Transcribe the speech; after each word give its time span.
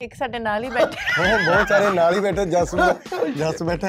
ਇੱਕ 0.00 0.12
ਸਾਡੇ 0.14 0.38
ਨਾਲ 0.38 0.64
ਹੀ 0.64 0.68
ਬੈਠੇ। 0.70 1.22
ਉਹ 1.22 1.38
ਬਹੁਤ 1.44 1.68
ਸਾਰੇ 1.68 1.88
ਨਾਲ 1.94 2.14
ਹੀ 2.14 2.20
ਬੈਠੇ 2.20 2.44
ਜਸ 2.50 2.74
ਜਸ 3.38 3.62
ਬੈਠਾ। 3.62 3.88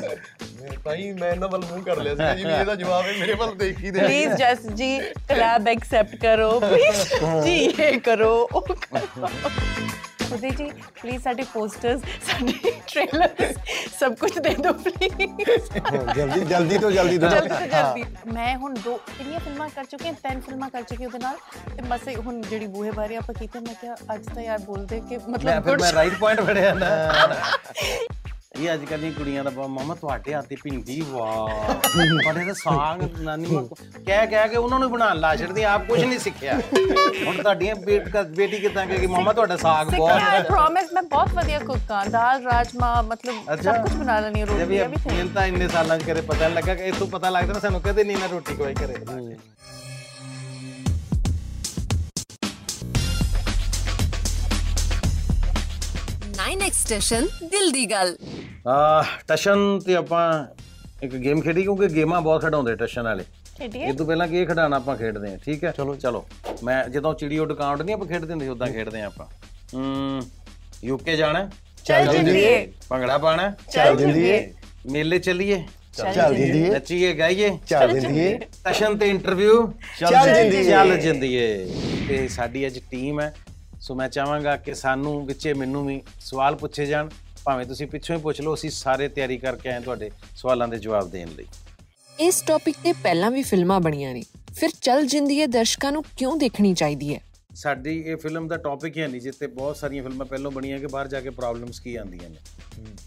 ਹੀ 0.95 1.11
ਮੈਂ 1.13 1.29
ਇਹਨਾਂ 1.31 1.47
ਵੱਲ 1.49 1.65
ਮੂੰਹ 1.65 1.83
ਕਰ 1.83 1.97
ਲਿਆ 1.97 2.15
ਸੀ 2.15 2.37
ਜੀ 2.37 2.45
ਵੀ 2.45 2.53
ਇਹਦਾ 2.53 2.75
ਜਵਾਬ 2.75 3.05
ਹੈ 3.05 3.11
ਮੇਰੇ 3.19 3.33
ਵੱਲ 3.41 3.53
ਦੇਖ 3.57 3.79
ਹੀ 3.79 3.91
ਦੇ 3.91 3.99
ਪਲੀਜ਼ 3.99 4.33
ਜਸ 4.33 4.65
ਜੀ 4.75 4.97
ਕਲੈਬ 5.29 5.67
ਐਕਸੈਪਟ 5.67 6.15
ਕਰੋ 6.21 6.59
ਪਲੀਜ਼ 6.59 7.43
ਜੀ 7.43 7.57
ਇਹ 7.79 7.99
ਕਰੋ 8.01 8.31
ਉਹ 8.53 8.61
ਕਰੋ। 8.61 9.39
ਖੁਦੀ 10.29 10.49
ਜੀ 10.49 10.69
ਪਲੀਜ਼ 11.01 11.23
ਸਾਡੇ 11.23 11.43
ਪੋਸਟਰਸ 11.53 12.01
ਸਾਡੇ 12.27 12.71
ਟ੍ਰੇਲਰਸ 12.87 13.55
ਸਭ 13.99 14.13
ਕੁਝ 14.15 14.31
ਦੇ 14.39 14.53
ਦਿਓ 14.61 14.73
ਪਲੀਜ਼ 14.73 15.77
ਜਲਦੀ 16.15 16.39
ਜਲਦੀ 16.45 16.77
ਤੋਂ 16.77 16.91
ਜਲਦੀ 16.91 17.17
ਤੋਂ 17.17 17.29
ਜਲਦੀ 17.29 17.49
ਤੋਂ 17.49 17.67
ਜਲਦੀ। 17.67 18.03
ਮੈਂ 18.33 18.55
ਹੁਣ 18.57 18.73
ਦੋ 18.83 18.95
ਕਿੰਨੀਆਂ 19.17 19.39
ਫਿਲਮਾਂ 19.39 19.69
ਕਰ 19.75 19.83
ਚੁੱਕੀ 19.83 20.07
ਹਾਂ 20.07 20.13
ਤਿੰਨ 20.23 20.39
ਫਿਲਮਾਂ 20.41 20.69
ਕਰ 20.69 20.81
ਚੁੱਕੀ 20.81 21.05
ਉਹਦੇ 21.05 21.19
ਨਾਲ। 21.19 21.37
ਤੇ 21.75 21.81
ਬਸ 21.81 22.07
ਹੁਣ 22.25 22.41
ਜਿਹੜੀ 22.41 22.67
ਬੂਹੇ 22.67 22.91
ਬਾਰੇ 22.91 23.15
ਆਪਾਂ 23.15 23.35
ਕੀਤੇ 23.39 23.59
ਮੈਂ 23.59 23.73
ਕਿਹਾ 23.81 23.95
ਅੱਜ 24.13 24.25
ਤਾਂ 24.35 24.43
ਯਾਰ 24.43 24.59
ਬੋਲਦੇ 24.59 24.99
ਕਿ 25.09 25.17
ਮਤਲਬ 25.29 25.69
ਮੈਂ 25.81 25.91
ਰਾਈਟ 25.93 26.13
ਪੁਆਇੰਟ 26.19 26.41
ਫੜਿਆ 26.41 26.73
ਨਾ। 26.73 26.87
ਇਹ 28.59 28.73
ਅੱਜ 28.73 28.83
ਕੱਲ੍ਹ 28.85 29.01
ਦੀਆਂ 29.01 29.11
ਕੁੜੀਆਂ 29.13 29.43
ਦਾ 29.43 29.49
ਮਮਾ 29.57 29.93
ਤੁਹਾਡੇ 29.95 30.33
ਹੱਥ 30.33 30.47
ਦੀ 30.47 30.55
ਭਿੰਡੀ 30.55 30.99
ਵਾਹ 31.03 31.73
ਤੁਹਾਡੇ 32.21 32.45
ਤਾਂ 32.45 32.53
ਸਾਗ 32.55 33.01
ਨਾਨੀ 33.19 33.47
ਮਾਂ 33.47 33.61
ਕੋ- 33.63 33.77
ਕਹਿ 33.97 34.27
ਕਹਿ 34.27 34.47
ਕੇ 34.49 34.55
ਉਹਨਾਂ 34.57 34.79
ਨੂੰ 34.79 34.89
ਬਣਾਉਣ 34.91 35.19
ਲਾ 35.19 35.35
ਛੱਡਦੀ 35.35 35.63
ਆਪ 35.65 35.85
ਕੁਝ 35.87 35.99
ਨਹੀਂ 36.01 36.19
ਸਿੱਖਿਆ। 36.19 36.53
ਹੁਣ 37.25 37.37
ਤੁਹਾਡੀਆਂ 37.37 37.75
ਬੇਟ 37.81 38.17
ਬੇਟੀ 38.31 38.59
ਕਿਦਾਂ 38.59 38.85
ਕਹੇਗੀ 38.85 39.07
ਮਮਾ 39.07 39.33
ਤੁਹਾਡਾ 39.33 39.57
ਸਾਗ 39.57 39.89
ਸਿੱਖਿਆ 39.89 40.13
ਆਈ 40.15 40.19
ਬਹੁਤ 40.31 40.47
ਪ੍ਰੋਮਿਸ 40.47 40.93
ਮੈਂ 40.93 41.03
ਬਹੁਤ 41.07 41.33
ਵਧੀਆ 41.35 41.59
ਕੁੱਕ 41.61 41.91
ਹਾਂ 41.91 42.05
ਦਾਲ 42.09 42.43
ਰਾਜਮਾ 42.43 43.01
ਮਤਲਬ 43.03 43.53
ਅੱਛਾ। 43.53 43.73
ਸਭ 43.73 43.81
ਕੁਝ 43.83 43.93
ਬਣਾ 43.93 44.19
ਲੈਣੀ 44.19 44.39
ਜੇ 44.39 44.45
ਵੀ 44.65 44.79
ਰੋਟੀ 44.79 44.87
ਵੀ 44.87 44.97
ਮੈਨੂੰ 45.07 45.33
ਤਾਂ 45.33 45.45
ਇੰਨੇ 45.47 45.67
ਸਾਲਾਂ 45.69 45.97
ਚ 45.99 46.03
ਕਦੇ 46.03 46.21
ਪਤਾ 46.23 46.45
ਨਹੀਂ 46.45 46.55
ਲੱਗਾ 46.55 46.75
ਕਿ 46.75 46.87
ਇਤੋਂ 46.87 47.07
ਪਤਾ 47.09 47.29
ਲੱਗਦਾ 47.29 47.53
ਨਾ 47.53 47.59
ਸਾਨੂੰ 47.59 47.81
ਕਦੇ 47.81 48.03
ਨਹੀਂ 48.03 48.17
ਨਾ 48.17 48.27
ਰੋਟੀ 48.27 48.55
ਕੋਈ 48.55 48.73
ਕਰੇ 48.75 48.95
ਨਾਈਨ 56.37 56.61
ਐਕਸਟੈਸ਼ਨ 56.61 57.27
ਦਿਲ 57.43 57.71
ਦੀ 57.71 57.85
ਗੱਲ। 57.85 58.15
ਆ 58.67 59.05
ਟਸ਼ਨ 59.27 59.79
ਤੇ 59.85 59.95
ਆਪਾਂ 59.95 60.45
ਇੱਕ 61.03 61.15
ਗੇਮ 61.15 61.41
ਖੇਡੀ 61.41 61.63
ਕਿਉਂਕਿ 61.63 61.87
ਗੇਮਾਂ 61.87 62.21
ਬਹੁਤ 62.21 62.41
ਖਿਡਾਉਂਦੇ 62.41 62.75
ਟਸ਼ਨ 62.75 63.01
ਵਾਲੇ। 63.01 63.23
ਖੇਡੀਏ? 63.57 63.85
ਇਹ 63.85 63.93
ਤੋਂ 63.93 64.05
ਪਹਿਲਾਂ 64.05 64.27
ਕੀ 64.27 64.45
ਖਿਡਾਣਾ 64.45 64.75
ਆਪਾਂ 64.75 64.97
ਖੇਡਦੇ 64.97 65.31
ਹਾਂ 65.31 65.37
ਠੀਕ 65.37 65.63
ਹੈ? 65.63 65.71
ਚਲੋ 65.71 65.95
ਚਲੋ। 65.95 66.25
ਮੈਂ 66.63 66.89
ਜਦੋਂ 66.89 67.13
ਚਿੜੀ 67.13 67.39
ਉੱਡ 67.39 67.53
ਕਾਊਂਟ 67.53 67.81
ਨਹੀਂ 67.81 67.95
ਆਪਾਂ 67.95 68.07
ਖੇਡਦੇ 68.07 68.31
ਹੁੰਦੇ 68.31 68.47
ਉਦਾਂ 68.47 68.67
ਖੇਡਦੇ 68.67 68.99
ਹਾਂ 68.99 69.07
ਆਪਾਂ। 69.07 69.25
ਹੂੰ 69.73 70.21
ਯੂਕੇ 70.83 71.15
ਜਾਣਾ? 71.15 71.49
ਚੱਲ 71.85 72.07
ਜਿੰਦੀਏ। 72.07 72.71
ਭੰਗੜਾ 72.89 73.17
ਪਾਣਾ? 73.17 73.53
ਚੱਲ 73.71 73.97
ਜਿੰਦੀਏ। 73.97 74.53
ਮੇਲੇ 74.91 75.19
ਚੱਲੀਏ। 75.19 75.63
ਚੱਲ 76.13 76.35
ਜਿੰਦੀਏ। 76.35 76.69
ਨੱਚੀਏ 76.69 77.13
ਗਾਈਏ। 77.13 77.57
ਚੱਲ 77.67 77.99
ਜਿੰਦੀਏ। 77.99 78.39
ਟਸ਼ਨ 78.65 78.97
ਤੇ 78.97 79.09
ਇੰਟਰਵਿਊ 79.09 79.67
ਚੱਲ 79.99 80.33
ਜਿੰਦੀਏ। 80.35 80.63
ਚੱਲ 80.63 80.97
ਜਿੰਦੀਏ। 80.97 81.73
ਤੇ 82.09 82.27
ਸਾਡੀ 82.27 82.67
ਅੱਜ 82.67 82.79
ਟੀਮ 82.91 83.21
ਹੈ। 83.21 83.35
ਸੋ 83.79 83.95
ਮੈਂ 83.95 84.09
ਚਾਹਾਂਗਾ 84.09 84.57
ਕਿ 84.57 84.73
ਸਾਨੂੰ 84.73 85.25
ਵਿੱਚੇ 85.25 85.53
ਮੈਨੂੰ 85.53 85.85
ਵੀ 85.87 86.01
ਸਵਾਲ 86.19 86.55
ਪੁੱਛੇ 86.55 86.85
ਜਾਣ। 86.85 87.09
ਭਾਵੇਂ 87.49 87.65
ਤੁਸੀਂ 87.65 87.85
ਪਿੱਛੋਂ 87.87 88.15
ਹੀ 88.15 88.21
ਪੁੱਛ 88.21 88.39
ਲਓ 88.41 88.53
ਅਸੀਂ 88.53 88.69
ਸਾਰੇ 88.69 89.07
ਤਿਆਰੀ 89.09 89.37
ਕਰਕੇ 89.37 89.69
ਆਏ 89.69 89.79
ਤੁਹਾਡੇ 89.81 90.09
ਸਵਾਲਾਂ 90.35 90.67
ਦੇ 90.67 90.77
ਜਵਾਬ 90.79 91.09
ਦੇਣ 91.11 91.29
ਲਈ। 91.37 91.45
ਇਸ 92.19 92.41
ਟੌਪਿਕ 92.47 92.75
ਤੇ 92.83 92.91
ਪਹਿਲਾਂ 93.03 93.29
ਵੀ 93.31 93.41
ਫਿਲਮਾਂ 93.43 93.79
ਬਣੀਆਂ 93.79 94.13
ਨੇ। 94.13 94.21
ਫਿਰ 94.55 94.69
ਚੱਲ 94.81 95.05
ਜਿੰਦੀਏ 95.05 95.47
ਦਰਸ਼ਕਾਂ 95.47 95.91
ਨੂੰ 95.91 96.03
ਕਿਉਂ 96.17 96.35
ਦੇਖਣੀ 96.37 96.73
ਚਾਹੀਦੀ 96.73 97.13
ਹੈ? 97.15 97.19
ਸਾਡੀ 97.55 97.97
ਇਹ 98.01 98.17
ਫਿਲਮ 98.17 98.47
ਦਾ 98.47 98.57
ਟੌਪਿਕ 98.57 98.97
ਹੀ 98.97 99.01
ਹੈ 99.01 99.07
ਨਹੀਂ 99.07 99.21
ਜਿੱਤੇ 99.21 99.47
ਬਹੁਤ 99.47 99.77
ਸਾਰੀਆਂ 99.77 100.03
ਫਿਲਮਾਂ 100.03 100.25
ਪਹਿਲਾਂ 100.25 100.51
ਬਣੀਆਂ 100.51 100.79
ਕਿ 100.79 100.87
ਬਾਹਰ 100.87 101.07
ਜਾ 101.07 101.21
ਕੇ 101.21 101.29
ਪ੍ਰੋਬਲਮਸ 101.29 101.79
ਕੀ 101.79 101.95
ਆਉਂਦੀਆਂ 101.95 102.29
ਨੇ। 102.29 102.37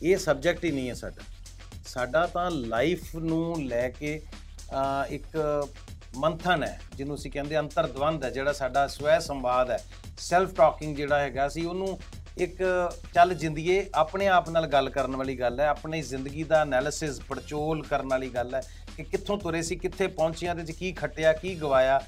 ਇਹ 0.02 0.16
ਸਬਜੈਕਟ 0.16 0.64
ਹੀ 0.64 0.70
ਨਹੀਂ 0.70 0.88
ਹੈ 0.88 0.94
ਸਾਡਾ। 0.94 1.22
ਸਾਡਾ 1.88 2.26
ਤਾਂ 2.26 2.50
ਲਾਈਫ 2.50 3.14
ਨੂੰ 3.16 3.62
ਲੈ 3.66 3.88
ਕੇ 3.90 4.20
ਇੱਕ 5.10 5.38
ਮੰਥਨ 6.16 6.62
ਹੈ 6.62 6.80
ਜਿਹਨੂੰ 6.96 7.16
ਅਸੀਂ 7.16 7.30
ਕਹਿੰਦੇ 7.30 7.58
ਅੰਤਰਦਵੰਦ 7.58 8.24
ਹੈ 8.24 8.30
ਜਿਹੜਾ 8.30 8.52
ਸਾਡਾ 8.52 8.86
ਸਵੈ 8.88 9.18
ਸੰਵਾਦ 9.18 9.70
ਹੈ। 9.70 9.78
ਸੈਲਫ 10.18 10.54
ਟਾਕਿੰਗ 10.54 10.96
ਜਿਹੜਾ 10.96 11.20
ਹੈਗਾ 11.20 11.48
ਸੀ 11.48 11.64
ਉਹਨੂੰ 11.64 11.98
ਇੱਕ 12.38 12.62
ਚੱਲ 13.14 13.34
ਜਿੰਦੀਏ 13.34 13.88
ਆਪਣੇ 13.94 14.28
ਆਪ 14.28 14.48
ਨਾਲ 14.50 14.66
ਗੱਲ 14.66 14.90
ਕਰਨ 14.90 15.16
ਵਾਲੀ 15.16 15.38
ਗੱਲ 15.38 15.60
ਹੈ 15.60 15.66
ਆਪਣੀ 15.68 16.02
ਜ਼ਿੰਦਗੀ 16.02 16.42
ਦਾ 16.44 16.60
ਐਨਾਲਿਸਿਸ 16.62 17.20
ਪੜਚੋਲ 17.20 17.82
ਕਰਨ 17.82 18.06
ਵਾਲੀ 18.06 18.28
ਗੱਲ 18.28 18.54
ਹੈ 18.54 18.60
ਕਿ 18.96 19.02
ਕਿੱਥੋਂ 19.02 19.38
ਤੁਰੇ 19.38 19.62
ਸੀ 19.62 19.76
ਕਿੱਥੇ 19.76 20.06
ਪਹੁੰਚਿਆ 20.06 20.54
ਤੇ 20.54 20.62
ਚ 20.64 20.70
ਕੀ 20.70 20.92
ਖੱਟਿਆ 20.92 21.32
ਕੀ 21.32 21.54
ਗਵਾਇਆ 21.54 22.00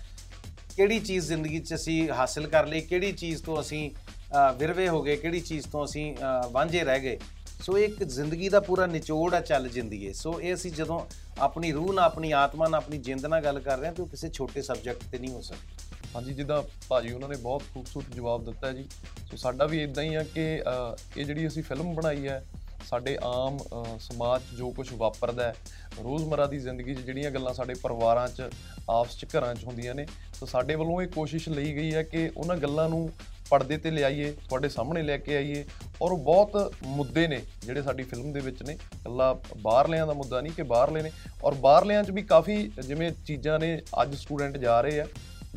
ਕਿਹੜੀ 0.76 1.00
ਚੀਜ਼ 1.00 1.26
ਜ਼ਿੰਦਗੀ 1.26 1.58
'ਚ 1.60 1.74
ਅਸੀਂ 1.74 2.10
ਹਾਸਿਲ 2.10 2.46
ਕਰ 2.46 2.66
ਲਈ 2.66 2.80
ਕਿਹੜੀ 2.80 3.12
ਚੀਜ਼ 3.12 3.42
ਤੋਂ 3.42 3.60
ਅਸੀਂ 3.60 3.90
ਅ, 3.90 4.52
ਵਿਰਵੇ 4.52 4.88
ਹੋ 4.88 5.02
ਗਏ 5.02 5.16
ਕਿਹੜੀ 5.16 5.40
ਚੀਜ਼ 5.40 5.66
ਤੋਂ 5.66 5.84
ਅਸੀਂ 5.84 6.14
ਅ, 6.16 6.48
ਵਾਂਝੇ 6.52 6.84
ਰਹਿ 6.84 7.00
ਗਏ। 7.00 7.18
ਸੋ 7.62 7.78
ਇਹ 7.78 7.84
ਇੱਕ 7.84 8.02
ਜ਼ਿੰਦਗੀ 8.04 8.48
ਦਾ 8.48 8.60
ਪੂਰਾ 8.60 8.86
ਨਿਚੋੜ 8.86 9.34
ਆ 9.34 9.40
ਚੱਲ 9.40 9.68
ਜਿੰਦੀਏ 9.68 10.12
ਸੋ 10.12 10.40
ਇਹ 10.40 10.54
ਅਸੀਂ 10.54 10.70
ਜਦੋਂ 10.72 11.00
ਆਪਣੀ 11.38 11.72
ਰੂਹ 11.72 11.92
ਨਾਲ 11.94 12.04
ਆਪਣੀ 12.04 12.30
ਆਤਮਾ 12.32 12.66
ਨਾਲ 12.68 12.74
ਆਪਣੀ 12.74 12.98
ਜਿੰਦ 12.98 13.26
ਨਾਲ 13.26 13.40
ਗੱਲ 13.40 13.60
ਕਰ 13.60 13.78
ਰਹੇ 13.78 13.86
ਹਾਂ 13.86 13.94
ਤਾਂ 13.94 14.04
ਉਹ 14.04 14.08
ਕਿਸੇ 14.08 14.28
ਛੋਟੇ 14.28 14.62
ਸਬਜੈਕਟ 14.62 15.04
ਤੇ 15.12 15.18
ਨਹੀਂ 15.18 15.30
ਹੋ 15.30 15.40
ਸਕਦੀ। 15.40 15.83
ਹਾਂਜੀ 16.14 16.34
ਜਿੱਦਾਂ 16.34 16.62
ਭਾਜੀ 16.88 17.12
ਉਹਨਾਂ 17.12 17.28
ਨੇ 17.28 17.36
ਬਹੁਤ 17.36 17.62
ਖੂਬਸੂਰਤ 17.74 18.14
ਜਵਾਬ 18.14 18.44
ਦਿੱਤਾ 18.44 18.66
ਹੈ 18.66 18.72
ਜੀ। 18.72 18.84
ਸੋ 19.30 19.36
ਸਾਡਾ 19.36 19.66
ਵੀ 19.66 19.82
ਇਦਾਂ 19.82 20.02
ਹੀ 20.04 20.14
ਆ 20.14 20.22
ਕਿ 20.22 20.62
ਅਹ, 20.62 20.96
ਇਹ 21.16 21.24
ਜਿਹੜੀ 21.24 21.46
ਅਸੀਂ 21.46 21.62
ਫਿਲਮ 21.62 21.94
ਬਣਾਈ 21.94 22.28
ਹੈ 22.28 22.44
ਸਾਡੇ 22.90 23.18
ਆਮ 23.24 23.58
ਅਹ, 23.58 23.98
ਸਮਾਜ 23.98 24.42
'ਚ 24.42 24.56
ਜੋ 24.56 24.70
ਕੁਝ 24.70 24.92
ਵਾਪਰਦਾ 24.92 25.44
ਹੈ 25.44 25.54
ਰੋਜ਼ਮਰਾ 26.02 26.46
ਦੀ 26.46 26.58
ਜ਼ਿੰਦਗੀ 26.58 26.94
'ਚ 26.94 26.98
ਜਿਹੜੀਆਂ 27.00 27.30
ਗੱਲਾਂ 27.30 27.54
ਸਾਡੇ 27.54 27.74
ਪਰਿਵਾਰਾਂ 27.74 28.28
'ਚ 28.28 28.42
ਆਪਸ 28.90 29.16
'ਚ 29.16 29.26
ਘਰਾਂ 29.36 29.54
'ਚ 29.54 29.64
ਹੁੰਦੀਆਂ 29.64 29.94
ਨੇ 29.94 30.06
ਸੋ 30.40 30.46
ਸਾਡੇ 30.46 30.74
ਵੱਲੋਂ 30.74 31.02
ਇਹ 31.02 31.08
ਕੋਸ਼ਿਸ਼ 31.08 31.48
ਲਈ 31.48 31.74
ਗਈ 31.76 31.94
ਹੈ 31.94 32.02
ਕਿ 32.02 32.30
ਉਹਨਾਂ 32.36 32.56
ਗੱਲਾਂ 32.56 32.88
ਨੂੰ 32.88 33.10
ਪਰਦੇ 33.50 33.76
ਤੇ 33.76 33.90
ਲਿਆਈਏ 33.90 34.30
ਤੁਹਾਡੇ 34.48 34.68
ਸਾਹਮਣੇ 34.68 35.02
ਲੈ 35.02 35.16
ਕੇ 35.18 35.36
ਆਈਏ 35.36 35.64
ਔਰ 36.02 36.12
ਉਹ 36.12 36.18
ਬਹੁਤ 36.18 36.74
ਮੁੱਦੇ 36.86 37.28
ਨੇ 37.28 37.40
ਜਿਹੜੇ 37.64 37.82
ਸਾਡੀ 37.82 38.02
ਫਿਲਮ 38.02 38.32
ਦੇ 38.32 38.40
ਵਿੱਚ 38.40 38.62
ਨੇ। 38.62 38.72
ਇਕੱਲਾ 38.72 39.38
ਬਾਹਰਲਿਆਂ 39.56 40.06
ਦਾ 40.06 40.12
ਮੁੱਦਾ 40.12 40.40
ਨਹੀਂ 40.40 40.52
ਕਿ 40.52 40.62
ਬਾਹਰਲੇ 40.62 41.02
ਨੇ। 41.02 41.10
ਔਰ 41.44 41.54
ਬਾਹਰਲਿਆਂ 41.54 42.04
'ਚ 42.04 42.10
ਵੀ 42.10 42.22
ਕਾਫੀ 42.22 42.70
ਜਿਵੇਂ 42.86 43.12
ਚੀਜ਼ਾਂ 43.26 43.58
ਨੇ 43.58 43.82
ਅੱਜ 44.02 44.14
ਸਟੂਡੈਂਟ 44.14 44.56
ਜਾ 44.56 44.80
ਰਹੇ 44.80 45.00
ਆ 45.00 45.06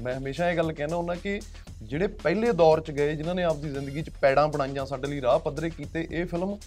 ਮੈਂ 0.02 0.16
ਹਮੇਸ਼ਾ 0.16 0.52
ਇਹ 0.52 0.58
ਗੱਲ 0.58 0.74
ਕਹਿਣਾ 0.74 0.96
ਹੁੰਦਾ 0.96 1.16
ਕਿ 1.16 1.42
ਜਿਹੜੇ 1.84 2.08
ਪਹਿਲੇ 2.08 2.52
ਦੌਰ 2.52 2.82
'ਚ 2.82 2.92
ਗਏ 2.92 3.16
ਜਿਨ੍ਹਾਂ 3.16 3.36
ਨੇ 3.36 3.44
ਆਪਦੀ 3.44 3.70
ਜ਼ਿੰਦਗੀ 3.70 4.02
'ਚ 4.02 4.10
ਪੈੜਾਂ 4.10 4.48
ਬਣਾਈਆਂ 4.48 4.86
ਸਾਡੇ 4.86 5.08
ਲਈ 5.08 5.22
ਰਾਹ 5.22 5.40
ਪੱਧਰੇ 5.40 5.70
ਕੀਤੇ 5.70 6.08
ਇਹ 6.12 6.26
ਫਿਲਮ 6.26 6.58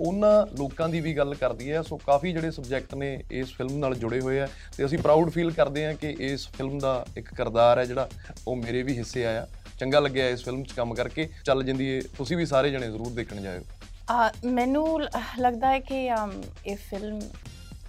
ਉਹਨਾਂ 0.00 0.46
ਲੋਕਾਂ 0.58 0.88
ਦੀ 0.88 1.00
ਵੀ 1.00 1.16
ਗੱਲ 1.16 1.34
ਕਰਦੀ 1.34 1.72
ਹੈ। 1.72 1.82
ਸੋ 1.82 1.96
ਕਾਫੀ 1.96 2.32
ਜਿਹੜੇ 2.32 2.50
ਸਬਜੈਕਟ 2.50 2.94
ਨੇ 2.94 3.22
ਇਸ 3.30 3.52
ਫਿਲਮ 3.52 3.78
ਨਾਲ 3.78 3.94
ਜੁੜੇ 3.94 4.20
ਹੋਏ 4.20 4.40
ਆ 4.40 4.48
ਤੇ 4.76 4.84
ਅਸੀਂ 4.84 4.98
ਪ੍ਰਾਊਡ 4.98 5.30
ਫੀਲ 5.30 5.50
ਕਰਦੇ 5.50 5.86
ਹਾਂ 5.86 5.94
ਕਿ 5.94 6.16
ਇਸ 6.20 6.48
ਫਿਲਮ 6.48 6.78
ਦਾ 6.78 7.06
ਇੱਕ 7.16 7.34
ਕਿਰਦਾਰ 7.34 7.78
ਹੈ 7.78 7.84
ਜਿਹੜਾ 7.84 8.08
ਉਹ 8.48 8.56
ਮੇਰੇ 8.56 8.82
ਵੀ 8.82 8.98
ਹਿੱਸੇ 8.98 9.26
ਆਇਆ। 9.26 9.48
ਚੰਗਾ 9.80 10.00
ਲੱਗਿਆ 10.00 10.28
ਇਸ 10.28 10.44
ਫਿਲਮ 10.44 10.64
'ਚ 10.64 10.72
ਕੰਮ 10.72 10.94
ਕਰਕੇ। 10.94 11.28
ਚੱਲ 11.44 11.64
ਜਿੰਦੀ 11.64 11.88
ਇਹ 11.88 12.02
ਤੁਸੀਂ 12.18 12.36
ਵੀ 12.36 12.46
ਸਾਰੇ 12.46 12.70
ਜਣੇ 12.70 12.86
ਜ਼ਰੂਰ 12.86 13.10
ਦੇਖਣ 13.10 13.40
ਜਾਇਓ। 13.40 13.62
ਆ 14.10 14.30
ਮੈਨੂੰ 14.44 15.02
ਲ- 15.02 15.08
ਲੱਗਦਾ 15.38 15.68
ਹੈ 15.68 15.78
ਕਿ 15.78 16.14
ਅਮ, 16.14 16.42
ਇਹ 16.66 16.76
ਫਿਲਮ 16.76 17.20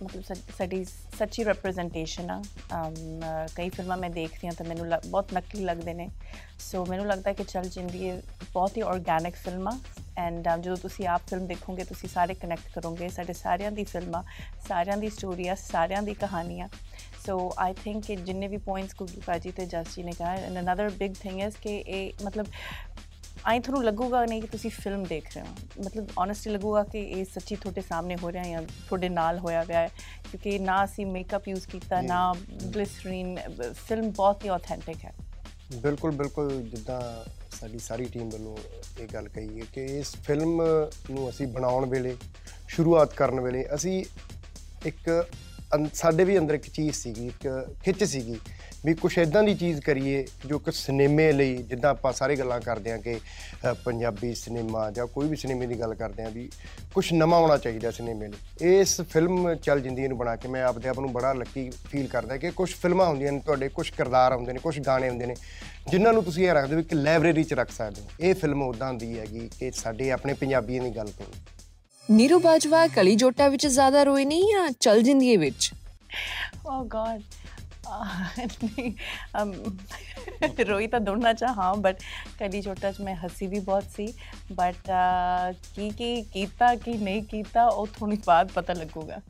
ਮਤਲਬ 0.04 0.24
ਸਾ- 0.24 0.54
ਸਾਡੀ 0.58 0.84
ਸੱਚੀ 1.20 1.46
ਰਿਪਰੈਜ਼ੈਂਟੇਸ਼ਨ 1.46 2.30
ਆ। 2.30 2.42
ਅਮ, 2.42 2.94
ਅ, 3.20 3.48
ਕਈ 3.56 3.70
ਫਿਲਮਾਂ 3.70 3.98
ਮੈਂ 3.98 4.10
ਦੇਖਦੀ 4.10 4.48
ਹਾਂ 4.48 4.54
ਤਾਂ 4.54 4.66
ਮੈਨੂੰ 4.66 4.88
ਲੱਗ- 4.88 5.10
ਬਹੁਤ 5.10 5.34
ਨਕਲੀ 5.34 5.64
ਲੱਗਦੇ 5.64 5.94
ਨੇ। 5.94 6.10
ਸੋ 6.60 6.86
ਮੈਨੂੰ 6.86 7.08
ਲੱਗਦਾ 7.08 7.30
ਹੈ 7.30 7.34
ਕਿ 7.34 7.44
ਚੱਲ 7.44 7.70
ਜਿੰਦੀ 7.70 8.08
ਇਹ 8.08 8.22
ਬਹੁਤ 8.54 8.78
ਹੀ 8.78 8.82
ਆਰਗੈਨਿਕ 8.82 9.36
ਫਿਲਮ 9.36 9.68
ਆ। 9.68 9.80
ਐਂਡ 10.18 10.50
ਜਦੋਂ 10.60 10.78
ਤੁਸੀਂ 10.78 11.08
ਆਪ 11.08 11.22
ਫਿਲਮ 11.30 11.48
ਦੇਖੋਗੇ 11.48 11.84
ਤੁਸੀਂ 11.84 12.10
ਸਾਰੇ 12.10 12.34
ਕਨੈਕਟ 12.34 12.72
ਕਰੋਗੇ। 12.76 13.10
ਸਾਡੇ 13.10 13.34
ਸਾਰਿਆਂ 13.34 13.72
ਦੀ 13.72 13.84
ਫਿਲਮਾਂ 13.84 14.24
ਸਾਰਿਆਂ 14.68 14.98
ਦੀ 14.98 15.10
ਸਟੋਰੀਆਂ 15.10 15.56
ਸਾਰਿਆਂ 15.56 16.04
ਦੀ 16.04 16.14
ਕਹਾਣੀਆਂ 16.14 16.68
ਸੋ 17.26 17.54
ਆਈ 17.60 17.74
ਥਿੰਕ 17.74 18.06
ਕਿ 18.06 18.16
ਜਿੰਨੇ 18.16 18.48
ਵੀ 18.48 18.58
ਪੁਆਇੰਟਸ 18.58 18.94
ਕੁਕੀ 18.94 19.22
ਭਾਜੀ 19.26 19.52
ਤੇ 19.52 19.66
ਜਸ 19.66 19.96
ਜੀ 19.96 20.04
ਨੇ 20.04 20.12
ਕਹਾ 20.12 20.36
and 20.36 20.60
another 20.60 20.90
big 20.90 21.14
thing 21.14 21.42
is 21.42 21.56
ਕਿ 21.62 21.78
ਇਹ 21.78 22.14
ਮਤਲਬ 22.24 22.46
ਆਈ 23.46 23.60
ਤੁਹਾਨੂੰ 23.60 23.84
ਲੱਗੂਗਾ 23.86 24.24
ਨਹੀਂ 24.26 24.42
ਕਿ 24.42 24.48
ਤੁਸੀਂ 24.48 24.70
ਫਿਲਮ 24.72 25.04
ਦੇਖ 25.04 25.28
ਰਹੇ 25.36 25.44
ਹੋ। 25.44 25.84
ਮਤਲਬ 25.86 26.08
ਓਨੈਸਟਲੀ 26.20 26.54
ਲੱਗੂਗਾ 26.54 26.84
ਕਿ 26.84 27.00
ਇਹ 27.02 27.26
ਸੱਚੀ 27.26 27.56
ਤੁਹਾਡੇ 27.56 27.82
ਸਾਹਮਣੇ 27.82 28.16
ਹੋ 28.24 28.32
ਰਿਹਾ 28.32 28.44
ਹੈ 28.44 28.50
ਜਾਂ 28.52 28.62
ਤੁਹਾਡੇ 28.62 29.10
ਨਾਲ 29.10 29.40
ਹੋਇਆ 29.40 29.64
ਗਿਆ 29.66 29.80
ਹੈ। 29.80 29.88
ਕਿਉਂਕਿ 30.32 30.58
ਨਾ 30.60 30.84
ਅਸੀਂ 30.84 31.06
ਮੇਕਅਪ 31.06 31.48
ਯੂਜ਼ 31.48 31.68
ਕੀਤਾ 31.68 32.02
ਨਾ 32.02 32.34
ਗਲਿਸਰੀਨ 32.76 33.38
ਫਿਲਮ 33.88 34.10
ਬਹੁਤ 34.12 34.44
ਹੀ 34.44 34.50
ਆਥੈਂਟਿਕ 34.50 35.06
ਹੈ। 35.06 35.14
ਬਿਲਕੁਲ 35.76 36.12
ਬਿਲਕੁਲ 36.12 36.62
ਜਿੱਦਾਂ 36.64 37.02
ਸਾਡੀ 37.60 37.80
ਸਾਰੀ 37.80 38.06
ਟੀਮ 38.06 38.30
ਵੱਲੋਂ 38.30 38.58
ਇਹ 39.00 39.08
ਗੱਲ 39.14 39.28
ਕਹੀ 39.28 39.60
ਹੈ 39.60 39.66
ਕਿ 39.74 39.86
ਇਸ 40.00 40.16
ਫਿਲਮ 40.26 40.62
ਨੂੰ 41.12 41.30
ਅਸੀਂ 41.30 41.48
ਬਣਾਉਣ 41.48 41.86
ਵੇਲੇ 41.90 42.16
ਸ਼ੁਰੂਆਤ 42.68 43.14
ਕਰਨ 43.14 43.40
ਵੇਲੇ 43.40 43.66
ਅਸੀਂ 43.76 44.04
ਇੱਕ 44.86 45.28
ਸਾਡੇ 45.94 46.24
ਵੀ 46.24 46.38
ਅੰਦਰ 46.38 46.54
ਇੱਕ 46.54 46.70
ਚੀਜ਼ 46.70 46.96
ਸੀਗੀ 46.96 47.28
ਇੱਕ 47.28 47.48
ਖਿੱਚ 47.84 48.04
ਸੀਗੀ 48.04 48.40
ਵੀ 48.86 48.94
ਕੁਛ 48.94 49.18
ਇਦਾਂ 49.18 49.44
ਦੀ 49.44 49.54
ਚੀਜ਼ 49.56 49.80
ਕਰੀਏ 49.82 50.26
ਜੋ 50.46 50.60
ਕਿ 50.60 50.72
ਸਿਨੇਮੇ 50.72 51.32
ਲਈ 51.32 51.58
ਜਿੱਦਾਂ 51.58 51.90
ਆਪਾਂ 51.90 52.14
ਸਾਰੇ 52.14 52.36
ਗੱਲਾਂ 52.36 52.60
ਕਰਦੇ 52.62 52.92
ਹਾਂ 52.92 52.98
ਕਿ 53.00 53.20
ਪੰਜਾਬੀ 53.86 54.34
ਸਿਨੇਮਾ 54.36 54.92
ਜਾਂ 54.92 55.08
ਕੋਈ 55.08 55.28
ਵੀ 55.28 55.36
ਸਿਨੇਮੇ 55.36 55.68
ਦੀ 55.68 55.80
ਗੱਲ 55.80 55.94
ਕਰਦੇ 55.96 56.24
ਹਾਂ 56.24 56.30
ਵੀ 56.32 56.50
ਕੁਛ 56.94 57.14
ਨਵਾਂ 57.14 57.40
ਹੋਣਾ 57.40 57.58
ਚਾਹੀਦਾ 57.58 57.92
ਸਿਨੇਮੇ 57.92 58.28
ਲਈ। 58.28 58.80
ਇਸ 58.80 59.02
ਫਿਲਮ 59.02 59.56
ਚੱਲ 59.56 59.82
ਜਿੰਦੀ 59.82 60.08
ਨੂੰ 60.08 60.18
ਬਣਾ 60.18 60.36
ਕੇ 60.36 60.48
ਮੈਂ 60.48 60.64
ਆਪਦੇ 60.64 60.90
ਆਪ 60.90 61.00
ਨੂੰ 61.00 61.12
ਬੜਾ 61.14 61.34
ਲੱਕੀ 61.34 61.70
ਫੀਲ 61.70 62.08
ਕਰਦਾ 62.08 62.38
ਕਿ 62.38 62.50
ਕੁਝ 62.52 62.74
ਫਿਲਮਾਂ 62.74 63.08
ਹੁੰਦੀਆਂ 63.08 63.32
ਨੇ 63.32 63.40
ਤੁਹਾਡੇ 63.40 63.70
ਕੁਝ 63.70 63.90
ਕਿਰਦਾਰ 63.90 64.32
ਆਉਂਦੇ 64.32 64.54
ਨੇ 64.54 64.60
ਕੁਝ 64.60 64.80
ਗਾਣੇ 64.80 65.10
ਹੁੰਦੇ 65.10 65.26
ਨੇ 65.26 65.36
ਜਿਨ੍ਹਾਂ 65.92 66.14
ਨੂੰ 66.14 66.24
ਤੁਸੀਂ 66.24 66.48
ਇਹ 66.48 66.54
ਰੱਖਦੇ 66.54 66.76
ਹੋ 66.76 66.82
ਕਿ 66.82 66.96
ਲਾਇਬ੍ਰੇਰੀ 66.96 67.44
'ਚ 67.44 67.54
ਰੱਖ 67.54 67.72
ਸਕਦੇ 67.72 68.02
ਹੋ। 68.02 68.08
ਇਹ 68.20 68.36
ਫਿਲਮ 68.36 68.62
ਉਦਾਂ 68.64 68.94
ਦੀ 68.94 69.20
ਹੈਗੀ 69.20 69.50
ਕਿ 69.60 69.72
ਸਾਡੇ 69.72 70.12
ਆਪਣੇ 70.12 70.34
ਪੰਜਾਬੀਆਂ 70.34 70.84
ਦੀ 70.84 70.90
ਗੱਲ 70.90 71.12
ਕਰੋ 71.18 71.34
ਨੀਰੂ 72.10 72.40
ਬਾਜਵਾ 72.40 72.88
ਕਲੀ 72.88 73.16
ਜੋਟਾ 73.16 73.48
ਵਿੱਚ 73.48 73.68
ਜ਼ਿਆਦਾ 73.68 74.04
ਰੋਏ 74.04 74.26
ਨਹੀਂ 74.26 74.44
ਜਾਂ 74.44 74.70
ਚੱਲ 74.80 75.02
ਜਿੰਦੀਏ 75.02 75.38
ਵਿੱਚ? 75.38 75.72
ਓ 76.68 76.84
ਗॉड 76.84 77.22
um 79.36 79.54
ਰੋਈ 80.68 80.88
ਤਾਂ 80.88 81.00
ਦੋਨਾਂ 81.00 81.34
ਚ 81.34 81.44
ਹਾਂ 81.58 81.74
ਬਟ 81.76 82.02
ਕਦੀ 82.40 82.62
ਛੋਟਾ 82.62 82.92
ਚ 82.92 83.02
ਮੈਂ 83.02 83.16
ਹੱਸੀ 83.16 83.48
ਵੀ 83.48 83.60
ਬਹੁਤ 83.60 83.84
ਸੀ 83.96 84.08
ਬਟ 84.54 84.92
ਕੀ 85.76 85.90
ਕੀ 85.90 86.22
ਕੀਤਾ 86.34 86.76
ਕੀ 86.76 86.94
ਨਹੀਂ 86.94 87.24
ਕੀਤਾ 87.24 87.68
ਉਹ 87.68 87.88
ਥੋੜੀ 88.00 88.18
ਬਾਅਦ 88.28 88.52
ਪਤਾ 88.52 88.74
ਲੱਗੂਗਾ 88.74 89.22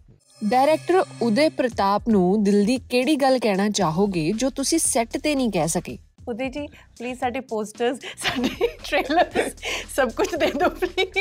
ਡਾਇਰੈਕਟਰ 0.42 1.04
ਉਦੇ 1.22 1.50
ਪ੍ਰਤਾਪ 1.50 2.10
ਨੂੰ 2.10 2.44
ਦਿਲ 2.44 2.66
ਦੀ 2.66 2.78
ਕਿਹੜੀ 2.90 3.16
ਗੱਲ 3.16 3.40
ਕਹਿਣਾ 3.40 3.70
ਚਾਹੋਗੇ 3.70 4.32
ਜੋ 4.32 4.50
ਤੁਸੀਂ 4.50 4.80
ਸੈੱਟ 4.80 5.18
ਤੇ 5.18 5.36
ਨਹੀਂ 5.36 5.52
ਕਹਿ 5.52 5.68
ਸਕੇ 5.68 5.98
ਉਦੇ 6.30 6.50
ਜੀ 6.50 6.68
ਪਲੀਜ਼ 6.98 7.20
ਸਾਡੇ 7.20 7.40
ਪੋਸਟਰਸ 7.40 8.00
ਸਾਡੇ 8.18 8.68
ਟ੍ਰੇਲਰਸ 8.84 9.54
ਸਭ 10.00 10.12
ਕੁਝ 10.18 10.28
ਦੇ 10.36 10.52
ਦਿਓ 10.52 10.70
ਪਲੀਜ਼ 10.82 11.18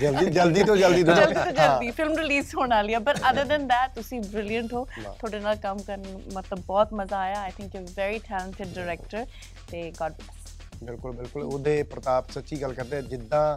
ਜਲਦੀ 0.00 0.30
ਜਲਦੀ 0.30 0.64
ਤੋਂ 0.64 0.76
ਜਲਦੀ 0.76 1.04
ਤੋਂ 1.04 1.14
ਜਲਦੀ 1.14 1.34
ਤੋਂ 1.34 1.52
ਜਲਦੀ 1.52 1.90
ਫਿਲਮ 1.90 2.16
ਰਿਲੀਜ਼ 2.18 2.54
ਹੋਣ 2.56 2.70
ਵਾਲੀ 2.70 2.94
ਹੈ 2.94 2.98
ਬਟ 3.06 3.20
ਅਦਰ 3.30 3.44
ਦੈਨ 3.44 3.66
ਦੈਟ 3.66 3.94
ਤੁਸੀਂ 3.94 4.20
ਬ੍ਰਿਲੀਅੰਟ 4.22 4.72
ਹੋ। 4.72 4.84
ਤੁਹਾਡੇ 5.04 5.40
ਨਾਲ 5.40 5.56
ਕੰਮ 5.62 5.78
ਕਰਨ 5.86 6.20
ਮਤਲਬ 6.34 6.62
ਬਹੁਤ 6.66 6.92
ਮਜ਼ਾ 6.94 7.18
ਆਇਆ। 7.18 7.40
I 7.42 7.50
think 7.56 7.74
you 7.74 7.80
very 7.96 8.18
talented 8.28 8.74
director 8.74 9.24
ਤੇ 9.70 9.90
ਗॉड 10.00 10.20
ਬlesਸ 10.20 10.84
ਬਿਲਕੁਲ 10.84 11.12
ਬਿਲਕੁਲ। 11.12 11.42
ਉਹਦੇ 11.44 11.82
ਪ੍ਰਤਾਪ 11.94 12.30
ਸੱਚੀ 12.32 12.60
ਗੱਲ 12.62 12.74
ਕਰਦੇ 12.74 13.02
ਜਿੱਦਾਂ 13.02 13.56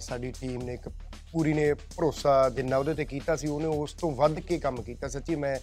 ਸਾਡੀ 0.00 0.32
ਟੀਮ 0.40 0.62
ਨੇ 0.62 0.74
ਇੱਕ 0.74 0.88
ਪੂਰੀ 1.32 1.52
ਨੇ 1.54 1.72
ਭਰੋਸਾ 1.74 2.32
ਜਿੰਨਾ 2.50 2.76
ਉਹਦੇ 2.76 2.94
ਤੇ 2.94 3.04
ਕੀਤਾ 3.04 3.36
ਸੀ 3.36 3.48
ਉਹਨੇ 3.48 3.66
ਉਸ 3.82 3.92
ਤੋਂ 4.00 4.10
ਵੱਧ 4.12 4.38
ਕੇ 4.40 4.58
ਕੰਮ 4.58 4.82
ਕੀਤਾ। 4.82 5.08
ਸੱਚੀ 5.08 5.34
ਮੈਂ 5.36 5.56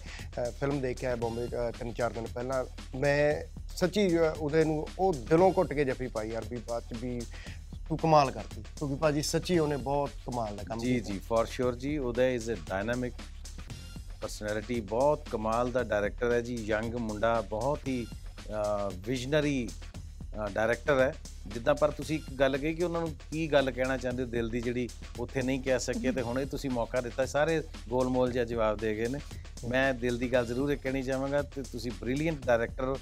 ਫਿਲਮ 0.50 0.80
ਦੇਖ 0.80 0.98
ਕੇ 0.98 1.06
ਆਇਆ 1.06 1.16
ਬੰਬੇ 1.16 1.46
ਤਿੰਨ 1.78 1.92
ਚਾਰ 1.92 2.12
ਦਿਨ 2.12 2.26
ਪਹਿਲਾਂ। 2.34 2.64
ਮੈਂ 2.98 3.18
ਸੱਚੀ 3.76 4.06
ਉਹਦੇ 4.18 4.64
ਨੂੰ 4.64 4.86
ਉਹ 4.98 5.12
ਦਿਲੋਂ 5.28 5.50
ਘੁੱਟ 5.56 5.72
ਕੇ 5.72 5.84
ਜੱਫੀ 5.84 6.06
ਪਾਈ 6.08 6.30
ਯਾਰ 6.30 6.44
ਵੀ 6.50 6.56
ਬਾਅਦ 6.68 6.82
ਚ 6.90 6.96
ਵੀ 7.02 7.20
ਤੂੰ 7.88 7.98
ਕਮਾਲ 7.98 8.30
ਕਰਤੀ 8.30 8.62
ਕਿਉਂਕਿ 8.62 8.94
ਭਾਜੀ 8.94 9.22
ਸੱਚੀ 9.22 9.58
ਉਹਨੇ 9.58 9.76
ਬਹੁਤ 9.76 10.10
ਕਮਾਲ 10.26 10.56
ਦਾ 10.56 10.62
ਕੰਮ 10.62 10.78
ਜੀ 10.78 10.94
ਕੀਤਾ। 10.94 11.12
ਜੀ 11.12 11.18
ਫॉर 11.18 11.46
ਸ਼ੋਰ 11.46 11.74
ਜੀ 11.74 11.98
ਉਹਦਾ 11.98 12.28
ਇਜ਼ 12.28 12.50
ਅ 12.50 12.54
ਡਾਇਨਾਮਿਕ 12.54 13.14
ਪਰਸਨੈਲਿਟੀ 14.22 14.80
ਬਹੁਤ 14.80 15.28
ਕਮਾਲ 15.30 15.70
ਦਾ 15.70 15.82
ਡਾਇਰੈਕਟਰ 15.82 16.32
ਹੈ 16.32 16.40
ਜੀ 16.40 16.54
ਯੰਗ 16.54 16.94
ਮੁੰਡਾ 16.94 17.40
ਬਹੁਤ 17.40 17.88
ਹੀ 17.88 18.06
ਵਿਜ਼ਨਰੀ 19.06 19.68
ਡਾਇਰੈਕਟਰ 20.54 21.00
ਹੈ। 21.00 21.14
ਜਿੱਦਾਂ 21.46 21.74
ਪਰ 21.74 21.90
ਤੁਸੀਂ 21.90 22.18
ਇੱਕ 22.18 22.32
ਗੱਲ 22.34 22.56
ਕਹੀ 22.58 22.74
ਕਿ 22.74 22.84
ਉਹਨਾਂ 22.84 23.00
ਨੂੰ 23.00 23.10
ਕੀ 23.30 23.46
ਗੱਲ 23.52 23.70
ਕਹਿਣਾ 23.70 23.96
ਚਾਹੁੰਦੇ 23.96 24.22
ਹੋ 24.22 24.28
ਦਿਲ 24.28 24.48
ਦੀ 24.48 24.60
ਜਿਹੜੀ 24.60 24.88
ਉੱਥੇ 25.20 25.42
ਨਹੀਂ 25.42 25.62
ਕਹਿ 25.62 25.78
ਸਕੇ 25.78 26.12
ਤੇ 26.12 26.22
ਹੁਣ 26.22 26.40
ਇਹ 26.40 26.46
ਤੁਸੀਂ 26.46 26.70
ਮੌਕਾ 26.70 27.00
ਦਿੱਤਾ 27.00 27.26
ਸਾਰੇ 27.26 27.62
ਗੋਲਮੋਲ 27.88 28.32
ਜਿਹਾ 28.32 28.44
ਜਵਾਬ 28.44 28.78
ਦੇ 28.78 28.94
ਗਏ 28.96 29.08
ਨੇ। 29.08 29.18
ਮੈਂ 29.68 29.94
ਦਿਲ 29.94 30.18
ਦੀ 30.18 30.32
ਗੱਲ 30.32 30.46
ਜ਼ਰੂਰ 30.46 30.72
ਇਹ 30.72 30.76
ਕਹਿਣੀ 30.76 31.02
ਚਾਹਾਂਗਾ 31.02 31.42
ਤੇ 31.42 31.62
ਤੁਸੀਂ 31.62 31.92
ਬ੍ਰਿਲੀਅੰਟ 32.00 32.46
ਡਾਇਰੈਕਟਰ 32.46 32.96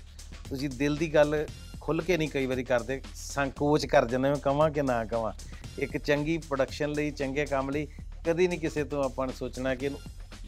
ਤੁਸੀਂ 0.49 0.71
ਦਿਲ 0.71 0.97
ਦੀ 0.97 1.15
ਗੱਲ 1.15 1.47
ਖੁੱਲ 1.87 2.03
ਕੇ 2.03 2.17
ਨਹੀਂ 2.17 2.29
ਕਈ 2.29 2.47
ਵਾਰੀ 2.47 2.65
ਕਰਦੇ 2.65 3.01
ਸੰਕੋਚ 3.15 3.87
ਕਰ 3.87 4.07
ਜਾਂਦੇ 4.07 4.29
ਹੋ 4.29 4.35
ਕਵਾਂ 4.35 4.71
ਕਿ 4.71 4.83
ਨਾ 4.83 5.05
ਕਵਾਂ 5.05 5.33
ਇੱਕ 5.79 5.97
ਚੰਗੀ 5.99 6.37
ਪ੍ਰੋਡਕਸ਼ਨ 6.39 6.93
ਲਈ 6.93 7.11
ਚੰਗੇ 7.11 7.47
ਕੰਮ 7.47 7.71
ਲਈ 7.71 7.87
ਕਦੀ 8.27 8.47
ਨਹੀਂ 8.49 8.59
ਕਿਸੇ 8.59 8.85
ਤੋਂ 8.85 9.03
ਆਪਾਂ 9.05 9.27
ਨੇ 9.27 9.33
ਸੋਚਣਾ 9.33 9.75
ਕਿ 9.75 9.91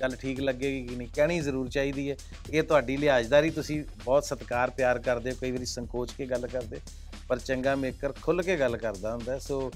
ਗੱਲ 0.00 0.16
ਠੀਕ 0.16 0.40
ਲੱਗੇਗੀ 0.40 0.86
ਕਿ 0.86 0.96
ਨਹੀਂ 0.96 1.08
ਕਹਿਣੀ 1.14 1.40
ਜ਼ਰੂਰ 1.40 1.68
ਚਾਹੀਦੀ 1.68 2.10
ਹੈ 2.10 2.16
ਇਹ 2.50 2.62
ਤੁਹਾਡੀ 2.62 2.96
ਲਿਹਾਜ਼ਦਾਰੀ 2.96 3.50
ਤੁਸੀਂ 3.50 3.82
ਬਹੁਤ 4.04 4.24
ਸਤਿਕਾਰ 4.24 4.70
ਪਿਆਰ 4.70 4.98
ਕਰਦੇ 4.98 5.30
ਹੋ 5.30 5.36
ਕਈ 5.40 5.50
ਵਾਰੀ 5.52 5.64
ਸੰਕੋਚ 5.64 6.12
ਕੇ 6.12 6.26
ਗੱਲ 6.26 6.46
ਕਰਦੇ 6.46 6.80
ਪਰ 7.28 7.38
ਚੰਗਾ 7.38 7.74
ਮੇਕਰ 7.74 8.12
ਖੁੱਲ 8.22 8.42
ਕੇ 8.42 8.56
ਗੱਲ 8.56 8.76
ਕਰਦਾ 8.76 9.12
ਹੁੰਦਾ। 9.12 9.38
ਸੋ 9.38 9.70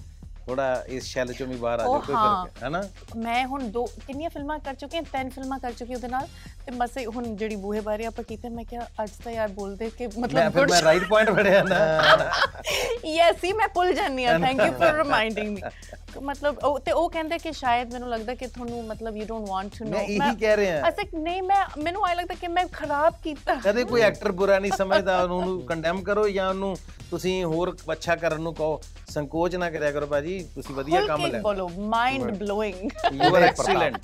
ਥੋੜਾ 0.47 0.85
ਇਸ 0.88 1.05
ਸ਼ੈਲ 1.05 1.32
ਚੋਂ 1.32 1.47
ਵੀ 1.47 1.56
ਬਾਹਰ 1.56 1.81
ਆ 1.81 1.85
ਉਹ 1.85 2.00
ਕੋਈ। 2.00 2.15
ਫ਼ਰਕ 2.15 2.62
ਹੈ 2.62 2.69
ਹਨਾ 2.69 2.82
ਮੈਂ 3.17 3.47
ਹੁਣ 3.47 3.69
ਦੋ 3.69 3.85
ਕਿੰਨੀਆਂ 4.06 4.31
ਫਿਲਮਾਂ 4.31 4.58
ਕਰ 4.58 4.75
ਚੁੱਕੀ 4.75 4.97
ਹਾਂ 4.97 5.03
ਤਿੰਨ 5.03 5.29
ਫਿਲਮਾਂ 5.31 5.58
ਕਰ 5.58 5.73
ਚੁੱਕੀ 5.73 5.94
ਉਹਦੇ 5.94 6.08
ਨਾਲ 6.08 6.26
ਤੇ 6.67 6.73
ਮਸੇ 6.73 7.05
ਹੁਣ 7.06 7.25
ਜਿਹੜੀ 7.37 7.56
ਬੂਹੇ 7.56 7.81
ਬਾਰੇ 7.81 8.05
ਆਪਾਂ 8.06 8.25
ਕੀਤੇ 8.25 8.49
ਮੈਂ 8.49 8.64
ਕਿਹਾ 8.64 8.87
ਅੱਜ 9.03 9.11
ਤਾਂ 9.25 9.32
ਯਾਰ 9.32 9.49
ਬੋਲਦੇ 9.53 9.91
ਕਿ 9.99 10.06
ਮੈਂ 10.06 10.20
ਮਤਲਬ 10.23 10.53
ਫਿਰ 10.53 10.67
ਮੈਂ 10.70 10.81
ਰਾਈਟ 10.82 11.05
ਪੁਆਇੰਟ 11.09 11.31
ਫੜਿਆ 11.31 11.62
ਨਾ। 11.62 11.79
ਯੈਸ 13.05 13.44
ਹੀ 13.44 13.53
ਮੈਂ 13.53 13.69
ਭੁੱਲ 13.69 13.93
ਜਾਂਦੀ 13.94 14.25
ਆ 14.25 14.38
thank 14.38 14.61
you 14.61 14.73
for 14.73 14.94
reminding 14.97 15.49
me 15.49 15.62
ਮਤਲਬ 16.23 16.59
ਉਹ 16.64 16.79
ਤੇ 16.79 16.93
ਉਹ 16.93 17.09
ਕਹਿੰਦੇ 17.11 17.38
ਕਿ 17.38 17.53
ਸ਼ਾਇਦ 17.53 17.93
ਮੈਨੂੰ 17.93 18.09
ਲੱਗਦਾ 18.09 18.35
ਕਿ 18.35 18.47
ਤੁਹਾਨੂੰ 18.47 18.85
ਮਤਲਬ 18.87 19.17
you 19.17 19.25
don't 19.26 19.49
want 19.49 19.70
to 19.79 19.85
know 19.85 19.91
ਮੈਂ 19.91 20.03
ਇਹੀ 20.03 20.37
ਕਹਿ 20.41 20.56
ਰਿਹਾ। 20.56 20.88
ਅਸਕ 20.88 21.14
ਨਹੀਂ 21.14 21.43
ਮੈਂ 21.43 21.64
ਮੈਨੂੰ 21.82 22.05
ਆਈ 22.06 22.14
ਲੱਗਦਾ 22.17 22.35
ਕਿ 22.41 22.49
ਮੈਂ 22.49 22.65
ਖਰਾਬ 22.73 23.15
ਕੀਤਾ। 23.25 23.55
ਕਦੇ 23.65 23.85
ਕੋਈ 23.85 24.00
ਐਕਟਰ 24.03 24.32
ਬੁਰਾ 24.32 24.58
ਨਹੀਂ 24.58 24.73
ਸਮਝਦਾ 24.76 25.20
ਉਹਨੂੰ 25.23 25.61
ਕੰਡੈਮ 25.67 26.03
ਕਰੋ 26.03 26.29
ਜਾਂ 26.29 26.49
ਉਹਨੂੰ 26.49 26.76
ਤੁਸੀਂ 27.11 27.44
ਹੋਰ 27.44 27.76
ਅੱਛਾ 27.93 28.17
ਕਰਨ 28.17 28.41
ਨੂੰ 28.41 28.55
ਕਹੋ। 28.55 28.81
ਸੰਕੋਚ 29.11 29.56
ਨਾ 29.56 29.70
ਕਰਿਆ 29.70 29.91
ਕਰੋ 29.93 30.06
ਭਾਜੀ 30.06 30.38
ਤੁਸੀਂ 30.55 30.75
ਵਧੀਆ 30.75 31.00
ਕੰਮ 31.06 31.26
ਲੈ। 31.26 31.41
ਬੋਲੋ 31.41 31.69
mind 31.79 32.31
blowing 32.38 32.91
you 33.15 33.35
are 33.37 33.43
excellent 33.43 33.99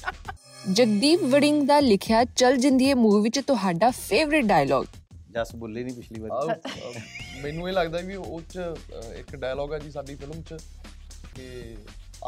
Jagdeep 0.73 1.21
Warring 1.23 1.67
ਦਾ 1.67 1.81
ਲਿਖਿਆ 1.81 2.25
ਚਲ 2.25 2.57
ਜਿੰਦੀਏ 2.57 2.95
ਮੂਵੀ 2.95 3.23
ਵਿੱਚ 3.23 3.41
ਤੁਹਾਡਾ 3.41 3.91
ਫੇਵਰਿਟ 3.91 4.45
ਡਾਇਲੌਗ 4.45 4.85
ਜਸ 5.31 5.55
ਬੋਲੇ 5.55 5.85
ਨਹੀਂ 5.85 5.95
ਪਿਛਲੀ 5.95 6.21
ਵਾਰ। 6.21 6.61
ਮੈਨੂੰ 7.43 7.69
ਇਹ 7.69 7.73
ਲੱਗਦਾ 7.73 7.99
ਵੀ 7.99 8.15
ਉਹ 8.15 8.41
ਚ 8.53 8.61
ਇੱਕ 9.17 9.37
ਡਾਇਲੌਗ 9.37 9.73
ਹੈ 9.73 9.79
ਜੀ 9.79 9.91
ਸਾਡੀ 9.91 10.15
ਫਿਲਮ 10.15 10.43
ਚ 10.43 10.61
ਕਿ 11.35 11.77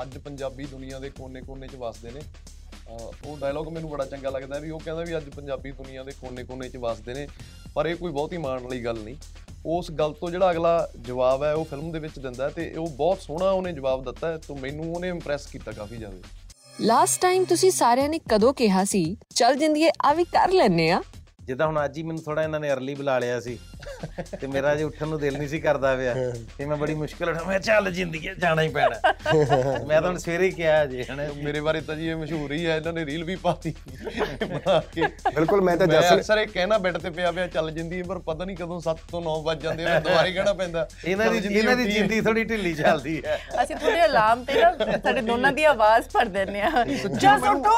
ਅੱਜ 0.03 0.19
ਪੰਜਾਬੀ 0.19 0.65
ਦੁਨੀਆ 0.65 0.99
ਦੇ 0.99 1.11
ਕੋਨੇ-ਕੋਨੇ 1.11 1.69
ਚ 1.69 1.75
ਵਸਦੇ 1.75 2.11
ਨੇ। 2.11 2.21
ਉਹ 3.25 3.39
ਡਾਇਲੌਗ 3.39 3.69
ਮੈਨੂੰ 3.69 3.91
ਬੜਾ 3.91 4.05
ਚੰਗਾ 4.05 4.31
ਲੱਗਦਾ 4.31 4.59
ਵੀ 4.59 4.71
ਉਹ 4.71 4.81
ਕਹਿੰਦਾ 4.81 5.03
ਵੀ 5.03 5.17
ਅੱਜ 5.17 5.25
ਪੰਜਾਬੀ 5.25 5.71
ਦੁਨੀਆ 5.71 6.05
ਦੇ 6.05 6.13
ਕੋਨੇ-ਕੋਨੇ 6.21 6.69
ਚ 6.69 6.77
ਵਸਦੇ 6.77 7.15
ਨੇ 7.15 7.29
ਪਰ 7.75 7.87
ਇਹ 7.87 7.97
ਕੋਈ 7.97 8.13
ਬਹੁਤੀ 8.13 8.37
ਮਾਣ 8.37 8.61
ਵਾਲੀ 8.61 8.85
ਗੱਲ 8.85 8.99
ਨਹੀਂ। 8.99 9.17
ਉਸ 9.67 9.91
ਗੱਲ 9.91 10.13
ਤੋਂ 10.13 10.31
ਜਿਹੜਾ 10.31 10.51
ਅਗਲਾ 10.51 10.91
ਜਵਾਬ 11.07 11.43
ਹੈ 11.43 11.55
ਉਹ 11.55 11.65
ਫਿਲਮ 11.65 11.93
ਦੇ 11.93 11.99
ਵਿੱਚ 11.99 12.19
ਦਿੰਦਾ 12.19 12.49
ਤੇ 12.49 12.75
ਉਹ 12.75 12.89
ਬਹੁਤ 12.89 13.21
ਸੋਹਣਾ 13.21 13.51
ਉਹਨੇ 13.51 13.73
ਜਵਾਬ 13.73 14.05
ਦਿੱਤਾ 14.05 14.37
ਤੇ 14.37 14.55
ਮੈਨੂੰ 14.55 14.95
ਉਹਨੇ 14.95 15.09
ਇੰਪ੍ਰੈਸ 15.09 15.47
ਕੀਤਾ 15.47 15.73
ਕਾਫੀ 15.73 15.97
ਜ਼ਿਆਦਾ। 15.97 16.50
ਲਾਸਟ 16.81 17.21
ਟਾਈਮ 17.21 17.45
ਤੁਸੀਂ 17.45 17.71
ਸਾਰਿਆਂ 17.71 18.09
ਨੇ 18.09 18.19
ਕਦੋਂ 18.19 18.55
ਕਿਹਾ 18.55 18.85
ਸੀ? 18.85 19.17
ਚਲ 19.37 19.57
ਜਿੰਦੀਏ 19.57 19.91
ਆ 20.05 20.13
ਵੀ 20.13 20.25
ਕਰ 20.25 20.51
ਲੈਨੇ 20.51 20.91
ਆ। 20.91 21.03
ਜਿੱਦਾਂ 21.45 21.67
ਹੁਣ 21.67 21.85
ਅੱਜ 21.85 21.99
ਹੀ 21.99 22.03
ਮੈਨੂੰ 22.03 22.23
ਥੋੜਾ 22.23 22.43
ਇਹਨਾਂ 22.43 22.61
ਨੇ 22.61 22.73
ਅਰਲੀ 22.73 22.95
ਬੁਲਾ 22.95 23.19
ਲਿਆ 23.19 23.41
ਸੀ। 23.41 23.59
ਤੇ 24.41 24.47
ਮੇਰਾ 24.47 24.75
ਜੇ 24.75 24.85
ਉੱਠਣ 24.85 25.07
ਨੂੰ 25.09 25.19
ਦਿਲ 25.21 25.37
ਨਹੀਂ 25.39 25.49
ਸੀ 25.49 25.61
ਕਰਦਾ 25.61 25.95
ਪਿਆ। 25.97 26.15
ਤੇ 26.59 26.65
ਮੈਂ 26.65 26.77
ਬੜੀ 26.77 26.95
ਮੁਸ਼ਕਿਲ 26.95 27.29
ਉੱਠਾ 27.29 27.43
ਮੈਂ 27.43 27.59
ਚੱਲ 27.61 27.91
ਜ਼ਿੰਦਗੀ 27.91 28.29
ਜਾਣਾ 28.39 28.63
ਹੀ 28.63 28.69
ਪੈਣਾ। 28.69 29.13
ਮੈਂ 29.87 30.01
ਤਾਂ 30.01 30.09
ਹੁਣ 30.09 30.19
ਸਵੇਰੇ 30.19 30.47
ਹੀ 30.47 30.51
ਕਿਹਾ 30.51 30.85
ਜੀ 30.87 31.03
ਹਨਾ 31.03 31.27
ਮੇਰੇ 31.37 31.61
ਬਾਰੇ 31.61 31.81
ਤਾਂ 31.81 31.97
ਜੀ 31.97 32.09
ਇਹ 32.09 32.17
ਮਸ਼ਹੂਰ 32.17 32.53
ਹੀ 32.53 32.67
ਹੈ 32.67 32.77
ਇਹਨਾਂ 32.77 32.93
ਨੇ 32.93 33.05
ਰੀਲ 33.07 33.25
ਵੀ 33.25 33.37
ਪਾਤੀ। 33.37 33.75
ਬਣਾ 34.45 34.79
ਕੇ। 34.93 35.07
ਬਿਲਕੁਲ 35.35 35.61
ਮੈਂ 35.61 35.77
ਤਾਂ 35.77 35.87
ਮੈਂ 35.87 36.01
ਜਸ 36.03 36.13
ਅਕਸਰ 36.15 36.39
ਇਹ 36.39 36.47
ਕਹਿਣਾ 36.47 36.79
ਬੈੱਡ 36.79 36.99
ਤੇ 36.99 37.11
ਪਿਆ 37.11 37.33
ਪਿਆ 37.33 37.47
ਚੱਲ 37.47 37.71
ਜਿੰਦੀ 37.71 38.03
ਪਰ 38.03 38.19
ਪਤਾ 38.19 38.45
ਨਹੀਂ 38.45 38.57
ਕਦੋਂ 38.57 38.81
7 38.81 38.97
ਤੋਂ 39.11 39.23
9 39.23 39.37
ਵੱਜ 39.43 39.63
ਜਾਂਦੇ 39.63 39.85
ਨੇ 39.85 40.01
ਦੁਬਾਰੇ 40.01 40.33
ਕਹਿਣਾ 40.33 40.53
ਪੈਂਦਾ। 40.53 40.89
ਇਹਨਾਂ 41.05 41.31
ਦੀ 41.31 41.41
ਜ਼ਿੰਦੀ 41.41 41.59
ਇਹਨਾਂ 41.59 41.77
ਦੀ। 41.77 41.91
ਜ਼ਿੰਦਗੀ 41.91 42.21
ਥੋੜੀ 42.21 42.45
ਢਿੱਲੀ 42.45 42.75
ਚੱਲਦੀ 42.75 43.21
ਹੈ। 43.25 43.39
ਅਸੀਂ 43.63 43.77
ਤੁਹਾਡੇ 43.77 44.05
ਅਲਾਰਮ 44.05 44.45
ਤੇ 44.45 44.61
ਨਾ 44.61 44.73
ਸਾਡੇ 45.05 45.21
ਦੋਨਾਂ 45.21 45.53
ਦੀ 45.53 45.65
ਆਵਾਜ਼ 45.65 46.09
ਭਰ 46.13 46.25
ਦਿੰਨੇ 46.29 46.61
ਆ 46.63 46.85
ਜਸ 46.87 47.45
ਉੱਠੋ 47.45 47.77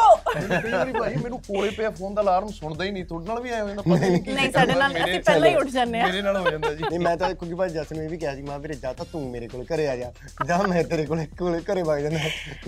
ਵਾਰੀ 0.71 0.93
ਭਾਈ 0.93 1.15
ਮੈਨੂੰ 1.17 1.41
ਕੋਲੇ 1.49 1.71
ਪਿਆ 1.71 1.91
ਫੋਨ 1.91 2.15
ਦਾ 2.15 2.23
ਅਲਾਰਮ 2.23 2.49
ਸੁਣਦਾ 2.49 2.85
ਹੀ 2.85 2.91
ਨਹੀਂ 2.91 3.05
ਤੁਹਾਡੇ 3.05 3.27
ਨਾਲ 3.27 3.41
ਵੀ 3.43 3.51
ਆਇਆ 3.51 3.63
ਹੋ 3.63 3.69
ਜਾਂਦਾ 3.69 3.83
ਪਤਾ 3.83 3.97
ਨਹੀਂ 4.01 4.21
ਕੀ 4.23 4.33
ਨਹੀਂ 4.33 4.51
ਸਾਡੇ 4.53 4.75
ਨਾਲ 4.75 4.93
ਮੇਰੇ- 4.93 5.05
ਅਸੀਂ 5.05 5.21
ਪਹਿਲਾਂ 5.21 5.49
ਹੀ 5.49 5.55
ਉੱਠ 5.55 5.69
ਜਾਂਦੇ 5.69 5.92
ਆ। 6.01 6.07
ਮੇਰੇ 6.07 6.23
ਨਾਲ 6.23 6.37
ਹੋ 6.37 6.51
ਜਾਂਦਾ 6.51 6.73
ਜੀ। 6.75 6.85
ਨਹੀਂ 6.85 7.01
ਮੈਂ 7.01 7.17
ਤਾਂ 7.17 7.29
ਕਿਉਂਕਿ 7.35 7.55
ਭਾਈ 7.55 7.69
ਜਸ 7.69 7.93
ਨੂੰ 7.93 8.03
ਇਹ 8.05 8.09
ਵੀ 8.09 8.17
ਕਿਹਾ 8.19 8.35
ਸੀ 8.35 8.43
ਮਾਂ 8.43 8.59
ਵੀਰੇ 8.59 8.75
ਜਾ 8.75 8.93
ਤਾਂ 8.93 9.07
ਤੂੰ 9.13 9.23
ਮੇਰੇ 9.31 9.49
ਕੋਲ 9.49 9.65
ਘਰੇ 9.65 9.87
ਆ 9.89 9.97
ਜਾ। 9.97 10.13
ਜਾਂ 10.47 10.59
ਮੈਂ 10.69 10.83
ਤੇਰੇ 10.85 11.05
ਕੋਲ 11.07 11.25
ਕੋਲੇ 11.39 11.61
ਘਰੇ 11.63 11.83
ਵਗ 11.83 11.99
ਜਾਣਾ 11.99 12.19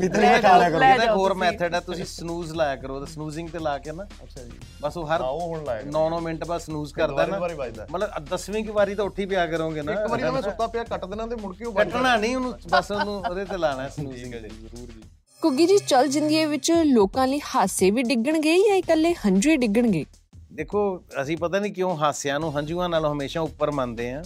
ਵੀ 0.00 0.09
ਤੈਨੂੰ 0.09 0.31
ਮੈਂ 0.31 0.41
ਖਾ 0.43 0.56
ਲਿਆ 0.59 0.71
ਕਰੂੰ। 0.71 0.82
ਇਹਦਾ 0.85 1.15
ਹੋਰ। 1.15 1.35
ਮੈਥਡ 1.35 1.75
ਹੈ 1.75 1.81
ਤੁਸੀਂ 1.81 2.05
ਸਨੂਜ਼ 2.05 2.53
ਲਾਇਆ 2.53 2.76
ਕਰੋ 2.76 2.99
ਤੇ 3.00 3.12
ਸਨੂਜ਼ਿੰਗ 3.12 3.49
ਤੇ 3.49 3.59
ਲਾ 3.59 3.76
ਕੇ 3.79 3.93
ਨਾ 3.93 4.05
ਅੱਛਾ 4.23 4.43
ਜੀ। 4.43 4.50
ਬਸ 4.82 4.97
ਉਹ 4.97 5.06
ਹਰ 5.06 5.21
ਹਾਂ, 5.21 5.29
ਉਹ 5.29 5.41
ਹੁਣ 5.49 5.65
ਲਾਇਆ 5.65 5.82
9-9 5.91 6.21
ਮਿੰਟ 6.21 6.44
ਬਾਅਦ 6.44 6.61
ਸਨੂਜ਼ 6.61 6.94
ਕਰਦਾ 6.94 7.26
ਨਾ। 7.26 7.38
ਮਤਲਬ 7.38 8.26
10ਵੀਂ 8.31 8.65
ਕੀ 8.65 8.71
ਵਾਰੀ 8.71 8.94
ਤਾਂ 8.94 9.05
ਉੱਠੀ 9.05 9.27
ਪਿਆ 9.27 9.47
ਕਰੋਗੇ 9.47 9.82
ਨਾ। 9.82 9.93
ਇੱਕ 9.93 10.11
ਵਾਰੀ 10.11 10.23
ਨਾ 10.23 10.31
ਮੈਂ 10.31 10.43
ਸੁੱਤਾ 10.43 10.67
ਪਿਆ 10.67 10.85
ਕੱਟ 10.85 11.05
ਦੇਣਾ 11.05 11.27
ਤੇ 11.27 11.37
ਮੁੜ 11.37 11.55
ਕੇ 11.56 11.65
ਉਹ 11.65 11.73
ਕੱਟਣਾ 11.73 12.17
ਨਹੀਂ 12.17 12.37
ਉਹਨੂੰ 12.37 12.55
ਬਸ 12.70 12.91
ਉਹਨੂੰ 12.91 13.15
ਉਹਦੇ 13.20 13.44
ਤੇ 13.44 13.56
ਲਾਣਾ 13.56 13.88
ਸਨੂਜ਼ਿੰਗ 13.88 14.32
ਤੇ 14.32 14.41
ਜੀ 14.41 14.49
ਜ਼ਰੂਰ 14.49 14.88
ਜੀ। 14.88 15.03
ਕੁੱਗੀ 15.43 15.67
ਜੀ 15.67 15.77
ਚਲ 15.79 16.09
ਜਿੰਦੀਏ 16.09 16.44
ਵਿੱਚ 16.47 16.70
ਲੋਕਾਂ 16.85 17.27
ਲਈ 17.29 17.41
ਹਾਸੇ 17.55 17.91
ਵੀ 17.91 18.03
ਡਿੱਗਣਗੇ 18.03 18.56
ਜਾਂ 18.59 18.77
ਇਕੱਲੇ 18.77 19.15
ਹੰਝੂ 19.27 19.50
ਹੀ 19.50 19.56
ਡਿੱਗਣਗੇ? 19.56 20.05
ਦੇਖੋ 20.55 20.81
ਅਸੀਂ 21.23 21.37
ਪਤਾ 21.37 21.59
ਨਹੀਂ 21.59 21.73
ਕਿਉਂ 21.73 21.97
ਹਾਸਿਆਂ 21.97 22.39
ਨੂੰ 22.41 22.56
ਹੰਝੂਆਂ 22.59 22.89
ਨਾਲ 22.89 23.06
ਹਮੇਸ਼ਾ 23.06 23.41
ਉੱਪਰ 23.41 23.71
ਮੰਨਦੇ 23.71 24.11
ਆ 24.12 24.23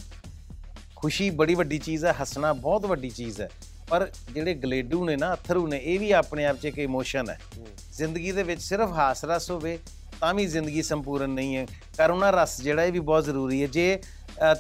ਖੁਸ਼ੀ 0.97 1.29
ਬੜੀ 1.31 1.55
ਵੱਡੀ 1.55 1.79
ਚੀਜ਼ 1.79 2.05
ਹੈ 2.05 2.15
ਹੱਸਣਾ 2.23 2.53
ਬਹੁਤ 2.53 2.87
ਵੱਡੀ 2.87 3.11
ਚੀਜ਼ 3.11 3.41
ਹੈ। 3.41 3.49
ਪਰ 3.91 4.09
ਜਿਹੜੇ 4.33 4.55
ਗਲੇਡੂ 4.55 5.05
ਨੇ 5.05 5.17
ਨਾ 5.17 5.33
ਅਥਰੂ 5.35 5.67
ਨੇ 5.67 5.81
ਇਹ 5.85 5.99
ਵੀ 6.01 6.11
ਆਪਣੇ 6.13 6.45
ਆਪ 6.47 6.57
'ਚ 6.57 6.65
ਇੱਕ 6.65 6.79
ਇਮੋਸ਼ਨ 6.79 7.31
ਹੈ। 7.31 7.39
ਜ਼ਿੰਦਗੀ 7.93 8.33
ਦੇ 8.33 8.43
ਵਿੱਚ 8.43 8.61
ਸਿਰਫ 8.63 8.91
ਹਾਸ 8.93 9.25
ਰਸ 9.25 9.51
ਹੋਵੇ 9.51 9.79
ਤਾਂ 10.21 10.33
ਵੀ 10.35 10.47
ਜ਼ਿੰਦਗੀ 10.47 10.83
ਸੰਪੂਰਨ 10.83 11.31
ਨਹੀਂ 11.31 11.57
ਹੈ। 11.57 11.67
ਕਰੁਣਾ 11.99 12.31
ਰਸ 12.31 12.61
ਜਿਹੜਾ 12.63 12.85
ਇਹ 12.85 12.93
ਵੀ 12.93 13.01
ਬਹੁਤ 13.01 13.25
ਜ਼ਰੂਰੀ 13.25 13.63
ਹੈ। 13.63 13.67
ਜੇ 13.67 13.99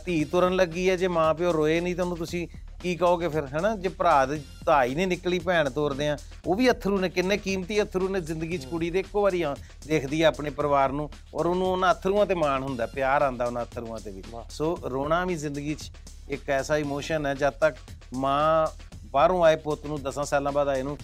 ਧੀ 0.04 0.25
ਤੁਰਨ 0.25 0.56
ਲੱਗੀ 0.56 0.88
ਹੈ 0.90 0.96
ਜੇ 0.96 1.08
ਮਾਂ 1.08 1.32
ਪਿਓ 1.34 1.52
ਰੋਏ 1.52 1.80
ਨਹੀਂ 1.80 1.94
ਤਾਂ 1.96 2.04
ਉਹਨੂੰ 2.04 2.16
ਤੁਸੀਂ 2.18 2.46
ਕੀ 2.82 2.94
ਕਹੋਗੇ 2.97 3.28
ਫਿਰ 3.28 3.47
ਹੈਨਾ? 3.47 3.75
ਜੇ 3.76 3.88
ਭਰਾ 3.88 4.25
ਦੀ 4.26 4.40
ਧਾਈ 4.66 4.94
ਨੇ 4.94 5.06
ਨਿਕਲੀ 5.06 5.38
ਭੈਣ 5.38 5.70
ਤੋਰਦੇ 5.70 6.08
ਆ 6.08 6.16
ਉਹ 6.47 6.54
ਵੀ 6.56 6.70
ਅਥਰੂ 6.70 6.99
ਨੇ 6.99 7.08
ਕਿੰਨੇ 7.08 7.37
ਕੀਮਤੀ 7.37 7.80
ਅਥਰੂ 7.82 8.08
ਨੇ 8.08 8.20
ਜ਼ਿੰਦਗੀ 8.20 8.58
'ਚ 8.58 8.64
ਕੁੜੀ 8.64 8.90
ਦੇ। 8.90 8.99
ਇੱਕੋ 8.99 9.23
ਵਾਰੀ 9.23 9.42
ਆ 9.42 9.54
ਦੇਖਦੀ 9.87 10.20
ਆ 10.23 10.28
ਆਪਣੇ 10.28 10.50
ਪਰਿਵਾਰ 10.50 10.92
ਨੂੰ 10.92 11.08
ਔਰ 11.35 11.47
ਉਹਨੂੰ 11.47 11.66
ਉਹਨਾਂ 11.68 11.92
ਅਥਰੂਆਂ 11.94 12.26
ਤੇ 12.26 12.35
ਮਾਣ 12.35 12.62
ਹੁੰਦਾ 12.62 12.87
ਪਿਆਰ 12.87 13.23
ਆਂਦਾ 13.23 13.47
ਉਹਨਾਂ 13.47 13.62
ਅਥਰੂਆਂ 13.64 13.99
ਤੇ 14.00 14.11
ਵੀ। 14.11 14.23
ਸੋ 14.50 14.76
ਰੋਣਾ 14.85 15.25
ਵੀ 15.25 15.35
ਜ਼ਿੰਦਗੀ 15.35 15.75
'ਚ 15.75 15.90
ਇੱਕ 16.28 16.50
ਐਸਾ 16.50 16.76
ਇਮੋਸ਼ਨ 16.76 17.26
ਹੈ 17.26 17.35
ਜਦ 17.35 17.58
ਤੱਕ 17.61 17.76
ਮਾਂ 18.14 18.66
ਬਾਹਰੋਂ 19.12 19.44
ਆਏ 19.44 19.56
ਪੁੱਤ 19.56 19.87
ਨੂੰ 19.87 19.99
10 20.02 20.25
ਸਾਲਾਂ 20.25 20.52
ਬਾਅਦ 20.52 20.68
ਆਏ 20.68 20.82
ਨੂੰ 20.82 20.97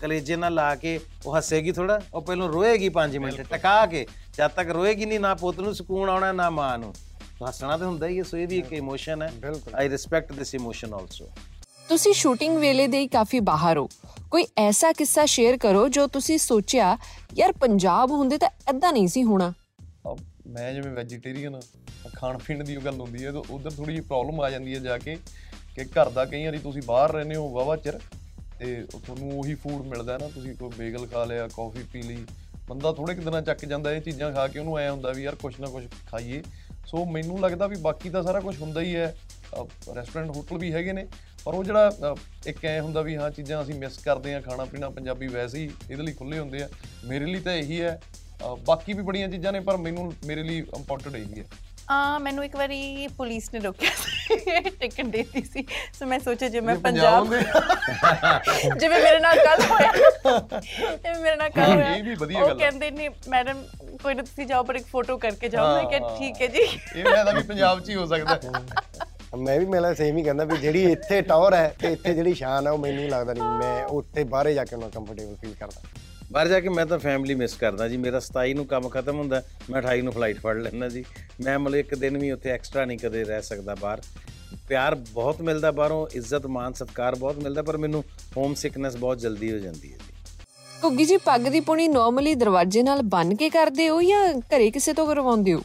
ਕਲੇਜੇ 0.00 0.36
ਨਾਲ 0.36 0.54
ਲਾ 0.54 0.74
ਕੇ 0.74 0.98
ਉਹ 1.26 1.36
ਹੱਸੇਗੀ 1.36 1.72
ਥੋੜਾ 1.72 2.00
ਉਹ 2.14 2.22
ਪਹਿਲਾਂ 2.22 2.48
ਰੋਏਗੀ 2.48 2.90
5 2.94 3.18
ਮਿੰਟ 3.18 3.40
ਟਕਾ 3.50 3.74
ਕੇ 3.86 4.06
ਜਦ 4.36 4.50
ਤੱਕ 4.56 4.70
ਰੋਏਗੀ 4.70 5.06
ਨਹੀਂ 5.06 5.20
ਨਾ 5.20 5.34
ਪੁੱਤ 5.34 5.60
ਨੂੰ 5.60 5.74
ਸਕੂਨ 5.74 6.08
ਆਉਣਾ 6.08 6.32
ਨਾ 6.32 6.48
ਮਾਂ 6.50 6.76
ਨੂੰ। 6.78 6.92
ਹੱਸਣਾ 7.46 7.76
ਤਾਂ 7.76 7.86
ਹੁੰਦਾ 7.86 8.06
ਹੀ 8.06 8.18
ਹੈ 8.18 8.22
ਸੋ 8.22 8.36
ਇਹ 8.36 8.46
ਵੀ 8.48 8.58
ਇੱਕ 8.58 8.72
ਇਮੋਸ਼ਨ 8.72 9.22
ਹੈ। 9.22 9.30
I 9.74 9.88
respect 9.88 10.32
this 10.32 10.54
emotion 10.54 10.94
also 10.94 11.28
ਤੁਸੀਂ 11.88 12.12
ਸ਼ੂਟਿੰਗ 12.14 12.56
ਵੇਲੇ 12.58 12.86
ਦੇ 12.86 12.98
ਹੀ 12.98 13.06
ਕਾਫੀ 13.08 13.40
ਬਾਹਰ 13.40 13.78
ਹੋ। 13.78 13.88
ਕੋਈ 14.30 14.44
ਐਸਾ 14.58 14.92
ਕਿੱਸਾ 14.92 15.24
ਸ਼ੇਅਰ 15.26 15.56
ਕਰੋ 15.56 15.88
ਜੋ 15.88 16.06
ਤੁਸੀਂ 16.06 16.38
ਸੋਚਿਆ 16.38 16.96
ਯਾਰ 17.36 17.52
ਪੰਜਾਬ 17.52 18.10
ਹੁੰਦੇ 18.10 18.38
ਤਾਂ 18.38 18.48
ਐਦਾਂ 18.68 18.92
ਨਹੀਂ 18.92 19.08
ਸੀ 19.08 19.22
ਹੋਣਾ। 19.24 19.52
ਮੈਂ 20.48 20.72
ਜਿਵੇਂ 20.74 20.92
ਵੈਜੀਟੇਰੀਅਨ 20.92 21.60
ਖਾਣ 22.14 22.38
ਪੀਣ 22.38 22.64
ਦੀ 22.64 22.76
ਉਹ 22.76 22.82
ਗੱਲ 22.82 23.00
ਹੁੰਦੀ 23.00 23.24
ਹੈ 23.24 23.32
ਤਾਂ 23.32 23.42
ਉਧਰ 23.50 23.70
ਥੋੜੀ 23.70 23.92
ਜਿਹੀ 23.92 24.04
ਪ੍ਰੋਬਲਮ 24.04 24.40
ਆ 24.40 24.50
ਜਾਂਦੀ 24.50 24.74
ਹੈ 24.74 24.78
ਜਾ 24.80 24.98
ਕੇ 24.98 25.16
ਕਿ 25.74 25.84
ਘਰ 25.84 26.10
ਦਾ 26.10 26.24
ਕਈ 26.24 26.44
ਵਾਰੀ 26.44 26.58
ਤੁਸੀਂ 26.58 26.82
ਬਾਹਰ 26.82 27.12
ਰਹਿੰਦੇ 27.12 27.34
ਹੋ 27.34 27.48
ਵਾਵਾ 27.48 27.76
ਚਿਰ 27.76 27.98
ਤੇ 28.58 28.74
ਤੁਹਾਨੂੰ 28.92 29.38
ਉਹੀ 29.38 29.54
ਫੂਡ 29.54 29.86
ਮਿਲਦਾ 29.86 30.12
ਹੈ 30.12 30.18
ਨਾ 30.18 30.28
ਤੁਸੀਂ 30.28 30.54
ਕੋਈ 30.54 30.70
ਬੇਗਲ 30.78 31.06
ਖਾ 31.06 31.24
ਲਿਆ 31.24 31.48
ਕਾਫੀ 31.48 31.82
ਪੀ 31.92 32.02
ਲਈ 32.02 32.24
ਬੰਦਾ 32.68 32.92
ਥੋੜੇ 32.92 33.14
ਕਿ 33.14 33.20
ਦਿਨਾਂ 33.20 33.42
ਚੱਕ 33.42 33.64
ਜਾਂਦਾ 33.64 33.92
ਇਹ 33.92 34.00
ਚੀਜ਼ਾਂ 34.00 34.32
ਖਾ 34.32 34.46
ਕੇ 34.48 34.58
ਉਹਨੂੰ 34.58 34.78
ਐ 34.78 34.88
ਹੁੰਦਾ 34.90 35.12
ਵੀ 35.12 35.22
ਯਾਰ 35.22 35.34
ਕੁਛ 35.34 35.60
ਨਾ 35.60 35.66
ਕੁਛ 35.66 35.84
ਖਾਈਏ। 36.06 36.42
ਸੋ 36.88 37.04
ਮੈਨੂੰ 37.04 37.40
ਲੱਗਦਾ 37.40 37.66
ਵੀ 37.66 37.76
ਬਾਕੀ 37.76 38.10
ਤਾਂ 38.10 38.22
ਸਾਰਾ 38.22 38.40
ਕੁਝ 38.40 38.62
ਹੁੰਦਾ 38.62 38.80
ਹੀ 38.80 38.96
ਹੈ। 38.96 39.16
ਰੈਸਟੋਰੈਂਟ 39.96 40.30
ਹੋਟਲ 40.30 40.58
ਵੀ 40.58 40.72
ਹੈਗੇ 40.72 40.92
ਨੇ। 40.92 41.06
ਪਰ 41.44 41.54
ਉਹ 41.54 41.64
ਜਿਹੜਾ 41.64 41.88
ਅਹ, 41.88 42.48
ਇੱਕ 42.48 42.64
ਐ 42.64 42.80
ਹੁੰਦਾ 42.80 43.00
ਵੀ 43.00 43.16
ਹਾਂ 43.16 43.30
ਚੀਜ਼ਾਂ 43.30 43.62
ਅਸੀਂ 43.62 43.74
ਮਿਸ 43.74 43.98
ਕਰਦੇ 43.98 44.34
ਆ 44.34 44.40
ਖਾਣਾ 44.40 44.64
ਪੀਣਾ 44.64 44.90
ਪੰਜਾਬੀ 44.90 45.26
ਵੈਸੇ 45.26 45.58
ਹੀ 45.58 45.70
ਇਹਦੇ 45.90 46.02
ਲਈ 46.02 46.12
ਖੁੱਲੇ 46.12 46.38
ਹੁੰਦੇ 46.38 46.62
ਆ। 46.62 46.68
ਮੇਰੇ 47.04 47.26
ਲਈ 47.26 47.40
ਤਾਂ 47.40 47.52
ਇਹੀ 47.52 47.80
ਹੈ। 47.80 48.00
ਅਹ, 48.44 48.56
ਬਾਕੀ 48.56 48.92
ਵੀ 48.92 49.02
ਬੜੀਆਂ 49.02 49.28
ਚੀਜ਼ਾਂ 49.28 49.52
ਨੇ 49.52 49.60
ਪਰ 49.60 49.76
ਮੈਨੂੰ 49.76 50.12
ਮੇਰੇ 50.24 50.42
ਲਈ 50.42 50.58
ਇੰਪੋਰਟੈਂਟ 50.58 51.16
ਇਹੀ 51.16 51.40
ਹੈ। 51.40 51.44
ਆ 51.90 52.18
ਮੈਨੂੰ 52.18 52.44
ਇੱਕ 52.44 52.56
ਵਾਰੀ 52.56 53.06
ਪੁਲਿਸ 53.16 53.48
ਨੇ 53.54 53.60
ਰੋਕਿਆ 53.60 53.90
ਸੀ 53.96 54.36
ਟਿਕਟ 54.70 55.06
ਦੇਤੀ 55.06 55.42
ਸੀ। 55.42 55.64
ਸੋ 55.98 56.06
ਮੈਂ 56.06 56.18
ਸੋਚਿਆ 56.18 56.48
ਜੇ 56.48 56.60
ਮੈਂ 56.60 56.74
ਪੰਜਾਬ 56.76 57.34
ਜਿਵੇਂ 58.78 58.98
ਮੇਰੇ 59.02 59.18
ਨਾਲ 59.18 59.38
ਕੱਲ 59.44 59.62
ਹੋਇਆ। 59.62 59.92
ਜਿਵੇਂ 59.92 61.20
ਮੇਰੇ 61.20 61.36
ਨਾਲ 61.36 61.50
ਕੱਲ 61.50 61.72
ਹੋਇਆ। 61.72 61.94
ਇਹ 61.94 62.02
ਵੀ 62.04 62.14
ਵਧੀਆ 62.14 62.40
ਉਹ 62.40 62.46
ਗੱਲ 62.48 62.54
ਆ। 62.54 62.58
ਕਹਿੰਦੇ 62.58 62.90
ਨੇ 62.90 63.08
ਮੈਡਮ 63.28 63.62
ਕੋਈ 64.02 64.14
ਨਾ 64.14 64.22
ਤੁਸੀਂ 64.22 64.46
ਜਾਓ 64.46 64.62
ਪਰ 64.62 64.74
ਇੱਕ 64.74 64.86
ਫੋਟੋ 64.86 65.16
ਕਰਕੇ 65.18 65.48
ਜਾਓ। 65.48 65.74
ਮੈਂ 65.76 65.84
ਕਿਹਾ। 65.90 66.16
ਠੀਕ 66.18 66.42
ਹੈ 66.42 66.46
ਜੀ। 66.46 66.62
ਇਹ 66.96 67.04
ਮੈਂ 67.04 67.34
ਵੀ 67.34 67.42
ਪੰਜਾਬ 67.42 67.80
'ਚ 67.80 67.88
ਹੀ 67.90 67.94
ਹੋ 67.94 68.06
ਸਕਦਾ। 68.06 68.38
ਮੈਂ 69.38 69.58
ਵੀ 69.60 69.66
ਮੇਲਾ 69.66 69.92
ਸੇਮ 69.94 70.16
ਹੀ 70.16 70.22
ਕਹਿੰਦਾ 70.22 70.44
ਵੀ 70.44 70.56
ਜਿਹੜੀ 70.56 70.82
ਇੱਥੇ 70.92 71.20
ਟੌਰ 71.22 71.54
ਹੈ 71.54 71.72
ਤੇ 71.80 71.92
ਇੱਥੇ 71.92 72.14
ਜਿਹੜੀ 72.14 72.34
ਸ਼ਾਨ 72.34 72.66
ਹੈ 72.66 72.72
ਉਹ 72.72 72.78
ਮੈਨੂੰ 72.78 73.08
ਲੱਗਦਾ 73.08 73.32
ਨਹੀਂ। 73.32 73.58
ਮੈਂ 73.58 73.84
ਉੱਥੇ 73.96 74.24
ਬਾਹਰੇ 74.24 74.54
ਜਾ 74.54 74.64
ਕੇ 74.64 74.76
ਉਹਨਾਂ 74.76 74.90
ਕੰਫਰਟੇਬਲ 74.90 75.34
ਫੀਲ 75.36 75.54
ਕਰਦਾ। 75.60 75.80
ਬਾਹਰ 76.32 76.48
ਜਾ 76.48 76.58
ਕੇ 76.60 76.68
ਮੈਂ 76.68 76.84
ਤਾਂ 76.86 76.98
ਫੈਮਿਲੀ 76.98 77.34
ਮਿਸ 77.34 77.54
ਕਰਦਾ 77.54 77.88
ਜੀ। 77.88 77.96
ਮੇਰਾ 77.96 78.20
27 78.22 78.54
ਨੂੰ 78.54 78.66
ਕੰਮ 78.66 78.88
ਖਤਮ 78.88 79.18
ਹੁੰਦਾ 79.18 79.42
ਮੈਂ 79.70 79.80
28 79.82 80.02
ਨੂੰ 80.02 80.12
ਫਲਾਈਟ 80.12 80.40
ਫੜ 80.40 80.56
ਲੈਂਦਾ 80.56 80.88
ਜੀ। 80.88 81.04
ਮੈਂ 81.44 81.58
ਮਤਲਬ 81.58 81.76
ਇੱਕ 81.76 81.94
ਦਿਨ 81.94 82.18
ਵੀ 82.18 82.30
ਉੱਥੇ 82.30 82.50
ਐਕਸਟਰਾ 82.50 82.84
ਨਹੀਂ 82.84 82.98
ਕਦੇ 82.98 83.22
ਰਹਿ 83.24 83.42
ਸਕਦਾ 83.42 83.74
ਬਾਹਰ। 83.74 84.00
ਪਿਆਰ 84.68 84.94
ਬਹੁਤ 85.12 85.40
ਮਿਲਦਾ 85.42 85.70
ਬਾਹਰੋਂ 85.70 86.06
ਇੱਜ਼ਤ 86.14 86.46
ਮਾਨ 86.46 86.72
ਸਤਿਕਾਰ 86.72 87.14
ਬਹੁਤ 87.14 87.38
ਮਿਲਦਾ 87.38 87.62
ਪਰ 87.62 87.76
ਮੈਨੂੰ 87.76 88.02
ਹੋਮ 88.36 88.54
ਸਿਕਨੈਸ 88.54 88.96
ਬਹੁਤ 88.96 89.18
ਜਲਦੀ 89.18 89.52
ਹੋ 89.52 89.58
ਜਾਂਦੀ 89.58 89.92
ਹੈ 89.92 89.98
ਘੁੱਗੀ 90.82 91.04
ਜੀ 91.04 91.16
ਪੱਗ 91.16 91.48
ਦੀ 91.48 91.60
ਪੁਣੀ 91.60 91.86
ਨਾਰਮਲੀ 91.88 92.34
ਦਰਵਾਜ਼ੇ 92.34 92.82
ਨਾਲ 92.82 93.02
ਬੰਨ 93.06 93.34
ਕੇ 93.36 93.48
ਕਰਦੇ 93.50 93.88
ਹੋ 93.88 94.00
ਜਾਂ 94.02 94.26
ਘਰੇ 94.48 94.70
ਕਿਸੇ 94.70 94.92
ਤੋਂ 94.92 95.06
ਕਰਵਾਉਂਦੇ 95.06 95.52
ਹੋ? 95.54 95.62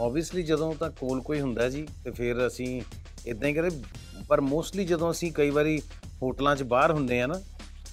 ਆਬਵੀਅਸਲੀ 0.00 0.42
ਜਦੋਂ 0.42 0.74
ਤਾਂ 0.74 0.90
ਕੋਲ 0.90 1.20
ਕੋਈ 1.20 1.40
ਹੁੰਦਾ 1.40 1.68
ਜੀ 1.68 1.86
ਤੇ 2.04 2.10
ਫਿਰ 2.10 2.46
ਅਸੀਂ 2.46 2.80
ਇਦਾਂ 3.26 3.48
ਹੀ 3.48 3.54
ਕਰੇ 3.54 3.70
ਪਰ 4.28 4.40
ਮੋਸਟਲੀ 4.40 4.84
ਜਦੋਂ 4.84 5.10
ਅਸੀਂ 5.10 5.32
ਕਈ 5.32 5.50
ਵਾਰੀ 5.50 5.80
ਹੋਟਲਾਂ 6.22 6.56
'ਚ 6.56 6.62
ਬਾਹਰ 6.62 6.92
ਹੁੰਦੇ 6.92 7.20
ਆ 7.22 7.26
ਨਾ 7.26 7.40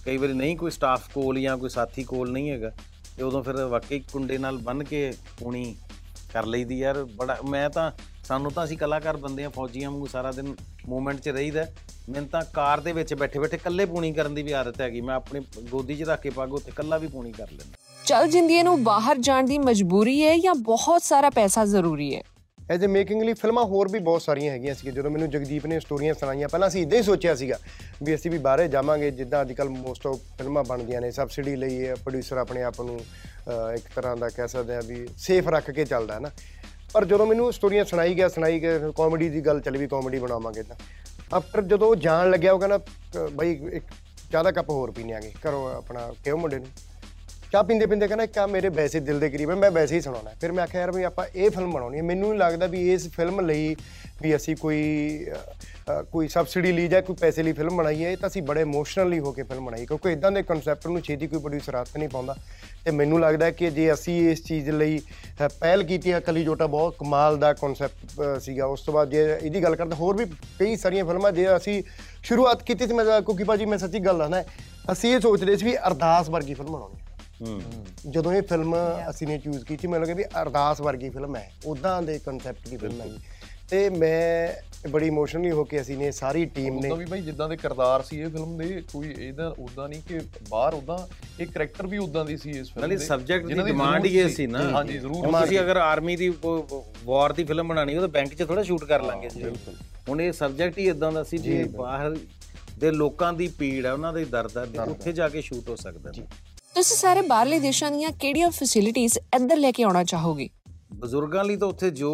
ਕਈ 0.08 0.18
ਵਾਰੀ 0.18 0.34
ਨਹੀਂ 0.34 0.56
ਕੋਈ 0.58 0.72
ਸਟਾਫ 0.72 1.08
ਕੋਲ 1.14 1.40
ਜਾਂ 1.40 1.58
ਕੋਈ 1.58 1.70
ਸਾਥੀ 1.70 2.04
ਕੋਲ 2.04 2.30
ਨਹੀਂ 2.32 2.50
ਹੈਗਾ, 2.50 2.72
ਤੇ 3.18 3.24
ਉਦੋਂ 3.24 3.42
ਫਿਰ 3.44 3.56
ਵਾਕਈ 3.66 4.00
ਕੁੰਡੇ 4.12 4.38
ਨਾਲ 4.38 4.58
ਬੰਨ 4.58 4.84
ਕੇ 4.84 5.12
ਪੂਣੀ 5.40 5.76
ਕਰ 6.34 6.46
ਲਈਦੀ 6.46 6.78
ਯਾਰ। 6.80 7.04
ਬੜਾ, 7.16 7.36
ਮੈਂ 7.50 7.70
ਤਾਂ, 7.70 7.92
ਸਾਨੂੰ 8.24 8.52
ਤਾਂ 8.52 8.64
ਅਸੀਂ 8.64 8.78
ਕਲਾਕਾਰ 8.78 9.18
ਬੰਦੇ 9.18 9.44
ਆ 9.44 9.50
ਫੌਜੀਆਂ 9.50 9.92
ਵਾਂਗੂ 9.92 10.08
ਸਾਰਾ 10.08 10.32
ਦਿਨ 10.32 10.56
ਮੂਵਮੈਂਟ 10.88 11.20
'ਚ 11.20 11.30
ਰਹੀਦਾ। 11.30 11.66
ਮੈਨੂੰ 12.10 12.30
ਤਾਂ 12.30 12.42
ਕਾਰ 12.54 12.80
ਦੇ 12.80 12.92
ਵਿੱਚ 12.92 13.14
ਬੈਠੇ 13.14 13.40
ਬੈਠੇ 13.40 13.58
ਇਕੱਲੇ 13.58 13.86
ਪੂਣੀ 13.86 14.14
ਕਰਨ 14.14 14.34
ਦੀ 14.34 14.44
ਵੀ 14.44 14.52
ਆਦਤ 14.52 14.82
ਹੈਗੀ। 14.82 15.02
ਮੈਂ 15.02 15.16
ਆਪਣੀ 15.16 15.42
ਗੋਦੀ 15.72 15.96
'ਚ 15.96 16.04
ਰੱਖ 16.04 16.22
ਕੇ 16.22 16.30
ਪੱਗ 16.30 16.54
ਉੱਤੇ 16.54 16.72
ਇਕੱਲਾ 16.72 16.98
ਵੀ 16.98 17.08
ਪੂਣੀ 17.08 17.32
ਕਰ 17.32 17.52
ਲੈਂਦਾ। 17.52 18.04
ਚੱਲ 18.06 18.28
ਜਿੰਦੀਏ 18.28 18.64
ਨੂੰ 18.64 18.84
ਬਾਹਰ 18.84 19.18
ਜਾਣ 19.18 19.46
ਦੀ 19.46 19.58
ਮਜਬੂਰੀ 19.58 20.22
ਹੈ 20.24 20.38
ਜਾਂ 20.38 20.56
ਬਹੁਤ 20.56 21.04
ਸਾਰਾ 21.04 21.30
ਪੈਸਾ 21.30 21.66
ਜ਼ਰੂਰੀ 21.66 22.14
ਹੈ? 22.16 22.24
ਐਜ਼ 22.72 22.86
ਅ 22.86 22.88
ਮੇਕਿੰਗ 22.88 23.24
ਲਈ 23.24 23.34
ਫਿਲਮਾਂ 23.34 23.64
ਹੋਰ 23.66 23.88
ਵੀ 23.92 24.00
ਬਹੁਤ 24.00 24.22
ਸਾਰੀਆਂ 24.22 24.54
ਹੈਗੀਆਂ 24.54 24.76
ਸੀ 24.76 24.92
ਜਦੋਂ 24.92 25.12
ਮੈਨੂੰ 25.12 25.30
ਜਗਦੀਪ 25.30 25.66
ਨੇ 25.66 25.80
ਸਟੋਰੀਆਂ 25.80 26.14
ਸੁਣਾਈਆਂ 26.14 26.48
ਪਹਿਲਾਂ 26.48 26.68
ਅਸੀਂ 26.68 26.82
ਇਦਾਂ 26.82 26.98
ਹੀ 26.98 27.04
ਸੋਚਿਆ 27.04 27.36
ਸੀਗਾ 27.36 27.58
ਵੀ 28.04 28.16
ਅਸੀਂ 28.16 28.32
ਵੀ 28.32 28.38
ਬਾਹਰੇ 28.38 28.68
ਜਾਵਾਂਗੇ 28.68 29.12
ਜਿੱਦਾਂ 29.12 29.42
ਅੱਜ 29.42 29.54
ਕੱਲ 29.54 29.70
ਮੋਸਟ 29.70 30.08
ਆਫ 30.08 30.16
ਫਿਲਮਾਂ 30.16 30.64
ਬਣਦੀਆਂ 30.64 31.02
ਨੇ 31.02 31.12
ਸਬਸਿਡੀ 31.12 31.56
ਲਈ 31.56 31.94
ਪ੍ਰੋਡਿਊਸਰ 31.94 32.38
ਆਪਣੇ 32.38 32.64
ਆਪ 32.64 32.82
ਨੂੰ 32.82 33.00
ਅਹ, 33.00 33.74
ਇੱਕ 33.74 33.84
ਤਰ੍ਹਾਂ 33.96 34.18
ਦਾ 34.18 34.30
ਕਹਿ 34.30 34.48
ਸਕਦੇ 34.48 34.76
ਆ 34.76 34.82
ਵੀ 34.88 35.08
ਸੇਫ 35.18 35.48
ਰੱਖ 35.48 35.72
ਕੇ 35.72 35.86
ਚੱਲਦਾ 35.86 36.14
ਹੈ 36.14 36.20
ਨਾ। 36.20 36.32
ਪਰ 36.94 37.06
ਜਦੋਂ 37.06 37.26
ਮੈਨੂੰ 37.26 37.54
ਸਟੋਰੀਆਂ 37.54 37.86
ਸੁਣਾਈ 37.86 38.16
ਗਿਆ 38.16 38.30
ਸੁਣਾਈ 38.30 38.62
ਗਿਆ 38.62 38.92
ਕਾਮੇਡੀ 38.98 39.30
ਦੀ 39.30 39.42
ਗੱਲ 39.42 39.62
ਚੱਲੀ 39.62 39.80
ਵੀ 39.80 39.88
ਕਾਮੇਡੀ 39.88 40.20
ਬਣਾਵਾਂਗੇ 40.20 40.64
ਤਾਂ। 40.64 40.76
ਆਫਟਰ 41.34 41.62
ਜਦੋਂ 41.62 41.88
ਉਹ 41.88 41.96
ਜਾਣ 41.96 42.30
ਲੱਗਿਆ 42.30 42.54
ਉਹ 42.54 42.60
ਕਹਿੰਦਾ 42.60 42.78
ਅਹ, 42.78 43.28
ਬਾਈ 43.28 43.60
ਇੱਕ 43.74 43.84
ਚਾਹ 44.32 44.44
ਦਾ 44.44 44.52
ਕੱਪ 44.52 44.70
ਹੋਰ 44.70 44.92
ਪੀਣੇ 44.92 45.14
ਆਗੇ 45.14 45.32
ਘਰੋਂ 45.48 45.76
ਆਪਣਾ 45.76 46.14
ਕਿਉਂ 46.24 46.38
ਮੁੰਡੇ 46.38 46.60
ਨੂੰ? 46.60 46.68
ਚਾਹ 47.52 47.64
ਪੀਂਦੇ 47.64 47.86
ਪੀਂਦੇ 47.86 48.08
ਕਹਿੰਦਾ 48.08 48.24
ਇੱਕ 48.24 48.38
ਆ 48.38 48.48
ਮੇਰੇ 48.48 48.70
ਵੈਸੇ 48.70 49.00
ਦਿਲ 49.00 49.20
ਦੇ 49.20 49.30
ਕਰੀਬ 49.30 49.50
ਹੈ 49.50 49.56
ਮੈਂ 49.56 49.72
ਵੈਸੇ 49.72 49.96
ਹੀ 49.96 50.02
ਸੁਣਾਉਣਾ 50.02 50.30
ਹੈ। 50.30 50.36
ਫਿਰ 50.42 50.52
ਮੈਂ 50.52 50.64
ਆਖਿਆ 50.64 50.82
ਯਾਰ 50.82 50.92
ਵੀ 50.92 51.04
ਆਪਾਂ 51.04 51.26
ਇਹ 51.36 51.50
ਫਿਲਮ 51.50 51.72
ਬਣਾਉਣੀ 51.72 51.98
ਹੈ। 51.98 52.04
ਮੈਨੂੰ 52.04 52.30
ਨਹੀਂ 52.30 52.40
ਲੱਗਦਾ 52.40 52.66
ਵੀ 52.66 52.94
ਇਸ 52.94 53.08
ਫਿਲਮ 53.10 53.40
ਲਈ 53.42 53.76
ਵੀ 54.22 54.36
ਅਸੀਂ 54.36 54.56
ਕੋਈ 54.56 54.82
ਅ, 55.32 55.36
ਅ, 55.92 56.04
ਕੋਈ 56.04 56.28
ਸਬਸਿਡੀ 56.28 56.72
ਲਈ 56.72 56.88
ਜਾਂ 56.88 57.02
ਕੋਈ 57.02 57.16
ਪੈਸੇ 57.16 57.44
ਲਈ 57.44 57.54
ਫਿਲਮ 57.54 57.78
ਬਣਾਈ 57.78 58.06
ਹੈ 58.06 58.12
ਇਹ 58.12 58.18
ਤਾਂ 58.18 58.30
ਅਸੀਂ 58.30 58.42
ਬੜੇ 58.42 58.62
ਇਮੋਸ਼ਨਲੀ 58.62 59.20
ਹੋ 59.20 59.32
ਕੇ 59.32 59.44
ਫਿਲਮ 59.44 59.66
ਬਣਾਈ 59.66 59.86
ਕਿਉਂਕਿ 59.86 60.12
ਇਦਾਂ 60.12 60.32
ਦੇ 60.32 60.44
ਕਨਸੈਪਟ 60.44 60.88
ਨੂੰ 60.88 61.02
ਛੇਤੀ 61.02 61.28
ਕੋਈ 61.28 61.40
ਪ੍ਰੋਡਿਊਸਰ 61.40 61.82
ਹੱਥ 61.82 61.98
ਨਹੀਂ 61.98 62.10
ਪਾਉਂਦਾ। 62.10 62.36
ਤੇ 62.86 62.92
ਮੈਨੂੰ 62.92 63.20
ਲੱਗਦਾ 63.20 63.52
ਕਿ 63.52 63.70
ਜੇ 63.70 63.94
ਅਸੀਂ 63.94 64.32
ਇਸ 64.32 64.44
ਚੀਜ਼ 64.44 64.70
ਲਈ 64.70 65.00
ਅ, 65.00 65.48
ਪਹਿਲ 65.48 65.84
ਕੀਤੀ 65.84 66.14
ਹੈ 66.14 66.20
ਕਲੀ 66.20 66.44
ਜੋਟਾ 66.44 66.68
ਬਹੁਤ 66.68 66.96
ਕਮਾਲ 67.00 67.38
ਦਾ 67.38 67.54
ਕਨਸੈਪਟ 67.54 68.40
ਸੀਗਾ। 68.42 68.66
ਉਸ 68.66 68.82
ਤੋਂ 68.82 68.94
ਬਾਅਦ 68.94 69.10
ਜੇ 69.10 69.40
ਇਹਦੀ 69.44 69.64
ਗੱਲ 69.64 69.76
ਕਰਦੇ 69.76 69.96
ਹੋਰ 69.96 70.18
ਵੀ 70.18 70.26
ਕਈ 70.60 70.76
ਸਾਰੀਆਂ 70.76 71.06
ਫਿਲਮਾਂ 71.06 71.32
ਜੇ 71.32 71.56
ਅਸੀਂ 71.56 71.84
ਸ਼ੁਰੂਆਤ 72.24 72.64
ਕੀਤੀ 72.64 72.88
ਸੀ 72.88 72.94
ਮੈਂ 72.94 73.22
ਕੁਕੀ 73.22 73.44
ਭਾਜੀ 73.44 73.66
ਮੈਂ 73.66 73.78
ਸੱਚੀ 73.78 74.00
ਗੱਲ 74.00 74.18
ਦੱਸਣਾ 74.18 74.44
ਅਸੀਂ 74.92 75.16
ਇਹ 75.16 75.20
ਸੋਚਦੇ 75.20 75.58
ਸੀ 75.58 75.66
ਵੀ 75.66 75.78
ਅਰਦਾਸ 75.78 76.30
ਵਰਗੀ 76.30 76.54
ਫਿਲਮ 76.54 76.72
ਬਣਾਉਣੀ 76.72 76.96
ਹੈ 76.96 77.00
ਹੂੰ। 77.00 77.07
ਜਦੋਂ 78.10 78.34
ਇਹ 78.34 78.42
ਫਿਲਮ 78.42 78.76
ਅਸੀਂ 79.10 79.28
ਨੇ 79.28 79.38
ਚੂਜ਼ 79.38 79.66
ਕੀਤੀ 79.66 79.88
ਮੈਨੂੰ 79.88 80.08
ਲੱਗਿਆ 80.08 80.16
ਵੀ 80.16 80.24
ਅਰਦਾਸ 80.42 80.82
ਵਰਗੀ 80.82 81.10
ਫਿਲਮ 81.10 81.36
ਹੈ। 81.36 81.52
ਉਦਾਂ 81.66 82.02
ਦੇ 82.02 82.20
ਕਨਸੈਪਟ 82.20 82.68
ਦੀ 82.70 82.78
ਫਿਲਮ 82.78 83.02
ਹੈ। 83.02 83.08
ਤੇ 83.70 83.90
ਮੈਂ 83.90 84.88
ਬੜੀ 84.90 85.08
ਇਮੋਸ਼ਨਲੀ 85.08 85.52
ਹੋ 85.52 85.64
ਕੇ 85.64 85.82
ਅਸੀਂ 85.82 85.98
ਨੇ 85.98 86.12
ਸਾਰੀ 86.12 86.46
ਟੀਮ 86.46 86.74
ਨੇ 86.74 86.88
ਉਦਾਂ 86.88 86.98
ਵੀ 86.98 87.06
ਭਾਈ 87.06 87.22
ਜਿੱਦਾਂ 87.22 87.50
ਦੇ 87.50 87.56
ਕਿਰਦਾਰ 87.58 88.02
ਸੀ 88.02 88.20
ਇਹ 88.20 88.30
ਫਿਲਮ 88.30 88.58
ਦੇ 88.58 88.84
ਕੋਈ 88.94 89.14
ਇਹਦਾ 89.20 89.48
ਉਦਾਂ 89.60 89.88
ਨਹੀਂ 89.90 90.02
ਕਿ 90.02 90.20
ਬਾਹਰ 90.50 90.74
ਉਦਾਂ 90.74 90.98
ਇਹ 91.40 91.48
ਕਰੈਕਟਰ 91.48 91.88
ਵੀ 91.88 91.98
ਉਦਾਂ 91.98 92.26
ਦੀ 92.26 92.38
ਸੀ 92.38 92.50
ਇਸ 92.50 92.68
ਫਿਲਮ 92.68 92.82
ਨਾਲੇ 92.82 92.98
ਦੇ। 92.98 93.06
ਸਬਜੈਕਟ 93.06 93.46
ਦੀ 93.46 93.54
ਡਿਮਾਂਡ 93.54 94.06
ਹੀ 94.06 94.18
ਇਹ 94.18 94.30
ਸੀ। 94.30 94.48
ਨਾ। 94.48 94.62
ਹਾਂਜੀ 94.70 94.98
ਜ਼ਰੂਰ 94.98 95.26
ਹੁਣ 95.26 95.40
ਤੁਸੀਂ 95.42 95.60
ਅਗਰ 95.60 95.78
ਆਰਮੀ 95.78 96.16
ਦੀ 96.16 96.34
ਵਾਰ 97.06 97.34
ਦੀ 97.34 97.44
ਫਿਲਮ 97.44 97.68
ਬਣਾਣੀ 97.68 97.96
ਉਹ 97.96 98.02
ਤਾਂ 98.02 98.10
ਬੈਂਕ 98.10 98.34
'ਚ 98.34 98.44
ਥੋੜਾ 98.44 98.64
ਸ਼ੂਟ 98.64 98.84
ਕਰ 98.84 99.02
ਲਾਂਗੇ 99.02 99.30
ਜੀ। 99.30 99.44
ਹੁਣ 100.10 100.22
ਇਹ 100.22 100.32
ਸਬਜੈਕਟ 100.32 100.78
ਹੀ 100.78 100.88
ਇਦਾਂ 100.90 101.12
ਦਾ 101.12 101.24
ਸੀ 101.24 101.38
ਵੀ 101.38 101.64
ਬਾਹਰ 101.64 102.18
ਦੇ 102.80 102.92
ਲੋਕਾਂ 102.92 103.34
ਦੀ 103.34 103.48
ਪੀੜ 103.48 103.86
ਹੈ 103.86 103.94
ਉਹਨਾਂ 103.94 104.14
ਦੇ 104.14 104.26
ਦਰਦ 104.26 104.58
ਹੈ 104.58 104.84
ਉੱਥੇ 104.84 105.12
ਜਾ 105.12 105.30
ਕੇ 105.30 105.42
ਸ਼ੂਟ 105.42 105.70
ਹੋ 105.70 105.76
ਸਕਦਾ। 105.76 106.12
ਹੈ 106.12 106.26
ਤੁਸੀਂ 106.78 106.96
ਸਾਰੇ 106.98 107.22
ਬਾਹਰਲੇ 107.28 107.58
ਦੇਸ਼ਾਂ 107.60 107.90
ਦੀਆਂ 107.92 108.10
ਕਿਹੜੀਆਂ 108.22 108.50
ਫੈਸਿਲਿਟੀਆਂ 108.52 109.10
ਇੱਧਰ 109.36 109.58
ਲੈ 109.58 109.72
ਕੇ 109.72 109.84
ਆਉਣਾ 109.84 110.04
ਚਾਹੋਗੇ? 110.04 110.48
ਬਜ਼ੁਰਗਾਂ 110.94 111.44
ਲਈ 111.44 111.56
ਤਾਂ 111.56 111.68
ਉੱਥੇ 111.68 111.90
ਜੋ 111.92 112.10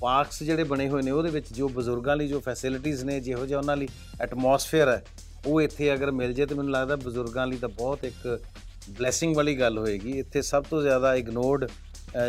ਪਾਰਕਸ 0.00 0.42
ਜਿਹੜੇ 0.42 0.64
ਬਣੇ 0.64 0.88
ਹੋਏ 0.88 1.02
ਨੇ, 1.02 1.10
ਉਹਦੇ 1.10 1.30
ਵਿੱਚ 1.30 1.52
ਜੋ 1.52 1.68
ਬਜ਼ੁਰਗਾਂ 1.68 2.16
ਲਈ 2.16 2.28
ਜੋ 2.28 2.40
ਫੈਸਿਲਿਟੀਆਂ 2.40 3.04
ਨੇ, 3.04 3.18
ਜਿਹੋ 3.20 3.46
ਜਿਹਾ 3.46 3.58
ਉਹਨਾਂ 3.58 3.76
ਲਈ 3.76 3.88
ਐਟਮੋਸਫੇਅਰ 4.22 4.88
ਹੈ, 4.88 5.02
ਉਹ 5.46 5.60
ਇੱਥੇ 5.60 5.92
ਅਗਰ 5.94 6.10
ਮਿਲ 6.10 6.32
ਜੇ 6.32 6.46
ਤੇ 6.46 6.54
ਮੈਨੂੰ 6.54 6.72
ਲੱਗਦਾ 6.72 6.96
ਬਜ਼ੁਰਗਾਂ 6.96 7.46
ਲਈ 7.46 7.56
ਤਾਂ 7.56 7.68
ਬਹੁਤ 7.70 8.04
ਇੱਕ 8.04 8.40
ਬਲੇਸਿੰਗ 8.90 9.36
ਵਾਲੀ 9.36 9.58
ਗੱਲ 9.60 9.78
ਹੋਏਗੀ। 9.78 10.18
ਇੱਥੇ 10.18 10.42
ਸਭ 10.42 10.64
ਤੋਂ 10.70 10.82
ਜ਼ਿਆਦਾ 10.82 11.14
ਇਗਨੋਰਡ 11.14 11.68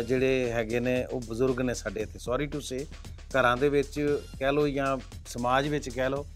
ਜਿਹੜੇ 0.08 0.50
ਹੈਗੇ 0.52 0.80
ਨੇ, 0.80 1.04
ਉਹ 1.04 1.20
ਬਜ਼ੁਰਗ 1.28 1.60
ਨੇ 1.60 1.74
ਸਾਡੇ 1.74 2.00
ਇੱਥੇ। 2.00 2.18
ਸੌਰੀ 2.18 2.46
ਟੂ 2.46 2.60
ਸੇ 2.60 2.84
ਘਰਾਂ 3.36 3.56
ਦੇ 3.56 3.68
ਵਿੱਚ 3.68 4.00
ਕਹਿ 4.38 4.52
ਲਓ 4.52 4.68
ਜਾਂ 4.68 4.96
ਸਮਾਜ 5.28 5.68
ਵਿੱਚ 5.68 5.88
ਕਹਿ 5.88 6.10
ਲਓ, 6.10 6.26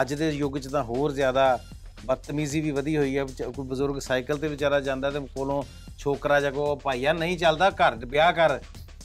ਅੱਜ 0.00 0.14
ਦੇ 0.14 0.30
ਯੁੱਗ 0.30 0.58
'ਚ 0.58 0.68
ਤਾਂ 0.68 0.84
ਹੋਰ 0.84 1.12
ਜ਼ਿਆਦਾ 1.12 1.58
ਬਦਤਮੀਜ਼ੀ 2.06 2.60
ਵੀ 2.60 2.70
ਵਧੀ 2.70 2.96
ਹੋਈ 2.96 3.18
ਹੈ 3.18 3.24
ਕੋਈ 3.24 3.66
ਬਜ਼ੁਰਗ 3.66 3.98
ਸਾਈਕਲ 3.98 4.38
ਤੇ 4.38 4.48
ਵਿਚਾਰਾ 4.48 4.80
ਜਾਂਦਾ 4.80 5.10
ਤੇ 5.10 5.20
ਕੋਲੋਂ 5.20 5.62
ਛੋਕਰਾ 5.98 6.40
ਜਾਂ 6.40 6.52
ਕੋ 6.52 6.76
ਭਾਈਆ 6.76 7.12
ਨਹੀਂ 7.12 7.38
ਚੱਲਦਾ 7.38 7.70
ਘਰ 7.70 7.96
ਵਿਆਹ 8.06 8.32
ਕਰ 8.32 8.60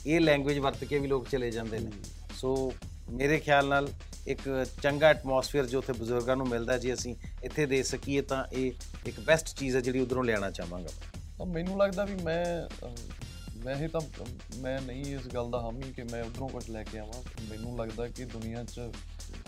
ਇਹ 0.06 0.20
ਲੈਂਗੁਏਜ 0.20 0.58
ਵਰਤ 0.58 0.84
ਕੇ 0.84 0.98
ਵੀ 0.98 1.08
ਲੋਕ 1.08 1.28
ਚਲੇ 1.28 1.50
ਜਾਂਦੇ 1.50 1.78
ਨੇ। 1.78 1.90
ਸੋ 2.36 2.72
ਮੇਰੇ 3.10 3.38
ਖਿਆਲ 3.38 3.66
ਨਾਲ 3.66 3.88
ਇੱਕ 4.26 4.66
ਚੰਗਾ 4.82 5.06
ਐਟਮੋਸਫੇਅਰ 5.06 5.66
ਜੋ 5.66 5.78
ਉੱਥੇ 5.78 5.92
ਬਜ਼ੁਰਗਾਂ 5.92 6.36
ਨੂੰ 6.36 6.48
ਮਿਲਦਾ 6.48 6.78
ਜੇ 6.78 6.94
ਅਸੀਂ 6.94 7.14
ਇੱਥੇ 7.44 7.66
ਦੇ 7.66 7.82
ਸਕੀਏ 7.82 8.20
ਤਾਂ 8.20 8.44
ਇਹ 8.52 8.72
ਇੱਕ 9.06 9.20
ਬੈਸਟ 9.20 9.58
ਚੀਜ਼ 9.58 9.76
ਹੈ 9.76 9.80
ਜਿਹੜੀ 9.80 10.00
ਉਧਰੋਂ 10.00 10.24
ਲਿਆਉਣਾ 10.24 10.50
ਚਾਹਾਂਗਾ। 10.50 10.88
ਤਾਂ 11.38 11.46
ਮੈਨੂੰ 11.46 11.78
ਲੱਗਦਾ 11.78 12.04
ਵੀ 12.04 12.14
ਮੈਂ 12.14 12.68
ਮੈਂ 13.64 13.76
ਇਹ 13.76 13.88
ਤਾਂ 13.88 14.00
ਮੈਂ 14.56 14.80
ਨਹੀਂ 14.80 15.16
ਇਸ 15.16 15.26
ਗੱਲ 15.34 15.50
ਦਾ 15.50 15.60
ਹਾਮੀ 15.60 15.92
ਕਿ 15.92 16.02
ਮੈਂ 16.02 16.24
ਉਧਰੋਂ 16.24 16.48
ਕੁਝ 16.48 16.70
ਲੈ 16.70 16.82
ਕੇ 16.82 16.98
ਆਵਾਂ। 16.98 17.22
ਮੈਨੂੰ 17.50 17.78
ਲੱਗਦਾ 17.78 18.08
ਕਿ 18.08 18.24
ਦੁਨੀਆ 18.24 18.64
'ਚ 18.64 18.80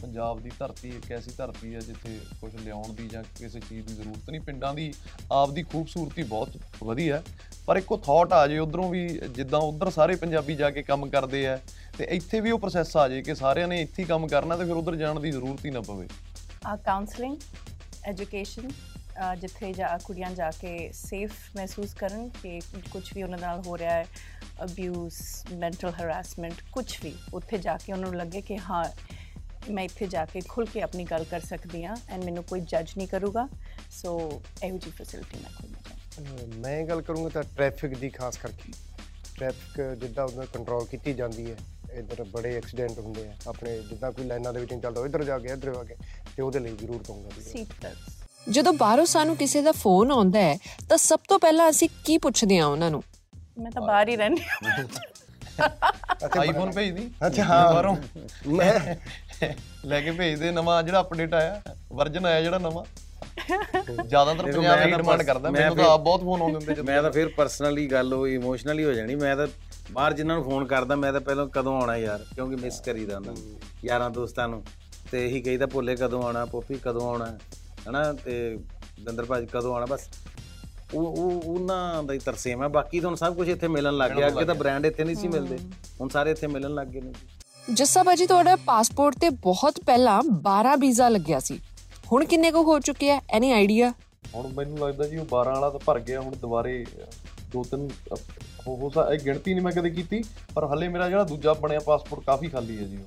ਪੰਜਾਬ 0.01 0.41
ਦੀ 0.41 0.51
ਧਰਤੀ 0.59 0.89
ਇੱਕ 0.89 1.11
ਐਸੀ 1.13 1.31
ਧਰਤੀ 1.37 1.75
ਹੈ 1.75 1.81
ਜਿੱਥੇ 1.81 2.19
ਕੁਝ 2.41 2.55
ਲਿਆਉਣ 2.57 2.93
ਦੀ 2.95 3.09
ਜਾਂ 3.09 3.23
ਕਿਸੇ 3.39 3.61
ਚੀਜ਼ 3.61 3.87
ਦੀ 3.87 3.95
ਜ਼ਰੂਰਤ 3.95 4.31
ਨਹੀਂ, 4.31 4.41
ਪਿੰਡਾਂ 4.41 4.73
ਦੀ 4.75 4.93
ਆਪ 5.33 5.51
ਦੀ 5.51 5.63
ਖੂਬਸੂਰਤੀ 5.63 6.23
ਬਹੁਤ 6.25 6.57
ਵਧੀਆ 6.83 7.17
ਹੈ। 7.17 7.23
ਪਰ 7.67 7.77
ਇੱਕੋ 7.77 7.97
ਥਾਟ 7.97 8.33
ਆ 8.33 8.47
ਜੇ 8.47 8.59
ਉਧਰੋਂ 8.59 8.89
ਵੀ 8.91 9.07
ਜਿੱਦਾਂ 9.35 9.61
ਉਧਰ 9.63 9.91
ਸਾਰੇ 9.91 10.17
ਪੰਜਾਬੀ 10.17 10.55
ਜਾ 10.57 10.71
ਕੇ 10.71 10.83
ਕੰਮ 10.83 11.09
ਕਰਦੇ 11.11 11.47
ਆ 11.47 11.59
ਤੇ 11.99 12.05
ਇੱਥੇ 12.11 12.41
ਵੀ 12.41 12.51
ਉਹ 12.51 12.59
ਪ੍ਰੋਸੈਸ 12.59 12.97
ਆ 12.97 13.09
ਜੇ 13.09 13.23
ਕਿ 13.23 13.35
ਸਾਰਿਆਂ 13.35 13.69
ਨੇ 13.69 13.81
ਇੱਥੇ 13.83 14.03
ਹੀ 14.03 14.07
ਕੰਮ 14.09 14.27
ਕਰਨਾ 14.29 14.57
ਤੇ 14.57 14.65
ਫਿਰ 14.65 14.77
ਉਧਰ 14.77 14.97
ਜਾਣ 14.97 15.21
ਦੀ 15.21 15.31
ਜ਼ਰੂਰਤ 15.31 15.65
ਹੀ 15.65 15.71
ਨਾ 15.71 15.81
ਪਵੇ 15.81 16.09
ਆ 16.67 16.77
ਕਾਉਂਸਲਿੰਗ 16.77 17.37
ਐਜੂਕੇਸ਼ਨ 18.05 18.69
ਜਿੱਥੇ 19.41 19.73
ਜਾ 19.73 19.97
ਕੁੜੀਆਂ 20.05 20.31
ਜਾ 20.31 20.51
ਕੇ 20.51 20.91
ਸੇਫ 20.95 21.33
ਮਹਿਸੂਸ 21.57 21.95
ਕਰਨ 21.95 22.29
ਕਿ 22.43 22.61
ਕੁਝ 22.93 23.03
ਵੀ 23.15 23.23
ਉਹਨਾਂ 23.23 23.39
ਨਾਲ 23.39 23.63
ਹੋ 23.67 23.77
ਰਿਹਾ 23.79 23.93
ਹੈ 23.93 24.05
ਅਬਿਊਜ਼ 24.65 25.15
ਮੈਂਟਲ 25.55 25.91
ਹਰਾਸਮੈਂਟ 25.93 26.61
ਕੁਝ 26.73 26.87
ਵੀ 27.03 27.15
ਉੱਥੇ 27.35 27.59
ਜਾ 27.59 27.77
ਕੇ 27.77 27.93
ਉਹਨਾਂ 27.93 28.11
ਨੂੰ 28.11 28.19
ਲੱਗੇ 28.19 28.41
ਕਿ 28.41 28.59
ਹਾਂ 28.61 28.85
ਮੈਂ 29.71 29.85
ਇੱਥੇ 29.85 30.07
ਜਾ 30.07 30.25
ਕੇ 30.25 30.41
ਖੁੱਲ 30.49 30.67
ਕੇ 30.67 30.81
ਆਪਣੀ 30.83 31.05
ਗੱਲ 31.05 31.25
ਕਰ 31.25 31.41
ਸਕਦੀ 31.41 31.85
ਹਾਂ 31.85 31.97
ਐਂਡ 32.09 32.25
ਮੈਨੂੰ 32.25 32.43
ਕੋਈ 32.45 32.61
ਜੱਜ 32.61 32.93
ਨਹੀਂ 32.97 33.09
ਕਰੂਗਾ। 33.09 33.47
ਸੋ 33.93 34.19
ਇਹੋ 34.65 34.79
ਜਿਹੀ 34.79 34.91
ਫੈਸਿਲਿਟੀ 34.91 35.39
ਮੈਂ 35.39 35.51
ਚਾਹੁੰਦੀ 35.51 36.45
ਅਹ 36.45 36.59
ਮੈਂ 36.61 36.83
ਗੱਲ 36.87 37.03
ਕਰੂੰਗਾ 37.03 37.29
ਤਾਂ 37.29 37.43
ਟ੍ਰੈਫਿਕ 37.57 37.95
ਦੀ 37.95 38.11
ਖਾਸ 38.11 38.37
ਕਰਕੇ। 38.39 38.73
ਟ੍ਰੈਫਿਕ 39.35 39.81
ਜਿੱਦਾਂ 40.01 40.25
ਉਹਨਾਂ 40.25 40.47
ਕੰਟਰੋਲ 40.55 40.85
ਕੀਤੀ 40.87 41.13
ਜਾਂਦੀ 41.15 41.51
ਹੈ 41.51 41.57
ਇੱਧਰ 41.93 42.23
ਬੜੇ 42.25 42.55
ਐਕਸੀਡੈਂਟ 42.57 42.99
ਹੁੰਦੇ 42.99 43.27
ਆ 43.29 43.33
ਆਪਣੇ 43.49 43.79
ਜਿੱਦਾਂ 43.81 44.13
ਕੋਈ 44.13 44.25
ਲਾਈਨਾਂ 44.25 44.53
ਦੇ 44.53 44.61
ਵਿੱਚ 44.61 44.73
ਨਹੀਂ 44.73 44.83
ਚੱਲਦਾ 44.83 45.05
ਇੱਧਰ 45.07 45.25
ਜਾ 45.25 45.39
ਕੇ 45.39 45.49
ਇੱਧਰ 45.49 45.75
ਆ 45.77 45.83
ਕੇ 45.85 45.97
ਤੇ 46.37 46.43
ਉਹਦੇ 46.43 46.59
ਲਈ 46.59 46.77
ਜ਼ਰੂਰ 46.77 47.03
ਕਹੂੰਗਾ 47.03 47.31
ਸੀਟ 47.43 47.73
ਬੈਲਟਸ 47.83 48.51
ਜਦੋਂ 48.51 48.73
ਬਾਹਰੋਂ 48.73 49.05
ਸਾਨੂੰ 49.07 49.37
ਕਿਸੇ 49.37 49.63
ਦਾ 49.63 49.73
ਫੋਨ 49.73 50.11
ਆਉਂਦਾ 50.13 50.41
ਹੈ 50.41 50.57
ਤਾਂ 50.89 50.97
ਸਭ 50.99 51.19
ਤੋਂ 51.29 51.39
ਪਹਿਲਾਂ 51.39 51.69
ਅਸੀਂ 51.71 51.89
ਕੀ 52.05 52.19
ਪੁੱਛਦੇ 52.19 52.59
ਹਾਂ 52.59 52.67
ਉਹਨਾਂ 52.67 52.91
ਨੂੰ? 52.91 53.03
ਮੈਂ 53.59 53.71
ਤਾਂ 53.71 53.83
ਬਾਹਰ 53.83 54.09
ਹੀ 54.09 54.17
ਰਹਿੰਦੀ 54.17 54.43
ਹਾਂ। 54.43 54.85
ਆਈਫੋਨ 56.39 56.71
ਭੇਜਦੀ? 56.73 57.11
ਅੱਛਾ, 57.27 57.45
ਹਾਂ। 57.45 57.73
ਬਾਹਰੋਂ? 57.75 57.97
ਮੈਂ 58.49 58.95
ਲੈ 59.87 60.01
ਕੇ 60.01 60.11
ਭੇਜਦੇ 60.11 60.51
ਨਵਾਂ 60.51 60.83
ਜਿਹੜਾ 60.83 61.01
ਅਪਡੇਟ 61.01 61.35
ਆਇਆ 61.35 61.61
ਵਰਜਨ 61.93 62.27
ਆਇਆ 62.27 62.41
ਜਿਹੜਾ 62.43 62.59
ਨਵਾਂ। 62.59 62.85
ਜ਼ਿਆਦਾਤਰ 64.09 64.53
ਪੰਜਾਬ 64.53 64.85
ਦੀ 64.85 64.91
ਡਿਮਾਂਡ 64.91 65.23
ਕਰਦਾ 65.23 65.51
ਮੈਨੂੰ 65.51 65.77
ਤਾਂ 65.77 65.85
ਆਪ 65.85 66.01
ਬਹੁਤ 66.01 66.21
ਫੋਨ 66.21 66.41
ਆਉਂਦੇ 66.43 66.55
ਹੁੰਦੇ 66.55 66.75
ਜਦੋਂ। 66.75 66.85
ਮੈਂ 66.85 67.03
ਤਾਂ 67.03 67.11
ਫਿਰ 67.11 67.29
ਪਰਸਨਲੀ 67.29 67.87
ਗੱਲ 67.87 68.15
ਉਹ 68.15 68.27
ਇਮੋਸ਼ਨਲੀ 68.29 68.85
ਹੋ 68.85 68.93
ਜਾਣੀ 68.93 69.15
ਮੈਂ 69.15 69.37
ਤਾਂ 69.37 69.47
ਬਾਹਰ 69.93 70.13
ਜਿਨ੍ਹਾਂ 70.13 70.37
ਨੂੰ 70.37 70.45
ਫੋਨ 70.45 70.65
ਕਰਦਾ 70.67 70.97
ਮੈਂ 70.97 71.13
ਤਾਂ 71.13 71.21
ਪਹਿਲਾਂ 71.21 71.47
ਕਦੋਂ 71.47 71.81
ਆਉਣਾ 71.81 71.97
ਯਾਰ 71.97 72.25
ਕਿਉਂਕਿ 72.35 72.57
ਮਿਸ 72.57 72.81
ਕਰੀਦਾ 72.81 73.17
ਉਹਨਾਂ 73.17 73.33
ਨੂੰ 73.33 73.61
ਯਾਰਾਂ 73.85 74.11
ਦੋਸਤਾਂ 74.11 74.49
ਨੂੰ 74.49 74.63
ਤੇ 75.11 75.27
ਇਹੀ 75.27 75.41
ਕਹੀਦਾ 75.43 75.67
ਭੋਲੇ 75.67 75.97
ਕਦੋਂ 75.97 76.23
ਆਉਣਾ 76.23 76.45
ਪੋਪੀ 76.45 76.79
ਕਦੋਂ 76.83 77.09
ਆਉਣਾ 77.09 77.39
ਹਨਾ? 77.89 78.13
ਤੇ 78.13 78.59
ਦੰਦਰ 79.01 79.25
ਭਾਜੀ 79.25 79.47
ਕਦੋਂ 79.47 79.73
ਆਉਣਾ 79.75 79.87
ਬਸ 79.87 80.09
ਉਹ 80.95 81.07
ਉਹ 81.07 81.43
ਉਹਨਾਂ 81.45 82.03
ਦਾ 82.03 82.15
ਹੀ 82.15 82.19
ਤਰਸੇਮ 82.19 82.63
ਹੈ। 82.63 82.69
ਬਾਕੀ 82.69 83.01
ਤਾਂ 83.01 83.09
ਹੁਣ 83.09 83.17
ਸਭ 83.17 83.35
ਕੁਝ 83.35 83.49
ਇੱਥੇ 83.49 83.69
ਮਿਲਣ 83.69 83.97
ਲੱਗ 83.97 84.11
ਗਿਆ। 84.11 84.27
ਅੱਗੇ 84.27 84.45
ਤਾਂ 84.45 84.55
ਬ੍ਰਾਂਡ 84.55 84.87
ਇੱਥੇ 84.87 85.05
ਨਹੀਂ 85.05 85.17
ਸੀ 85.17 85.29
ਮਿਲਦੇ। 85.29 85.59
ਹੁਣ 86.01 86.09
ਸਾਰੇ 86.09 86.31
ਇੱਥੇ 86.31 86.47
ਮਿਲਣ 86.47 86.75
ਲੱਗ 86.75 86.87
ਗਏ 86.87 87.01
ਨੇ। 87.01 87.13
ਜੱਸਾ 87.75 88.03
ਬਾਜੀ 88.03 88.27
ਤੁਹਾਡਾ 88.27 88.57
ਪਾਸਪੋਰਟ 88.57 89.19
ਤੇ 89.21 89.31
ਬਹੁਤ 89.31 89.81
ਪਹਿਲਾਂ 89.87 90.21
12 90.43 90.77
ਵੀਜ਼ਾ 90.77 91.09
ਲੱਗਿਆ 91.09 91.39
ਸੀ। 91.41 91.59
ਹੁਣ 92.13 92.25
ਕਿੰਨੇ 92.25 92.51
ਕੁ 92.51 92.63
ਹੋ 92.63 92.79
ਚੁੱਕੇ 92.79 93.11
ਆ? 93.11 93.21
ਐਨੀ 93.31 93.51
ਆਈਡੀਆ 93.53 93.93
ਹੁਣ 94.35 94.53
ਮੈਨੂੰ 94.53 94.79
ਲੱਗਦਾ 94.79 95.07
ਜੀ 95.07 95.17
ਉਹ 95.17 95.27
12 95.27 95.53
ਵਾਲਾ 95.55 95.71
ਤਾਂ 95.71 95.81
ਭਰ 95.87 95.99
ਗਿਆ। 96.01 96.21
ਹੁਣ 96.21 96.35
ਦੁਬਾਰੇ 96.35 96.85
ਦੋ 97.53 97.63
ਤਿੰਨ 97.63 97.89
ਹੋ 98.67 98.77
ਹੋ 98.77 98.91
ਸਾ 98.91 99.09
ਇਹ 99.13 99.19
ਗਿਣਤੀ 99.19 99.55
ਨਹੀਂ 99.55 99.65
ਮੈਂ 99.65 99.73
ਕਦੇ 99.73 99.91
ਕੀਤੀ 99.91 100.23
ਪਰ 100.55 100.65
ਹੱਲੇ 100.67 100.89
ਮੇਰਾ 100.89 101.09
ਜਿਹੜਾ 101.09 101.25
ਦੂਜਾ 101.25 101.53
ਬਣਿਆ 101.55 101.81
ਪਾਸਪੋਰਟ 101.81 102.25
ਕਾਫੀ 102.25 102.49
ਖਾਲੀ 102.49 102.77
ਹੈ 102.79 102.83
ਜੀ। 102.83 102.99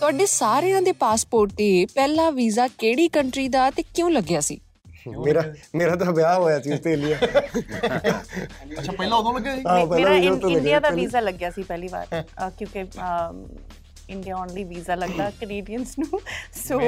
ਤੁਹਾਡੇ 0.00 0.26
ਸਾਰਿਆਂ 0.26 0.82
ਦੇ 0.82 0.92
ਪਾਸਪੋਰਟ 0.92 1.52
ਤੇ 1.52 1.86
ਪਹਿਲਾ 1.94 2.30
ਵੀਜ਼ਾ 2.30 2.68
ਕਿਹੜੀ 2.68 3.08
ਕੰਟਰੀ 3.08 3.48
ਦਾ 3.48 3.70
ਤੇ 3.70 3.82
ਕਿਉਂ 3.94 4.10
ਲੱਗਿਆ 4.10 4.40
ਸੀ? 4.40 4.60
ਮੇਰਾ 5.06 5.42
ਮੇਰਾ 5.74 5.96
ਤਾਂ 5.96 6.12
ਵਿਆਹ 6.12 6.38
ਹੋਇਆ 6.38 6.60
ਸੀ 6.60 6.72
ਆਸਟ੍ਰੇਲੀਆ 6.72 7.16
ਅੱਛਾ 8.78 8.92
ਪਹਿਲਾਂ 8.92 9.18
ਉਦੋਂ 9.18 9.34
ਲੱਗਿਆ 9.34 9.54
ਪਹਿਲਾਂ 9.86 9.86
ਮੇਰਾ 9.86 10.14
ਇੰਡੀਆ 10.14 10.80
ਦਾ 10.80 10.90
ਵੀਜ਼ਾ 10.90 11.20
ਲੱਗਿਆ 11.20 11.50
ਸੀ 11.50 11.62
ਪਹਿਲੀ 11.62 11.88
ਵਾਰ 11.88 12.22
ਕਿਉਂਕਿ 12.58 12.84
ਇੰਡੀਆ 14.10 14.36
ਓਨਲੀ 14.36 14.64
ਵੀਜ਼ਾ 14.64 14.94
ਲੱਗਦਾ 14.94 15.30
ਕੈਨੇਡੀਅਨਸ 15.30 15.98
ਨੂੰ 15.98 16.20
ਸੋ 16.56 16.80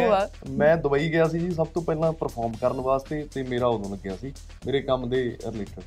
ਮੈਂ 0.51 0.77
ਦੁਬਈ 0.77 1.11
ਗਿਆ 1.13 1.27
ਸੀ 1.29 1.39
ਜੀ 1.39 1.51
ਸਭ 1.51 1.67
ਤੋਂ 1.67 1.83
ਪਹਿਲਾਂ 1.83 2.13
ਪਰਫਾਰਮ 2.13 2.53
ਕਰਨ 2.61 2.81
ਵਾਸਤੇ 2.81 3.23
ਤੇ 3.35 3.43
ਮੇਰਾ 3.43 3.67
ਉਦੋਂ 3.67 3.91
ਲੱਗਿਆ 3.91 4.17
ਸੀ 4.17 4.33
ਮੇਰੇ 4.67 4.81
ਕੰਮ 4.81 5.09
ਦੇ 5.09 5.23
ਰਿਲੇਟਡ 5.47 5.83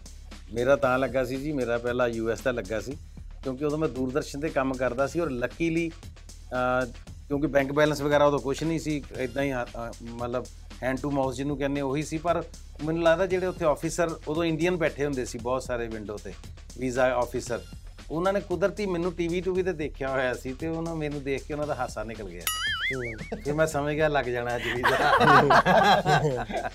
ਮੇਰਾ 0.54 0.76
ਤਾਂ 0.76 0.98
ਲੱਗਾ 1.00 1.24
ਸੀ 1.24 1.36
ਜੀ 1.36 1.52
ਮੇਰਾ 1.52 1.78
ਪਹਿਲਾ 1.78 2.08
ਯੂਐਸ 2.08 2.42
ਦਾ 2.42 2.52
ਲੱਗਾ 2.52 2.80
ਸੀ 2.80 2.98
ਕਿਉਂਕਿ 3.44 3.66
ਉਦੋਂ 3.66 3.78
ਮੈਂ 3.78 3.90
ਦੂਰਦਰਸ਼ਨ 3.90 4.40
ਤੇ 4.40 4.50
ਕੰਮ 4.50 4.74
ਕਰਦਾ 4.74 5.08
ਸੀ 5.08 5.20
ਔਰ 5.20 5.30
ਲੱਕੀਲੀ 5.30 5.90
ਕਿਉਂਕਿ 7.28 7.48
ਬੈਂਕ 7.48 7.72
ਬੈਲੈਂਸ 7.72 8.02
ਵਗੈਰਾ 8.02 8.26
ਉਦੋਂ 8.26 8.40
ਕੁਝ 8.40 8.64
ਨਹੀਂ 8.64 8.80
ਸੀ 8.80 9.02
ਇਦਾਂ 9.18 9.44
ਹੀ 9.44 9.54
ਮਤਲਬ 10.04 10.46
ਹੈਂਡ 10.84 11.00
ਟੂ 11.00 11.12
ਮਾਊਸ 11.12 11.36
ਜਿਹਨੂੰ 11.36 11.58
ਕਹਿੰਦੇ 11.58 11.82
ਉਹੀ 11.82 12.04
ਸੀ, 12.04 12.18
ਪਰ 12.18 12.44
ਮੈਨੂੰ 12.86 13.04
ਲੱਗਦਾ 13.04 13.26
ਜਿਹੜੇ 13.26 13.48
ਉੱਥੇ 13.48 13.66
ਆਫੀਸਰ 13.66 14.18
ਉਦੋਂ 14.28 14.44
ਇੰਡੀਅਨ 14.46 14.76
ਬੈਠੇ 14.78 15.06
ਹੁੰਦੇ 15.06 15.26
ਸੀ 15.26 15.38
ਬਹੁਤ 15.40 15.64
ਸਾਰੇ 15.64 15.88
ਵਿੰਡੋ 15.88 16.18
ਤੇ 16.24 16.34
ਵੀਜ਼ਾ 16.80 17.06
ਆਫੀਸਰ 17.16 17.62
ਉਹਨਾਂ 18.12 18.34
ਨੇ 18.34 18.40
ਕੁਦਰਤੀ 18.40 18.86
ਮੈਨੂੰ 18.86 19.12
ਟੀਵੀ 19.14 19.42
ਟੂਵੀ 19.42 19.64
ਤੇ 19.64 19.74
ਦੇਖਿਆ 19.74 20.10
ਹੋਇਆ 20.10 20.34
ਸੀ 20.34 20.54
ਤੇ 20.54 20.68
ਉਹਨਾਂ 20.68 20.96
ਮੈਨੂੰ 20.96 21.24
ਦੇਖ 21.24 21.44
ਕੇ 21.44 21.54
ਉਹਨਾਂ 21.54 21.68
ਦਾ 21.68 21.76
ਹਾਸਾ 21.76 22.04
ਨਿਕਲ 22.04 22.30
ਗਿਆ। 22.30 22.42
ਫਿਰ 23.44 23.54
ਮੈਂ 23.54 23.66
ਸਮਝ 23.68 23.94
ਗਿਆ 23.96 24.08
ਲੱਗ 24.08 24.26
ਜਾਣਾ 24.26 24.56
ਅੱਜ 24.56 24.64
ਵੀਜ਼ਾ 24.76 25.12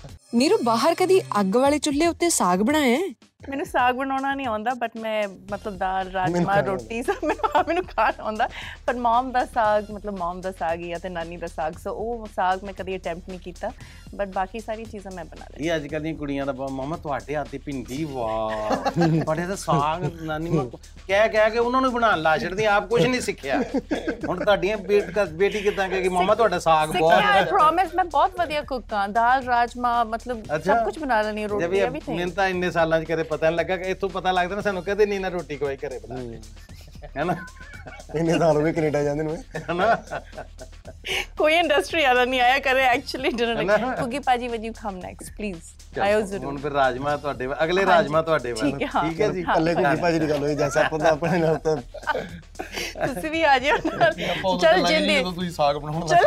ਨੀਰੂ, 0.35 0.57
ਬਾਹਰ 0.63 0.95
ਕਦੀ 0.95 1.19
ਅੱਗ 1.39 1.55
ਵਾਲੇ 1.55 1.79
ਚੁੱਲ੍ਹੇ 1.79 2.07
ਉੱਤੇ 2.07 2.29
ਸਾਗ 2.29 2.59
ਬਣਾਇਆ 2.61 2.97
ਹੈ? 2.97 3.13
ਮੈਨੂੰ 3.49 3.65
ਸਾਗ 3.65 3.95
ਬਣਾਉਣਾ 3.95 4.33
ਨਹੀਂ 4.35 4.47
ਆਉਂਦਾ 4.47 4.73
ਬਟ 4.73 4.97
ਮੈਂ 4.97 5.27
ਮਤਲਬ 5.51 5.77
ਦਾਲ 5.77 6.11
ਰਾਜਮਾ 6.11 6.59
ਰੋਟੀ 6.59 7.01
ਸਭ 7.03 7.23
ਮੈਨੂੰ 7.23 7.49
ਹਾਂ, 7.55 7.63
ਮੈਨੂੰ 7.67 7.83
ਖਾਣਾ 7.85 8.23
ਆਉਂਦਾ। 8.23 8.47
ਪਰ 8.85 8.93
ਮਮ 8.95 9.31
ਦਾ 9.31 9.43
ਸਾਗ 9.45 9.91
ਮਤਲਬ 9.91 10.17
ਮਮ 10.19 10.41
ਦਾ 10.41 10.51
ਸਾਗ 10.51 10.79
ਜਾਂ 10.79 10.99
ਤੇ 10.99 11.09
ਨਾਨੀ 11.09 11.37
ਦਾ 11.37 11.47
ਸਾਗ 11.47 11.73
ਸੋ 11.83 11.93
ਉਹ 11.93 12.27
ਸਾਗ 12.35 12.63
ਮੈਂ 12.63 12.73
ਕਦੀ 12.73 12.95
ਅਟੈਂਪਟ 12.95 13.29
ਨਹੀਂ 13.29 13.39
ਕੀਤਾ 13.39 13.71
ਬਟ 14.15 14.27
ਬਾਕੀ 14.27 14.59
ਸਾਰੀ 14.59 14.85
ਚੀਜ਼ਾਂ 14.85 15.11
ਮੈਂ 15.11 15.25
ਬਣਾ 15.25 15.45
ਲਈ 15.51 15.67
ਇਹ 15.67 15.75
ਅੱਜ 15.75 15.87
ਕੱਲ੍ਹ 15.87 16.03
ਦੀਆਂ 16.03 16.13
ਕੁੜੀਆਂ 16.15 16.45
ਦਾ 16.45 16.53
ਮਾਮਾ 16.71 16.97
ਤੁਹਾਡੇ 16.97 17.35
ਹੱਥ 17.35 17.49
ਦੀ 17.51 17.57
ਭਿੰਡੀ 17.57 18.03
ਵਾਹ। 18.03 18.75
ਤੁਹਾਡੇ 18.95 19.45
ਤਾਂ 19.45 19.55
ਸਾਗ 19.55 20.03
ਨਾਨੀ 20.21 20.49
ਮਾਂ 20.49 20.65
ਕਹਿ 21.07 21.29
ਕਹਿ 21.29 21.49
ਕੇ 21.51 21.59
ਉਹਨਾਂ 21.59 21.81
ਨੂੰ 21.81 21.91
ਬਣਾਉਣ 21.93 22.21
ਲਾ 22.21 22.37
ਛੱਡਦੀ 22.37 22.65
ਆਪ 22.65 22.87
ਕੁਝ 22.89 23.05
ਨਹੀਂ 23.05 23.21
ਸਿੱਖਿਆ। 23.21 23.61
ਹੁਣ 24.27 24.43
ਤੁਹਾਡੀਆਂ 24.43 24.77
ਬੇਟ- 24.77 25.25
ਬੇਟੀ 25.33 25.61
ਕਿਦਾਂ 25.61 25.87
ਕਹੇਗੀ 25.89 26.09
ਮਾਮਾ 26.09 26.35
ਤੁਹਾਡਾ 26.35 26.59
ਸਾਗ 26.59 26.91
ਸਿੱਖਿਆ 26.91 27.15
ਆਈ 27.17 27.33
ਬਹੁਤ 27.33 27.49
ਪ੍ਰੋਮਿਸ 27.49 27.95
ਮੈਂ 27.95 28.05
ਬਹੁਤ 28.05 28.39
ਵਧੀਆ 28.39 28.61
ਕੁੱਕ 28.63 28.93
ਹਾਂ। 28.93 29.07
ਦਾਲ 29.09 29.43
ਰਾਜਮਾ 29.45 30.03
ਮਤਲਬ। 30.05 30.43
ਸਭ 30.61 30.83
ਕੁਝ 30.83 30.97
ਬਣਾ 30.99 31.21
ਲੈਣੀ 31.21 31.47
ਰੋਟੀ 31.47 31.65
ਇਹ 31.67 31.81
ਐਵਰੀਥਿੰਗ 31.83 32.17
ਮੈਨੂੰ 32.17 32.33
ਤਾਂ 32.33 32.47
ਇੰਨੇ 32.47 32.71
ਸਾਲਾਂ 32.71 32.99
'ਚ 33.01 33.05
ਕਦੇ 33.05 33.23
ਪਤਾ 33.31 33.49
ਨਹੀਂ 33.49 33.57
ਲੱਗਾ 33.57 33.77
ਕਿ 33.77 33.89
ਇੱਥੋਂ 33.91 34.09
ਪਤਾ 34.09 34.31
ਲੱਗਦਾ 34.31 34.55
ਨਾ 34.55 34.61
ਸਾਨੂੰ 34.61 34.83
ਕਦੇ 34.83 35.05
ਨਹੀਂ 35.05 35.19
ਨਾ 35.19 35.29
ਰੋਟੀ 35.29 35.57
ਕੋਈ 35.57 35.77
ਘਰੇ 35.77 35.99
ਬਣਾ 35.99 36.15
ਕੇ। 36.23 36.39
ਹੈਨਾ? 37.17 37.35
ਇੰਨੇ 38.15 38.37
ਸਾਲ 38.39 38.57
ਹੋ 38.57 38.61
ਗਏ 38.63 38.71
ਕੈਨੇਡਾ 38.73 39.01
ਜਾਂਦੇ 39.03 39.23
ਨੂੰ। 39.23 39.35
ਹੈਨਾ? 39.69 39.95
ਕੋਈ 41.37 41.53
ਇੰਡਸਟਰੀ 41.55 42.03
ਵਾਲਾ 42.03 42.25
ਨਹੀਂ 42.25 42.41
ਆਇਆ 42.41 42.59
ਕਰੇ 42.59 42.83
ਐਕਚੁਅਲੀ 42.83 43.29
ਡਿਨਰ 43.29 43.95
ਕੁਕੀ 44.01 44.19
ਪਾਜੀ 44.19 44.47
ਵਜ 44.47 44.65
ਯੂ 44.65 44.73
ਕਮ 44.81 44.95
ਨੈਕਸਟ 44.95 45.31
ਪਲੀਜ਼ 45.37 45.99
ਆਇਓ 45.99 46.21
ਜ਼ਰੂਰ। 46.21 46.45
ਹੁਣ 46.45 46.57
ਫਿਰ 46.57 46.71
ਰਾਜਮਾ 46.71 47.15
ਤੁਹਾਡੇ 47.17 47.45
ਵੱਲ- 47.47 47.63
ਅਗਲੇ 47.63 47.85
ਰਾਜਮਾ 47.85 48.21
ਤੁਹਾਡੇ 48.21 48.51
ਵੱਲ। 48.51 48.71
ਠੀਕ 48.77 49.21
ਹੈ, 49.21 49.27
ਜੀ? 49.27 49.43
ਕੱਲੇ 49.43 49.73
ਕੋਈ 49.75 49.95
ਭਾਜੀ 50.01 50.19
ਦੀ 50.19 50.29
ਗੱਲ 50.29 50.37
ਹੋਈ 50.37 50.55
ਜੈਸਾ 50.55 50.83
ਪਤਾ 50.91 51.09
ਆਪਣੇ 51.09 51.37
ਨਾਲ 51.37 51.57
ਤਾਂ। 51.57 51.75
ਤੁਸੀਂ 53.07 53.31
ਵੀ 53.31 53.43
ਆ 53.43 53.57
ਜਿਓ 53.59 53.77
ਚਲ 54.57 54.81
ਜਿੰਦੀ 54.85 55.15
ਜਦੋਂ 55.15 55.31
ਤੁਸੀਂ 55.33 55.51
ਸਾਗ 55.51 55.75
ਬਣਾਉਣ 55.75 56.07
ਚਲ 56.07 56.25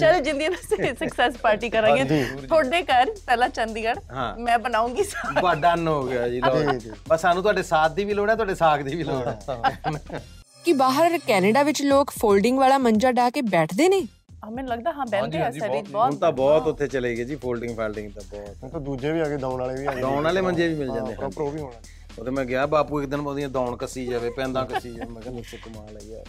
ਚਲ 0.00 0.20
ਜਿੰਦੀ 0.20 0.48
ਦਾ 0.48 0.92
ਸਕਸੈਸ 0.94 1.36
ਪਾਰਟੀ 1.36 1.70
ਕਰਾਂਗੇ। 1.70 2.24
ਤੁਹਾਡੇ 2.48 2.82
ਘਰ 2.82 3.10
ਪਹਿਲਾਂ 3.26 3.48
ਚੰਡੀਗੜ੍ਹ। 3.48 4.00
ਮੈਂ 4.38 4.58
ਬਣਾਉਂਗੀ 4.58 5.04
ਸਾਗ। 5.04 5.40
ਬਾ 5.42 5.54
ਡਨ 5.54 5.88
ਹੋ 5.88 6.02
ਗਿਆ 6.02 6.28
ਜੀ 6.28 6.40
ਲਓ। 6.40 6.62
ਬਸ 7.08 7.20
ਸਾਨੂੰ 7.20 7.42
ਤੁਹਾਡੇ 7.42 7.62
ਸਾਥ 7.62 7.92
ਦੀ 7.92 8.04
ਵੀ 8.04 8.14
ਲੋੜ 8.14 8.28
ਹੈ 8.30 8.34
ਤੁਹਾਡੇ 8.34 8.54
ਸਾਗ 8.54 8.80
ਦੀ 8.80 8.96
ਵੀ 8.96 9.04
ਲੋੜ 9.04 9.19
ਹੈ। 9.26 10.22
ਕਿ 10.64 10.72
ਬਾਹਰ 10.72 11.18
ਕੈਨੇਡਾ 11.18 11.62
ਵਿੱਚ 11.62 11.82
ਲੋਕ 11.82 12.10
ਫੋਲਡਿੰਗ 12.10 12.58
ਵਾਲਾ 12.58 12.78
ਮੰਜਾ 12.78 13.12
ਡਾ 13.12 13.30
ਕੇ 13.30 13.42
ਬੈਠਦੇ 13.42 13.88
ਨੇ? 13.88 14.06
ਮੈਨੂੰ 14.52 14.70
ਲੱਗਦਾ 14.70 14.92
ਹਾਂ 14.92 15.06
ਬੈਠਦੇ 15.06 15.38
ਆ 15.38 15.50
ਸਾਡੀ 15.50 15.68
ਬਹੁਤ- 15.68 15.84
ਹੁਣ 15.84 15.90
ਬਹੁਤ 15.92 16.18
ਤਾਂ 16.20 16.32
ਬਹੁਤ 16.32 16.66
ਉੱਥੇ 16.66 16.86
ਚਲੇ 16.86 17.16
ਗਏ 17.16 17.24
ਜੀ 17.24 17.36
ਫੋਲਡਿੰਗ 17.36 17.76
ਫਾਲਡਿੰਗ 17.76 18.10
ਤਾਂ 18.12 18.22
ਬਹੁਤ। 18.30 18.56
ਹੁਣ 18.62 18.70
ਤਾਂ 18.70 18.80
ਦੂਜੇ 18.80 19.12
ਵੀ 19.12 19.20
ਆ 19.20 19.24
ਗਏ 19.24 19.36
ਦੌਣ 19.36 19.60
ਵਾਲੇ 19.60 19.80
ਵੀ 19.80 19.86
ਆ 19.86 19.94
ਗਏ। 19.94 20.00
ਦੌਣ 20.00 20.24
ਵਾਲੇ 20.24 20.40
ਮੰਜੇ 20.40 20.68
ਵੀ 20.68 20.74
ਮਿਲ 20.74 20.92
ਜਾਂਦੇ 20.94 21.14
ਪ੍ਰੋਪਰ 21.14 21.42
ਉਹ 21.42 21.50
ਵੀ 21.50 21.60
ਹੋਣਾ। 21.60 21.80
ਉਹਦੇ 22.18 22.30
ਮੈਂ 22.30 22.44
ਗਿਆ 22.44 22.66
ਬਾਪੂ 22.66 23.02
ਇੱਕ 23.02 23.10
ਦਿਨ 23.10 23.20
ਉਹਦੀਆਂ 23.20 23.48
ਦੌਣ 23.48 23.76
ਕੱਸੀ 23.76 24.06
ਜਾਵੇ 24.06 24.30
ਪੈਂਦਾ 24.30 24.64
ਕੱਸੀ 24.64 24.90
ਜਾਵੇ। 24.90 25.10
ਮੈਂ 25.10 25.22
ਕਿਹਾ 25.22 25.34
ਦੱਸੋ 25.34 25.56
ਕਮਾਲ 25.64 25.96
ਹੈ 25.96 26.00
ਯਾਰ। 26.04 26.24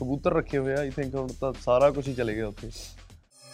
ਕਬੂਤਰ 0.00 0.32
ਰੱਖੇ 0.32 0.58
ਹੋਏ 0.58 0.74
ਆ 0.74 0.78
ਆਈ 0.78 0.90
ਥਿੰਕ 0.90 1.14
ਹੁਣ 1.14 1.28
ਤਾਂ 1.40 1.52
ਸਾਰਾ 1.64 1.90
ਕੁਝ 1.90 2.08
ਹੀ 2.08 2.14
ਚਲੇ 2.14 2.34
ਗਿਆ 2.34 2.46
ਉੱਥੇ। 2.46 2.70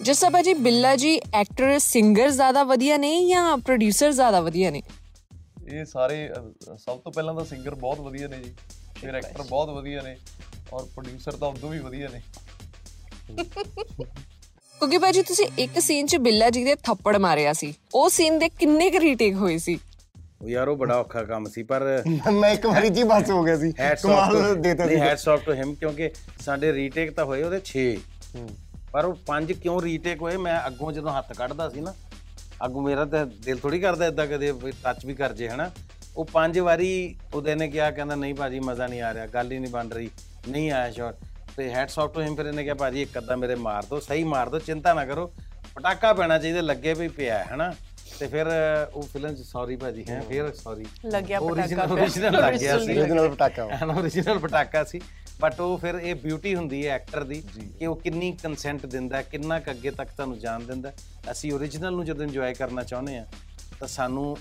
ਜੱਸਾ 0.03 0.29
ਬਾਜੀ 0.31 0.55
ਬਿੱਲਾ 0.55 0.96
ਜੀ 0.96 1.20
ਐਕਟਰ 1.35 1.79
ਸਿੰਗਰ 1.79 2.29
ਜ਼ਿਆਦਾ 2.31 2.64
ਵਧੀਆ 2.64 2.96
ਨੇ 2.96 3.27
ਜਾਂ 3.27 3.57
ਪ੍ਰੋਡਿਊਸਰ 3.57 4.12
ਜ਼ਿਆਦਾ 4.12 4.40
ਵਧੀਆ 4.40 4.70
ਨੇ? 4.70 4.83
ਇਹ 5.69 5.85
ਸਾਰੇ 5.85 6.29
ਸਭ 6.79 6.99
ਤੋਂ 6.99 7.13
ਪਹਿਲਾਂ 7.13 7.35
ਤਾਂ 7.35 7.45
ਸਿੰਗਰ 7.45 7.75
ਬਹੁਤ 7.75 8.01
ਵਧੀਆ 8.01 8.29
ਨੇ 8.29 8.37
ਜੀ। 8.43 8.53
ਫਿਰ 9.01 9.15
ਐਕਟਰ 9.15 9.43
ਬਹੁਤ 9.43 9.69
ਵਧੀਆ 9.69 10.03
ਨੇ 10.03 10.17
ਔਰ 10.73 10.85
ਪ੍ਰੋਡਿਊਸਰ 10.85 11.37
ਤਾਂ 11.37 11.49
ਉਦੋਂ 11.49 11.71
ਵੀ 11.71 11.79
ਵਧੀਆ 11.79 12.09
ਨੇ। 12.09 12.21
ਕਿਉਂਕਿ 14.81 14.99
ਬਾਜੀ 14.99 15.23
ਤੁਸੀਂ 15.23 15.47
ਇੱਕ 15.59 15.79
ਸੀਨ 15.81 16.07
'ਚ 16.07 16.17
ਬਿੱਲਾ 16.17 16.51
ਜੀ 16.51 16.65
ਦੇ 16.65 16.75
ਥੱਪੜ 16.83 17.17
ਮਾਰਿਆ 17.17 17.53
ਸੀ। 17.53 17.73
ਉਹ 17.95 18.09
ਸੀਨ 18.11 18.39
ਦੇ 18.39 18.49
ਕਿੰਨੇ 18.49 18.91
ਕੁ 18.91 19.01
ਰੀਟੇਕ 19.01 19.35
ਹੋਏ 19.35 19.59
ਸੀ। 19.59 19.79
ਉਹ 20.43 20.49
ਯਾਰ 20.49 20.69
ਉਹ 20.69 20.77
ਬੜਾ 20.77 20.97
ਔਖਾ 21.01 21.23
ਕੰਮ 21.25 21.45
ਸੀ 21.49 21.63
ਪਰ 21.63 21.83
ਮੈਂ 22.33 22.51
ਇੱਕ 22.51 22.67
ਵਾਰੀ 22.67 22.89
ਜੀ 22.89 23.03
ਬਸ 23.03 23.31
ਹੋ 23.31 23.43
ਗਿਆ 23.45 23.57
ਸੀ। 23.59 23.73
ਕਮਾਲ 24.03 24.55
ਦੇਤਾ 24.63 24.87
ਸੀ। 24.89 24.97
ਹੈਟਸ 25.01 25.29
ਆਫ 25.29 25.45
ਟੂ 25.45 25.53
ਹਿਮ 25.53 25.75
ਕਿਉਂਕਿ 25.75 26.11
ਸਾਡੇ 26.45 26.73
ਰੀਟੇਕ 26.73 27.13
ਤਾਂ 27.15 27.25
ਹੋਏ 27.25 27.43
ਉਹਦੇ 27.43 27.61
6 27.73 27.87
ਪਰ 28.93 29.05
ਉਹ 29.05 29.15
ਪੰਜ 29.27 29.53
ਕਿਉਂ 29.53 29.81
ਰੀਟੇਕ 29.83 30.21
ਹੋਏ? 30.23 30.37
ਮੈਂ 30.39 30.59
ਅੱਗੋਂ 30.67 30.93
ਜਦੋਂ 30.93 31.13
ਹੱਥ 31.13 31.33
ਕੱਢਦਾ 31.33 31.69
ਸੀ 31.69 31.81
ਨਾ 31.81 31.95
ਅੱਗੋਂ 32.64 32.83
ਮੇਰਾ 32.83 33.05
ਤਾਂ 33.05 33.27
ਦਿਲ 33.27 33.59
ਥੋੜੀ 33.59 33.81
ਕਰਦਾ 33.81 34.07
ਇਦਾਂ 34.07 34.27
ਕਦੇ 34.27 34.53
ਟੱਚ 34.83 35.05
ਵੀ 35.07 35.14
ਕਰ 35.14 35.33
ਜੇ 35.33 35.49
ਹਨਾ? 35.49 35.71
ਉਹ 36.16 36.25
ਪੰਜ 36.25 36.59
ਵਾਰੀ 36.59 37.16
ਉਹਦੇ 37.35 37.55
ਨੇ 37.55 37.69
ਕਿਹਾ 37.69 37.90
ਕਹਿੰਦਾ 37.90 38.14
ਨਹੀਂ 38.14 38.35
ਭਾਜੀ 38.35 38.61
ਮਜ਼ਾ 38.61 38.87
ਨਹੀਂ 38.87 39.03
ਆ 39.03 39.12
ਰਿਹਾ 39.14 39.27
ਗੱਲ 39.27 39.53
ਹੀ 39.53 39.59
ਨਹੀਂ 39.59 39.71
ਬਣ 39.73 39.88
ਰਹੀ 39.88 40.11
ਨਹੀਂ 40.49 40.71
ਆਇਆ 40.73 40.90
ਸ਼ਾਟ 40.90 41.16
ਤੇ 41.57 41.69
ਹੈਟਸ 41.71 41.99
ਆਫ 41.99 42.12
ਟੂ 42.14 42.21
ਹਿਮ 42.21 42.37
ਫਿਰ 42.37 42.47
ਇਹਨੇ 42.47 42.62
ਕਿਹਾ 42.64 42.75
ਭਾਜੀ 42.75 43.03
ਇੱਕ 43.03 43.19
ਅੱਧਾ 43.19 43.37
ਮੇਰੇ 43.37 43.55
ਮਾਰ 43.55 43.83
ਦਿਓ 43.83 44.01
ਸਹੀ 44.01 44.25
ਮਾਰ 44.25 44.49
ਦਿਓ 44.49 44.59
ਚਿੰਤਾ 44.59 44.95
ਨਾ 44.95 45.05
ਕਰੋ 45.05 45.27
ਪਟਾਕਾ 45.75 46.12
ਪੈਣਾ 46.12 46.38
ਚਾਹੀਦਾ 46.38 46.61
ਲੱਗੇ 46.61 46.95
ਵੀ 46.95 47.09
ਪਿਆ 47.09 47.38
ਹੈ, 47.38 47.45
ਹਨਾ? 47.55 47.73
ਤੇ 48.19 48.27
ਫਿਰ 48.27 48.47
ਉਹ 48.95 49.03
ਫਿਲਮ 49.03 49.35
ਚ 49.35 49.40
ਸੌਰੀ 49.40 49.77
ਭਾਜੀ 49.77 50.05
ਹੈ 50.09 50.21
ਫਿਰ 50.29 50.53
ਸੌਰੀ 50.55 50.87
ਲੱਗਿਆ 51.07 51.40
ਪਟਾਕਾ 51.40 51.53
ਓਰੀਜਨਲ। 51.53 51.92
ਓਰੀਜਨਲ 51.92 52.40
ਲੱਗ 52.40 52.55
ਗਿਆ 52.55 52.79
ਸੀ। 52.79 52.99
Original 53.92 54.38
ਪਟਾਕਾ 54.38 54.85
C. 54.85 55.01
ਬਟ 55.40 55.61
ਉਹ 55.61 55.77
ਫਿਰ 55.79 55.94
ਇਹ 55.94 56.14
ਬਿਊਟੀ 56.14 56.55
ਹੁੰਦੀ 56.55 56.87
ਹੈ 56.87 56.94
ਐਕਟਰ 56.94 57.25
ਦੀ 57.25 57.42
ਕਿ 57.79 57.87
ਉਹ 57.87 57.96
ਕਿੰਨੀ 57.96 58.33
ਕੰਸੈਂਟ 58.42 58.87
ਦਿੰਦਾ 58.87 59.16
ਹੈ, 59.16 59.22
ਕਿੰਨਾ 59.22 59.59
ਕੁ 59.61 59.70
ਅੱਗੇ 59.70 59.90
ਤੱਕ 59.90 60.09
ਤੁਹਾਨੂੰ 60.09 60.38
ਜਾਣ 60.38 60.62
ਦਿੰਦਾ। 60.62 60.92
ਅਸੀਂ 61.31 61.53
ਓਰੀਜਨਲ 61.53 61.92
ਨੂੰ 61.92 62.05
ਜਦੋਂ 62.05 62.25
ਇੰਜੋਏ 62.25 62.55
ਕਰਨਾ 62.55 62.83
ਚਾਹੁੰਦੇ 62.83 63.16
ਆ 63.18 63.27
ਤਾਂ 63.81 63.88
ਸਾਨੂੰ 63.88 64.37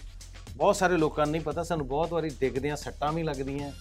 ਬਹੁਤ 0.56 0.76
ਸਾਰੇ 0.76 0.98
ਲੋਕਾਂ 0.98 1.26
ਨੂੰ 1.26 1.32
ਨਹੀਂ 1.32 1.42
ਪਤਾ 1.42 1.64
ਸਾਨੂੰ 1.64 1.88
ਬਹੁਤ 1.88 2.14
ਵਾਰੀ 2.14 2.30
ਡਿੱਗਦੇ 2.40 2.70
ਆ 2.70 2.76
ਸੱਟਾਂ 2.76 3.12
ਵੀ 3.14 3.24
ਲੱਗਦੀਆਂ 3.24 3.72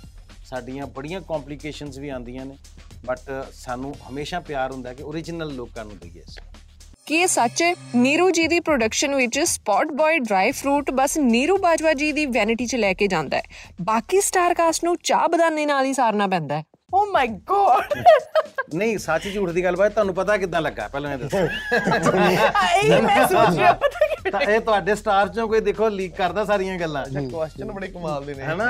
ਸਾਡੀਆਂ 0.47 0.87
ਬੜੀਆਂ 0.87 1.21
ਕੰਪਲਿਕੇਸ਼ਨਸ 1.21 1.99
ਵੀ 1.99 2.09
ਆਉਂਦੀਆਂ 2.09 2.47
ਨੇ। 2.47 2.57
ਬਟ 3.07 3.31
ਸਾਨੂੰ 3.53 3.95
ਹਮੇਸ਼ਾ 4.09 4.41
ਪਿਆਰ 4.41 4.73
ਹੁੰਦਾ 4.73 4.93
ਕਿ 4.95 5.03
ਓਰੀਜਨਲ 5.03 5.55
ਲੋਕਾਂ 5.55 5.85
ਨੂੰ 5.85 5.99
ਦਈਏ 5.99 6.23
ਕੀ 7.07 7.17
ਇਹ 7.17 7.27
ਸੱਚ 7.27 7.63
ਹੈ? 7.63 7.75
ਨੀਰੂ 7.97 8.31
ਜੀ 8.31 8.47
ਦੀ 8.49 8.61
ਪ੍ਰੋਡਕਸ਼ਨ 8.61 9.15
ਵਿੱਚ 9.15 9.39
ਸਪੌਟ 9.39 9.93
ਬॉय 9.93 10.19
ਡਰਾਈ 10.19 10.53
ਫਰੂਟ 10.53 10.91
ਬਸ 10.91 11.17
ਨੀਰੂ 11.19 11.59
ਬਾਜਵਾ 11.59 11.93
ਜੀ 11.93 12.13
ਦੀ 12.13 12.27
ਵੈਨਿਟੀ 12.27 12.67
'ਚ 12.67 12.77
ਲੈ 12.77 12.93
ਕੇ 12.93 13.07
ਜਾਂਦਾ 13.07 13.37
ਹੈ। 13.37 13.43
ਬਾਕੀ 13.83 14.21
ਸਟਾਰ 14.21 14.55
ਕਾਸਟ 14.55 14.85
ਨੂੰ 14.85 14.97
ਚਾਹ 15.05 15.29
ਬਦਾਨੇ 15.29 15.67
ਨਾਲ 15.67 15.85
ਹੀ 15.85 15.93
ਸਾਰਨਾ 15.93 16.27
ਪੈਂਦਾ 16.27 16.59
ਹੈ। 16.59 16.65
ਓ 16.95 17.05
ਮਾਈ 17.13 17.29
ਗॉड 17.51 18.03
ਨਹੀਂ 18.75 18.99
ਸੱਚ 18.99 19.23
ਝੂਠ 19.35 19.51
ਦੀ 19.51 19.65
ਗੱਲ 19.65 19.77
ਬਾਤ 19.77 19.93
ਤੁਹਾਨੂੰ 19.93 20.15
ਪਤਾ 20.15 20.37
ਕਿੱਦਾਂ 20.37 20.61
ਲੱਗਾ? 20.61 20.89
ਪਹਿਲਾਂ 20.89 21.13
ਇਹ 21.13 21.19
ਦੱਸੋ। 21.19 21.39
ਇਹ 22.77 23.03
ਮੈਂ 23.03 23.27
ਸੋਚ 23.29 23.57
ਰਿਹਾ 23.57 23.73
ਪਤਾ 23.73 24.07
ਕਿ 24.07 24.31
ਤਾਂ 24.31 24.41
ਇਹ 24.41 24.61
ਤੁਹਾਡੇ 24.61 24.95
ਸਟਾਰ 24.95 25.29
ਚੋਂ 25.29 25.47
ਕੋਈ 25.49 25.61
ਦੇਖੋ 25.61 25.89
ਲੀਕ 25.89 26.15
ਕਰਦਾ 26.17 26.45
ਸਾਰੀਆਂ 26.45 26.79
ਗੱਲਾਂ। 26.79 27.05
ਕੁਐਸਚਨ 27.31 27.73
ਬੜੇ 27.73 27.89
ਕਮਾਲ 27.89 28.25
ਦੇ 28.25 28.35
ਨੇ। 28.35 28.43
ਹੈਨਾ? 28.43 28.69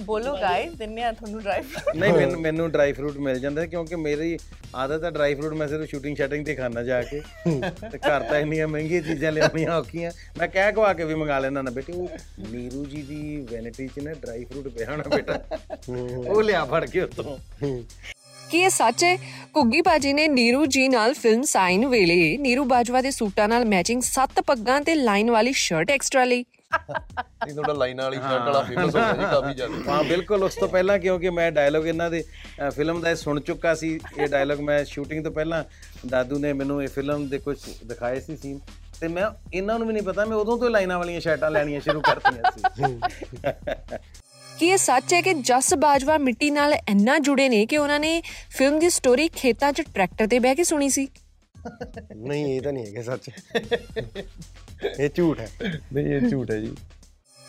ਬੋਲੋ 0.00 0.36
ਗਾਇਸ 0.40 0.72
ਦਿੰਨੇ 0.72 1.02
ਆ 1.02 1.12
ਤੁਹਾਨੂੰ 1.12 1.42
ਡਰਾਈਵ 1.42 1.64
ਨਹੀਂ 1.96 2.12
ਮੈਨੂੰ 2.12 2.40
ਮੈਨੂੰ 2.40 2.70
ਡਰਾਈ 2.70 2.92
ਫਰੂਟ 2.92 3.16
ਮਿਲ 3.16 3.38
ਜਾਂਦਾ 3.38 3.66
ਕਿਉਂਕਿ 3.66 3.96
ਮੇਰੀ 3.96 4.38
ਆਦਤ 4.74 5.04
ਹੈ 5.04 5.10
ਡਰਾਈ 5.10 5.34
ਫਰੂਟ 5.34 5.52
ਮੈਂ 5.52 5.68
ਸਿਰਫ 5.68 5.88
ਸ਼ੂਟਿੰਗ 5.88 6.16
ਸ਼ਟਿੰਗ 6.16 6.46
ਤੇ 6.46 6.54
ਖਾਣਾ 6.54 6.82
ਜਾ 6.82 7.02
ਕੇ। 7.02 7.20
ਤੇ 7.92 7.98
ਘਰ 7.98 8.20
ਤਾਂ 8.20 8.40
ਇੰਨੀਆਂ 8.40 8.68
ਮਹਿੰਗੀਆਂ 8.68 9.02
ਚੀਜ਼ਾਂ 9.02 9.32
ਲਿਆਉਣੀਆਂ 9.32 9.72
ਔਖੀਆਂ। 9.72 10.10
ਮੈਂ 10.38 10.48
ਕਹਿ 10.48 10.72
ਕਵਾ 10.72 10.92
ਕੇ 10.92 11.04
ਵੀ 11.04 11.14
ਮੰਗਾ 11.14 11.38
ਲੈਣਾ 11.38 11.62
ਨਾ 11.62 11.70
ਬੇਟੇ 11.70 11.92
ਉਹ 11.92 12.08
ਨੀਰੂ 12.50 12.84
ਜੀ 12.84 13.02
ਦੀ 13.02 13.46
ਵੈਨਿਟੀ 13.52 13.86
'ਚ 13.88 13.98
ਨਾ 13.98 14.12
ਡਰਾਈ 14.12 14.44
ਫਰੂਟ 14.44 14.68
ਪਿਆ 14.68 14.90
ਹੋਣਾ 14.90 15.16
ਬੇਟਾ। 15.16 15.40
ਉਹ 16.28 16.42
ਲਿਆ 16.42 16.64
ਫੜ 16.64 16.84
ਕੇ 16.86 17.00
ਉੱਤੋਂ। 17.00 17.38
ਕੀ 18.50 18.58
ਇਹ 18.58 18.70
ਸੱਚ 18.70 19.04
ਹੈ? 19.04 19.16
ਕੁੱਗੀ 19.52 19.80
ਬਾਜੀ 19.80 20.12
ਨੇ 20.12 20.28
ਨੀਰੂ 20.28 20.66
ਜੀ 20.66 20.88
ਨਾਲ 20.88 21.14
ਫਿਲਮ 21.14 21.42
ਸਾਈਨ 21.42 21.86
ਵੇਲੇ 21.86 22.36
ਨੀਰੂ 22.38 22.64
ਬਾਜਵਾ 22.64 23.00
ਦੇ 23.00 23.10
ਸੂਟਾਂ 23.10 23.48
ਨਾਲ 23.48 23.64
ਮੈਚਿੰਗ 23.64 24.02
ਸੱਤ 24.02 24.40
ਪੱਗਾਂ 24.40 24.80
ਤੇ 24.80 24.94
ਲਾਈਨ 24.94 25.30
ਵਾਲੀ 25.30 25.52
ਸ਼ਰਟ 25.52 25.90
ਐਕਸਟਰਾ 25.90 26.24
ਲਈ। 26.24 26.44
ਇਹ 26.70 27.52
ਤੁਹਾਡਾ 27.54 27.72
ਲਾਈਨਾਂ 27.72 28.04
ਵਾਲੀ 28.04 28.16
ਸ਼ਰਟ 28.16 28.42
ਵਾਲਾ 28.46 28.62
ਫੇਮਸ 28.62 28.94
ਹੋ 28.96 29.00
ਗਿਆ 29.00 29.12
ਜੀ 29.12 29.22
ਕਾਫੀ 29.22 29.54
ਜ਼ਿਆਦਾ। 29.54 29.74
ਹਾਂ 29.88 30.02
ਬਿਲਕੁਲ 30.04 30.42
ਉਸ 30.44 30.54
ਤੋਂ 30.54 30.68
ਪਹਿਲਾਂ 30.68 30.98
ਕਿਉਂਕਿ 30.98 31.30
ਮੈਂ 31.30 31.50
ਡਾਇਲੋਗ 31.52 31.86
ਇਹਨਾਂ 31.86 32.10
ਦੇ 32.10 32.22
ਫਿਲਮ 32.76 33.00
ਦਾ 33.00 33.10
ਇਹ 33.10 33.16
ਸੁਣ 33.16 33.40
ਚੁੱਕਾ 33.40 33.74
ਸੀ 33.74 33.98
ਇਹ 34.18 34.28
ਡਾਇਲੋਗ 34.28 34.60
ਮੈਂ 34.60 34.84
ਸ਼ੂਟਿੰਗ 34.84 35.24
ਤੋਂ 35.24 35.32
ਪਹਿਲਾਂ 35.32 35.62
ਦਾਦੂ 36.08 36.38
ਨੇ 36.38 36.52
ਮੈਨੂੰ 36.52 36.82
ਇਹ 36.82 36.88
ਫਿਲਮ 36.88 37.28
ਦੇ 37.28 37.38
ਕੁਝ 37.38 37.56
ਦਿਖਾਏ 37.86 38.20
ਸੀ 38.20 38.36
ਸੀਨ 38.36 38.58
ਤੇ 39.00 39.08
ਮੈਂ 39.08 39.30
ਇਹਨਾਂ 39.54 39.78
ਨੂੰ 39.78 39.86
ਵੀ 39.88 39.92
ਨਹੀਂ 39.92 40.02
ਪਤਾ 40.02 40.24
ਮੈਂ 40.24 40.36
ਉਦੋਂ 40.36 40.56
ਤੋਂ 40.58 40.66
ਹੀ 40.66 40.72
ਲਾਈਨਾਂ 40.72 40.98
ਵਾਲੀਆਂ 40.98 41.20
ਸ਼ਰਟਾਂ 41.20 41.50
ਲੈਣੀਆਂ 41.50 41.80
ਸ਼ੁਰੂ 41.80 42.00
ਕਰਤੀਆਂ 42.00 42.50
ਸੀ। 42.52 42.98
ਕੀ 44.58 44.66
ਇਹ 44.68 44.76
ਸੱਚ 44.76 45.12
ਹੈ 45.14 45.20
ਕਿ 45.22 45.34
ਜਸ 45.34 45.74
ਬਾਜਵਾ 45.74 46.16
ਮਿੱਟੀ 46.18 46.50
ਨਾਲ 46.50 46.74
ਇੰਨਾ 46.74 47.18
ਜੁੜੇ 47.18 47.48
ਨੇ 47.48 47.64
ਕਿ 47.66 47.76
ਉਹਨਾਂ 47.78 47.98
ਨੇ 48.00 48.20
ਫਿਲਮ 48.50 48.78
ਦੀ 48.78 48.90
ਸਟੋਰੀ 48.90 49.28
ਖੇਤਾਂ 49.28 49.72
'ਚ 49.72 49.82
ਟਰੈਕਟਰ 49.94 50.26
ਤੇ 50.26 50.38
ਬਹਿ 50.38 50.54
ਕੇ 50.54 50.64
ਸੁਣੀ 50.64 50.88
ਸੀ? 50.88 51.08
ਨਹੀਂ 52.16 52.44
ਇਹ 52.46 52.60
ਤਾਂ 52.62 52.72
ਨਹੀਂ 52.72 52.86
ਹੈਗਾ 52.86 53.02
ਸੱਚ। 53.02 53.30
ਇਹ 54.98 55.10
ਝੂਠ 55.14 55.40
ਹੈ। 55.40 55.48
ਨਹੀਂ 55.92 56.06
ਇਹ 56.06 56.20
ਝੂਠ 56.20 56.50
ਹੈ 56.50 56.60
ਜੀ। 56.60 56.74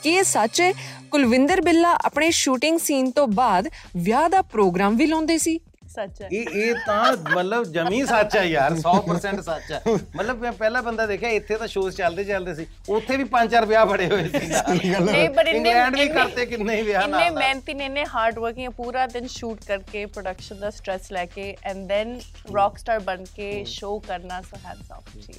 ਕੀ 0.03 0.09
ਇਹ 0.09 0.23
ਸੱਚ 0.23 0.61
ਹੈ? 0.61 0.73
ਕੁਲਵਿੰਦਰ 1.11 1.61
ਬਿੱਲਾ 1.61 1.97
ਆਪਣੇ 2.05 2.31
ਸ਼ੂਟਿੰਗ 2.31 2.79
ਸੀਨ 2.79 3.11
ਤੋਂ 3.11 3.27
ਬਾਅਦ 3.27 3.67
ਵਿਆਹ 3.97 4.29
ਦਾ 4.29 4.41
ਪ੍ਰੋਗਰਾਮ 4.41 4.97
ਵੀ 4.97 5.05
ਲਾਉਂਦੇ 5.05 5.37
ਸੀ। 5.37 5.59
ਸੱਚ 5.95 6.21
ਹੈ। 6.21 6.27
ਇਹ 6.31 6.45
ਇਹ 6.49 6.75
ਤਾਂ 6.85 7.17
ਮਤਲਬ 7.17 7.63
ਜਮੀ 7.63 8.05
ਸੱਚ 8.05 8.37
ਹੈ 8.37 8.43
ਯਾਰ 8.43 8.73
100% 8.75 9.41
ਸੱਚ 9.41 9.71
ਹੈ। 9.71 9.81
ਮਤਲਬ 10.15 10.39
ਮੈਂ 10.39 10.51
ਪਹਿਲਾ 10.51 10.81
ਬੰਦਾ 10.81 11.05
ਦੇਖਿਆ 11.05 11.29
ਇੱਥੇ 11.29 11.55
ਤਾਂ 11.55 11.67
ਸ਼ੋਜ਼ 11.67 11.95
ਚੱਲਦੇ 11.97 12.23
ਚੱਲਦੇ 12.23 12.55
ਸੀ। 12.55 12.67
ਉੱਥੇ 12.89 13.17
ਵੀ 13.17 13.23
ਪੰਜ 13.23 13.51
ਚਾਰ 13.51 13.65
ਵਿਆਹ 13.65 13.85
ਬੜੇ 13.85 14.07
ਹੋਏ 14.07 14.29
ਸੀ 14.29 14.47
ਨਾਲ। 14.47 15.03
ਨਹੀਂ 15.03 15.29
ਪਰ 15.29 15.47
ਇੰਨੇ 15.47 15.69
ਇੰਗਲੈਂਡ 15.69 15.95
ਵੀ 15.95 16.01
ਇੰਨੇ- 16.01 16.17
ਕਰਤੇ 16.17 16.45
ਕਿੰਨੇ 16.45 16.75
ਹੀ 16.75 16.81
ਵਿਆਹ 16.81 17.03
ਇੰਨੇ 17.03 17.17
ਨਾਲ। 17.17 17.33
ਮਿਹਨਤੀ 17.33 17.73
ਨੇ 17.73 17.85
ਇੰਨੇ 17.85 18.05
ਹਾਰਡ 18.05 18.39
ਵਰਕਿੰਗ 18.39 18.73
ਪੂਰਾ 18.73 19.07
ਦਿਨ 19.07 19.27
ਸ਼ੂਟ 19.27 19.63
ਕਰਕੇ 19.65 20.05
ਪ੍ਰੋਡਕਸ਼ਨ 20.05 20.59
ਦਾ 20.59 20.69
ਸਟ੍ਰੈਸ 20.69 21.11
ਲੈ 21.11 21.25
ਕੇ 21.25 21.55
ਐਂਡ 21.63 21.87
ਦੈਨ 21.87 22.19
ਰੌਕ 22.55 22.77
ਸਟਾਰ 22.77 22.99
ਬਣ 22.99 23.23
ਕੇ 23.35 23.63
ਸ਼ੋਅ 23.63 24.01
ਕਰਨਾ 24.07 24.41
ਸੋ 24.41 24.57
ਹੈਂਡਸ 24.65 24.91
ਆਫ 24.91 25.03
ਜੀ 25.17 25.33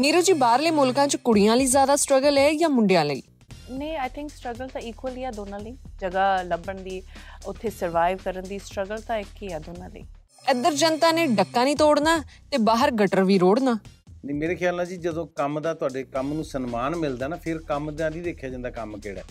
ਨੀਰੂ 0.00 0.20
ਜੀ 0.20 0.32
ਬਾਹਰਲੇ 0.32 0.70
ਮੁਲਕਾਂ 0.70 1.06
'ਚ 1.08 1.16
ਕੁੜੀਆਂ 1.16 1.56
ਲਈ 1.56 1.66
ਜ਼ਿਆਦਾ 1.66 1.96
ਸਟਰਗਲ 1.96 2.38
ਹੈ 2.38 2.52
ਜਾਂ 2.52 2.68
ਮੁੰਡਿਆਂ 2.68 3.04
ਲਈ? 3.04 3.22
ਨਹੀਂ 3.70 3.96
ਆਈ 3.96 4.08
ਥਿੰਕ 4.08 4.30
ਸਟਰਗਲ 4.30 4.68
ਤਾਂ 4.68 4.80
ਇਕੁਅਲ 4.80 5.16
ਹੀ 5.16 5.24
ਆ 5.24 5.30
ਦੋਨਾਂ 5.30 5.60
ਲਈ। 5.60 5.76
ਜਗ੍ਹਾ 6.00 6.42
ਲੱਭਣ 6.42 6.80
ਦੀ 6.82 7.02
ਉੱਥੇ 7.46 7.70
ਸਰਵਾਈਵ 7.70 8.18
ਕਰਨ 8.24 8.44
ਦੀ 8.44 8.58
ਸਟਰਗਲ 8.58 9.00
ਤਾਂ 9.00 9.18
ਇੱਕ 9.18 9.42
ਹੀ 9.42 9.52
ਆ 9.52 9.58
ਦੋਨਾਂ 9.58 9.90
ਲਈ। 9.90 10.04
ਇੱਧਰ 10.50 10.74
ਜਨਤਾ 10.74 11.12
ਨੇ 11.12 11.26
ਡੱਕਾ 11.26 11.64
ਨਹੀਂ 11.64 11.76
ਤੋੜਨਾ 11.76 12.16
ਤੇ 12.50 12.58
ਬਾਹਰ 12.58 12.90
ਗਟਰ 12.90 13.22
ਵੀ 13.24 13.38
ਰੋੜਨਾ। 13.38 13.78
ਨਹੀਂ 14.24 14.36
ਮੇਰੇ 14.36 14.54
ਖਿਆਲ 14.54 14.76
ਨਾਲ 14.76 14.86
ਜੀ 14.86 14.96
ਜਦੋਂ 14.96 15.26
ਕੰਮ 15.36 15.60
ਦਾ 15.60 15.74
ਤੁਹਾਡੇ 15.74 16.02
ਕੰਮ 16.04 16.32
ਨੂੰ 16.32 16.44
ਸਨਮਾਨ 16.44 16.96
ਮਿਲਦਾ 16.96 17.28
ਨਾ 17.28 17.36
ਫਿਰ 17.36 17.58
ਕੰਮ 17.58 17.90
ਦਾ 17.90 18.08
ਨਹੀਂ 18.08 18.22
ਦੇਖਿਆ 18.22 18.50
ਜਾਂਦਾ 18.50 18.70
ਕੰਮ 18.70 18.98
ਕਿਹੜਾ। 19.00 19.22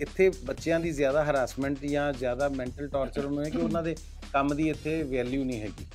ਇੱਥੇ 0.00 0.30
ਬੱਚਿਆਂ 0.44 0.80
ਦੀ 0.80 0.90
ਜ਼ਿਆਦਾ 0.90 1.24
ਹਰਾਸਮੈਂਟ 1.24 1.84
ਜਾਂ 1.84 2.12
ਜ਼ਿਆਦਾ 2.12 2.48
ਮੈਂਟਲ 2.48 2.88
ਟੌਰਚਰ 2.88 3.24
ਉਹਨਾਂ 3.24 3.44
ਹੈ 3.44 3.50
ਕਿ 3.50 3.58
ਉਹਨਾਂ 3.58 3.82
ਦੇ 3.82 3.96
ਕੰਮ 4.32 4.54
ਦੀ 4.54 4.68
ਇੱਥੇ 4.68 5.02
ਵੈਲਿਊ 5.02 5.44
ਨਹੀਂ 5.44 5.60
ਹੈਗੀ। 5.60 5.86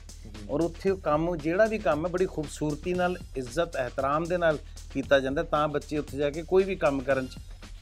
ਔਰ 0.50 0.62
ਉੱਥੇ 0.62 0.90
ਉਹ 0.90 0.98
ਕੰਮ 0.98 1.36
ਜਿਹੜਾ 1.36 1.66
ਵੀ 1.66 1.78
ਕੰਮ 1.78 2.06
ਹੈ 2.06 2.12
ਬੜੀ 2.12 2.26
ਖੂਬਸੂਰਤੀ 2.26 2.94
ਨਾਲ 2.94 3.18
ਇੱਜ਼ਤ 3.38 3.76
ਇਹਤਰਾਮ 3.76 4.26
ਦੇ 4.26 4.38
ਨਾਲ 4.38 4.58
ਕੀਤਾ 4.94 5.20
ਜਾਂਦਾ 5.20 5.44
ਤਾਂ 5.44 5.68
ਬੱਚੇ 5.68 5.98
ਉੱਥੇ 5.98 6.18
ਜਾ 6.18 6.30
ਕੇ 6.30 6.44
ਕੋਈ 6.44 6.64
ਵੀ 6.64 6.76
ਕੰਮ 6.76 7.02
ਕਰਨ 7.02 7.28
ਚ 7.28 7.40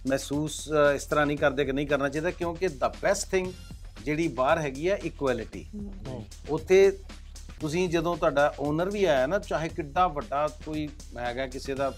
ਮਹਿਸੂਸ 0.07 0.59
ਇਸ 0.95 1.05
ਤਰ੍ਹਾਂ 1.05 1.25
ਨਹੀਂ 1.25 1.37
ਕਰਦੇ 1.37 1.65
ਕਿ 1.65 1.71
ਨਹੀਂ 1.71 1.87
ਕਰਨਾ 1.87 2.09
ਚਾਹੀਦਾ 2.09 2.31
ਕਿਉਂਕਿ 2.31 2.67
ਦ 2.67 2.91
ਬੈਸਟ 3.01 3.29
ਥਿੰਗ 3.31 3.51
ਜਿਹੜੀ 4.05 4.27
ਬਾਹਰ 4.27 4.59
ਹੈਗੀ 4.59 4.89
ਹੈ 4.89 4.95
ਇਕੁਐਲਿਟੀ 5.03 5.65
ਉੱਥੇ 6.49 6.91
ਤੁਸੀਂ 7.59 7.89
ਜਦੋਂ 7.89 8.15
ਤੁਹਾਡਾ 8.17 8.53
ਓਨਰ 8.59 8.89
ਵੀ 8.89 9.03
ਆਇਆ 9.05 9.27
ਨਾ 9.27 9.39
ਚਾਹੇ 9.39 9.69
ਕਿੱਡਾ 9.69 10.07
ਵੱਡਾ 10.07 10.47
ਕੋਈ 10.65 10.87
ਹੈਗਾ 11.17 11.47
ਕਿਸੇ 11.47 11.73
ਦਾ 11.75 11.89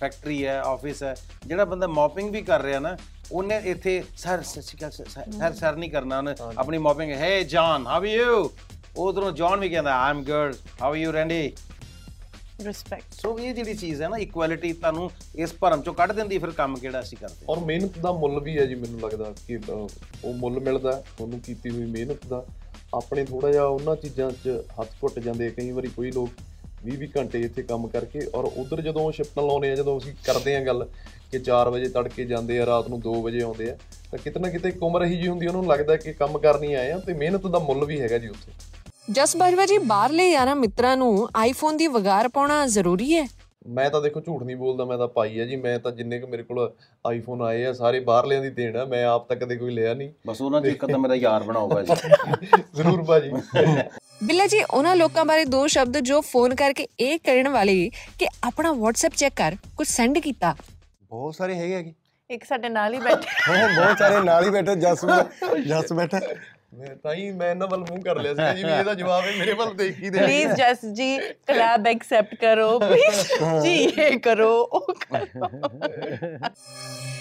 ਫੈਕਟਰੀ 0.00 0.44
ਹੈ 0.46 0.60
ਆਫਿਸ 0.60 1.02
ਹੈ 1.02 1.14
ਜਿਹੜਾ 1.46 1.64
ਬੰਦਾ 1.64 1.86
ਮੌਪਿੰਗ 1.86 2.30
ਵੀ 2.30 2.42
ਕਰ 2.42 2.62
ਰਿਹਾ 2.62 2.80
ਨਾ 2.80 2.96
ਉਹਨੇ 3.32 3.56
ਇੱਥੇ 3.64 4.02
sir 4.16 4.42
Shri 4.42 4.90
sir, 4.90 4.90
sir 5.30 5.52
sir 5.54 5.76
ਨਹੀਂ 5.76 5.90
ਕਰਨਾ 5.90 6.18
ਉਹਨੇ 6.18 6.34
ਆਪਣੀ 6.58 6.78
ਮੌਪਿੰਗ 6.78 7.12
ਹੈ 7.12 7.42
ਜੌਨ 7.42 7.86
ਹਾਊ 7.86 7.96
ਆਰ 7.96 8.06
ਯੂ 8.06 8.50
ਉਧਰੋਂ 8.98 9.30
ਜੌਨ 9.32 9.60
ਵੀ 9.60 9.68
ਕਹਿੰਦਾ 9.68 9.94
I 9.96 10.10
am 10.10 10.22
good 10.24 10.54
how 10.82 10.90
are 10.90 10.96
you 10.96 11.12
Randy 11.12 11.52
respect 12.64 13.12
so 13.14 13.38
ਇਹ 13.38 13.54
ਜਿਹੜੀ 13.54 13.74
ਚੀਜ਼ 13.74 14.00
ਹੈ 14.02 14.08
ਨਾ 14.08 14.16
ਇਕੁਐਲਿਟੀ 14.18 14.72
ਤੁਹਾਨੂੰ 14.72 15.10
ਇਸ 15.36 15.52
ਭਰਮ 15.60 15.82
ਚੋਂ 15.82 15.92
ਕੱਢ 15.94 16.12
ਦਿੰਦੀ 16.12 16.38
ਫਿਰ 16.38 16.50
ਕੰਮ 16.50 16.76
ਕਿਹੜਾ 16.76 17.00
ਅਸੀਂ 17.00 17.18
ਕਰਦੇ। 17.18 17.46
ਔਰ 17.48 17.58
ਮਿਹਨਤ 17.64 17.98
ਦਾ 17.98 18.12
ਮੁੱਲ 18.12 18.40
ਵੀ 18.44 18.56
ਹੈ 18.58 18.64
ਜੀ 18.66 18.74
ਮੈਨੂੰ 18.74 19.00
ਲੱਗਦਾ 19.00 19.32
ਕਿ 19.46 19.58
ਉਹ 19.68 20.32
ਮੁੱਲ 20.34 20.58
ਮਿਲਦਾ 20.60 20.92
ਤੁਹਾਨੂੰ 21.08 21.40
ਕੀਤੀ 21.40 21.70
ਹੋਈ 21.70 21.84
ਮਿਹਨਤ 21.86 22.26
ਦਾ। 22.28 22.44
ਆਪਣੇ 22.94 23.24
ਥੋੜਾ 23.24 23.50
ਜਿਹਾ 23.52 23.64
ਉਹਨਾਂ 23.64 23.94
ਚੀਜ਼ਾਂ 23.96 24.30
'ਚ 24.44 24.56
ਹੱਥ 24.80 24.94
ਘੁੱਟ 25.02 25.18
ਜਾਂਦੇ। 25.18 25.50
ਕਈ 25.50 25.70
ਵਾਰੀ 25.70 25.88
ਕੋਈ 25.96 26.10
ਲੋਕ 26.12 26.30
20 26.84 26.96
20 26.98 27.08
ਘੰਟੇ 27.16 27.40
ਇੱਥੇ 27.40 27.62
ਕੰਮ 27.62 27.86
ਕਰਕੇ 27.88 28.26
ਔਰ 28.34 28.44
ਉਧਰ 28.56 28.80
ਜਦੋਂ 28.80 29.10
ਸ਼ਿਫਟਾਂ 29.12 29.44
ਲਾਉਣੇ 29.44 29.70
ਆ 29.70 29.74
ਜਦੋਂ 29.74 29.98
ਅਸੀਂ 29.98 30.14
ਕਰਦੇ 30.24 30.56
ਆ 30.56 30.60
ਗੱਲ 30.64 30.86
ਕਿ 31.30 31.38
4 31.48 31.70
ਵਜੇ 31.72 31.88
ਤੜਕੇ 31.88 32.24
ਜਾਂਦੇ 32.24 32.58
ਆ 32.60 32.66
ਰਾਤ 32.66 32.88
ਨੂੰ 32.88 33.00
2 33.06 33.20
ਵਜੇ 33.22 33.42
ਆਉਂਦੇ 33.42 33.70
ਆ 33.70 33.76
ਤਾਂ 34.10 34.18
ਕਿਤੇ 34.18 34.40
ਨਾ 34.40 34.48
ਕਿਤੇ 34.50 34.68
ਇੱਕ 34.68 34.82
ਉਮਰ 34.82 35.04
ਇਹੀ 35.04 35.16
ਜੀ 35.20 35.28
ਹੁੰਦੀ 35.28 35.46
ਉਹਨਾਂ 35.46 35.62
ਨੂੰ 35.62 35.70
ਲੱਗਦਾ 35.70 35.96
ਕਿ 35.96 36.12
ਕੰਮ 36.12 36.38
ਕਰਨੀ 36.38 36.72
ਆਏ 36.74 36.90
ਆ 36.92 36.98
ਤੇ 36.98 37.12
ਮਿਹਨਤ 37.14 37.46
ਦਾ 37.46 37.58
ਮੁੱਲ 37.58 37.84
ਵੀ 37.84 38.00
ਹੈਗਾ 38.00 38.18
ਜੀ 38.18 38.28
ਉੱਥੇ। 38.28 38.52
ਜਸ 39.12 39.36
ਬਾਜਵਾ 39.36 39.66
ਜੀ 39.66 39.78
ਬਾਹਰਲੇ 39.78 40.30
ਯਾਰਾਂ 40.30 40.54
ਮਿੱਤਰਾਂ 40.56 40.96
ਨੂੰ 40.96 41.28
ਆਈਫੋਨ 41.36 41.76
ਦੀ 41.76 41.86
ਵਗਾਰ 41.86 42.28
ਪਾਉਣਾ 42.28 42.66
ਜ਼ਰੂਰੀ 42.66 43.14
ਹੈ? 43.16 43.26
ਮੈਂ 43.66 43.88
ਤਾਂ 43.90 44.00
ਦੇਖੋ 44.02 44.20
ਝੂਠ 44.20 44.42
ਨਹੀਂ 44.42 44.56
ਬੋਲਦਾ 44.56 44.84
ਮੈਂ 44.84 44.96
ਤਾਂ 44.98 45.06
ਪਾਈ 45.08 45.38
ਹੈ 45.40 45.44
ਜੀ 45.44 45.56
ਮੈਂ 45.56 45.78
ਤਾਂ 45.78 45.90
ਜਿੰਨੇ 45.92 46.18
ਕੁ 46.18 46.26
ਮੇਰੇ 46.26 46.42
ਕੋਲ 46.42 46.58
ਆਈਫੋਨ 47.06 47.42
ਆਏ 47.42 47.64
ਆ 47.64 47.72
ਸਾਰੇ 47.72 48.00
ਬਾਹਰਲਿਆਂ 48.00 48.42
ਦੀ 48.42 48.50
ਦੇਣ 48.50 48.76
ਆ 48.76 48.84
ਮੈਂ 48.84 49.04
ਆਪ 49.04 49.28
ਤਾਂ 49.28 49.36
ਕਦੇ 49.36 49.56
ਕੋਈ 49.56 49.74
ਲਿਆ 49.74 49.94
ਨਹੀਂ। 49.94 50.10
ਬਸ 50.26 50.40
ਉਹਨਾਂ 50.42 50.60
ਚ 50.60 50.66
ਇੱਕ 50.66 50.84
ਤਾਂ 50.86 50.98
ਮੇਰਾ 50.98 51.14
ਯਾਰ 51.14 51.42
ਬਣਾਊਗਾ 51.42 51.82
ਜੀ। 51.82 51.94
ਜ਼ਰੂਰ 52.74 53.02
ਭਾਜੀ। 53.04 53.30
ਬਿੱਲਾ 54.24 54.46
ਜੀ 54.46 54.62
ਉਹਨਾਂ 54.70 54.94
ਲੋਕਾਂ 54.96 55.24
ਬਾਰੇ 55.24 55.44
ਦੋ 55.44 55.66
ਸ਼ਬਦ 55.66 55.98
ਜੋ 55.98 56.20
ਫੋਨ 56.20 56.54
ਕਰਕੇ 56.54 56.86
ਇਹ 57.00 57.18
ਕਹਿਣ 57.24 57.48
ਵਾਲੇ 57.48 57.90
ਕਿ 58.18 58.28
ਆਪਣਾ 58.44 58.70
WhatsApp 58.70 59.16
ਚੈੱਕ 59.16 59.34
ਕਰ 59.36 59.56
ਕੁਝ 59.76 59.86
ਸੈਂਡ 59.88 60.18
ਕੀਤਾ। 60.18 60.54
ਬਹੁਤ 61.10 61.34
ਸਾਰੇ 61.34 61.54
ਹੈਗੇ 61.54 61.74
ਆ 61.74 61.82
ਕਿ 61.82 61.92
ਇੱਕ 62.30 62.44
ਸਾਡੇ 62.44 62.68
ਨਾਲ 62.68 62.94
ਹੀ 62.94 62.98
ਬੈਠੇ। 62.98 63.52
ਉਹ 63.52 63.68
ਬਹੁਤ 63.76 63.98
ਸਾਰੇ 63.98 64.20
ਨਾਲ 64.24 64.44
ਹੀ 64.44 64.50
ਬੈਠੇ 64.50 64.74
ਜਸ 64.76 65.04
ਜਸ 65.66 65.92
ਬੈਠਾ। 65.92 66.20
ਤਾਂ 67.02 67.14
ਹੀ 67.14 67.30
ਮੈਂ 67.30 67.50
ਇਹਨਾਂ 67.50 67.66
ਵੱਲ 67.68 67.80
ਮੂੰਹ 67.80 68.00
ਕਰ 68.02 68.18
ਲਿਆ 68.18 68.34
ਸੀ 68.34 68.56
ਜੀ 68.56 68.64
ਵੀ 68.64 68.70
ਇਹਦਾ 68.70 68.94
ਜਵਾਬ 68.94 69.24
ਹੈ 69.24 69.30
ਮੇਰੇ 69.38 69.52
ਵੱਲ 69.52 69.74
ਦੇਖ 69.74 69.98
ਹੀ 69.98 70.10
ਦੇ 70.10 70.18
ਪਲੀਜ਼ 70.18 70.52
ਜਸ 70.52 70.84
ਜੀ 70.92 71.18
ਕਲੈਬ 71.46 71.86
ਐਕਸੈਪਟ 71.86 72.34
ਕਰੋ 72.34 72.78
ਪਲੀਜ਼ 72.78 73.22
ਜੀ 73.62 73.74
ਇਹ 73.84 74.18
ਕਰੋ 74.20 74.50
ਉਹ 74.62 74.92
ਕਰੋ। 75.04 75.48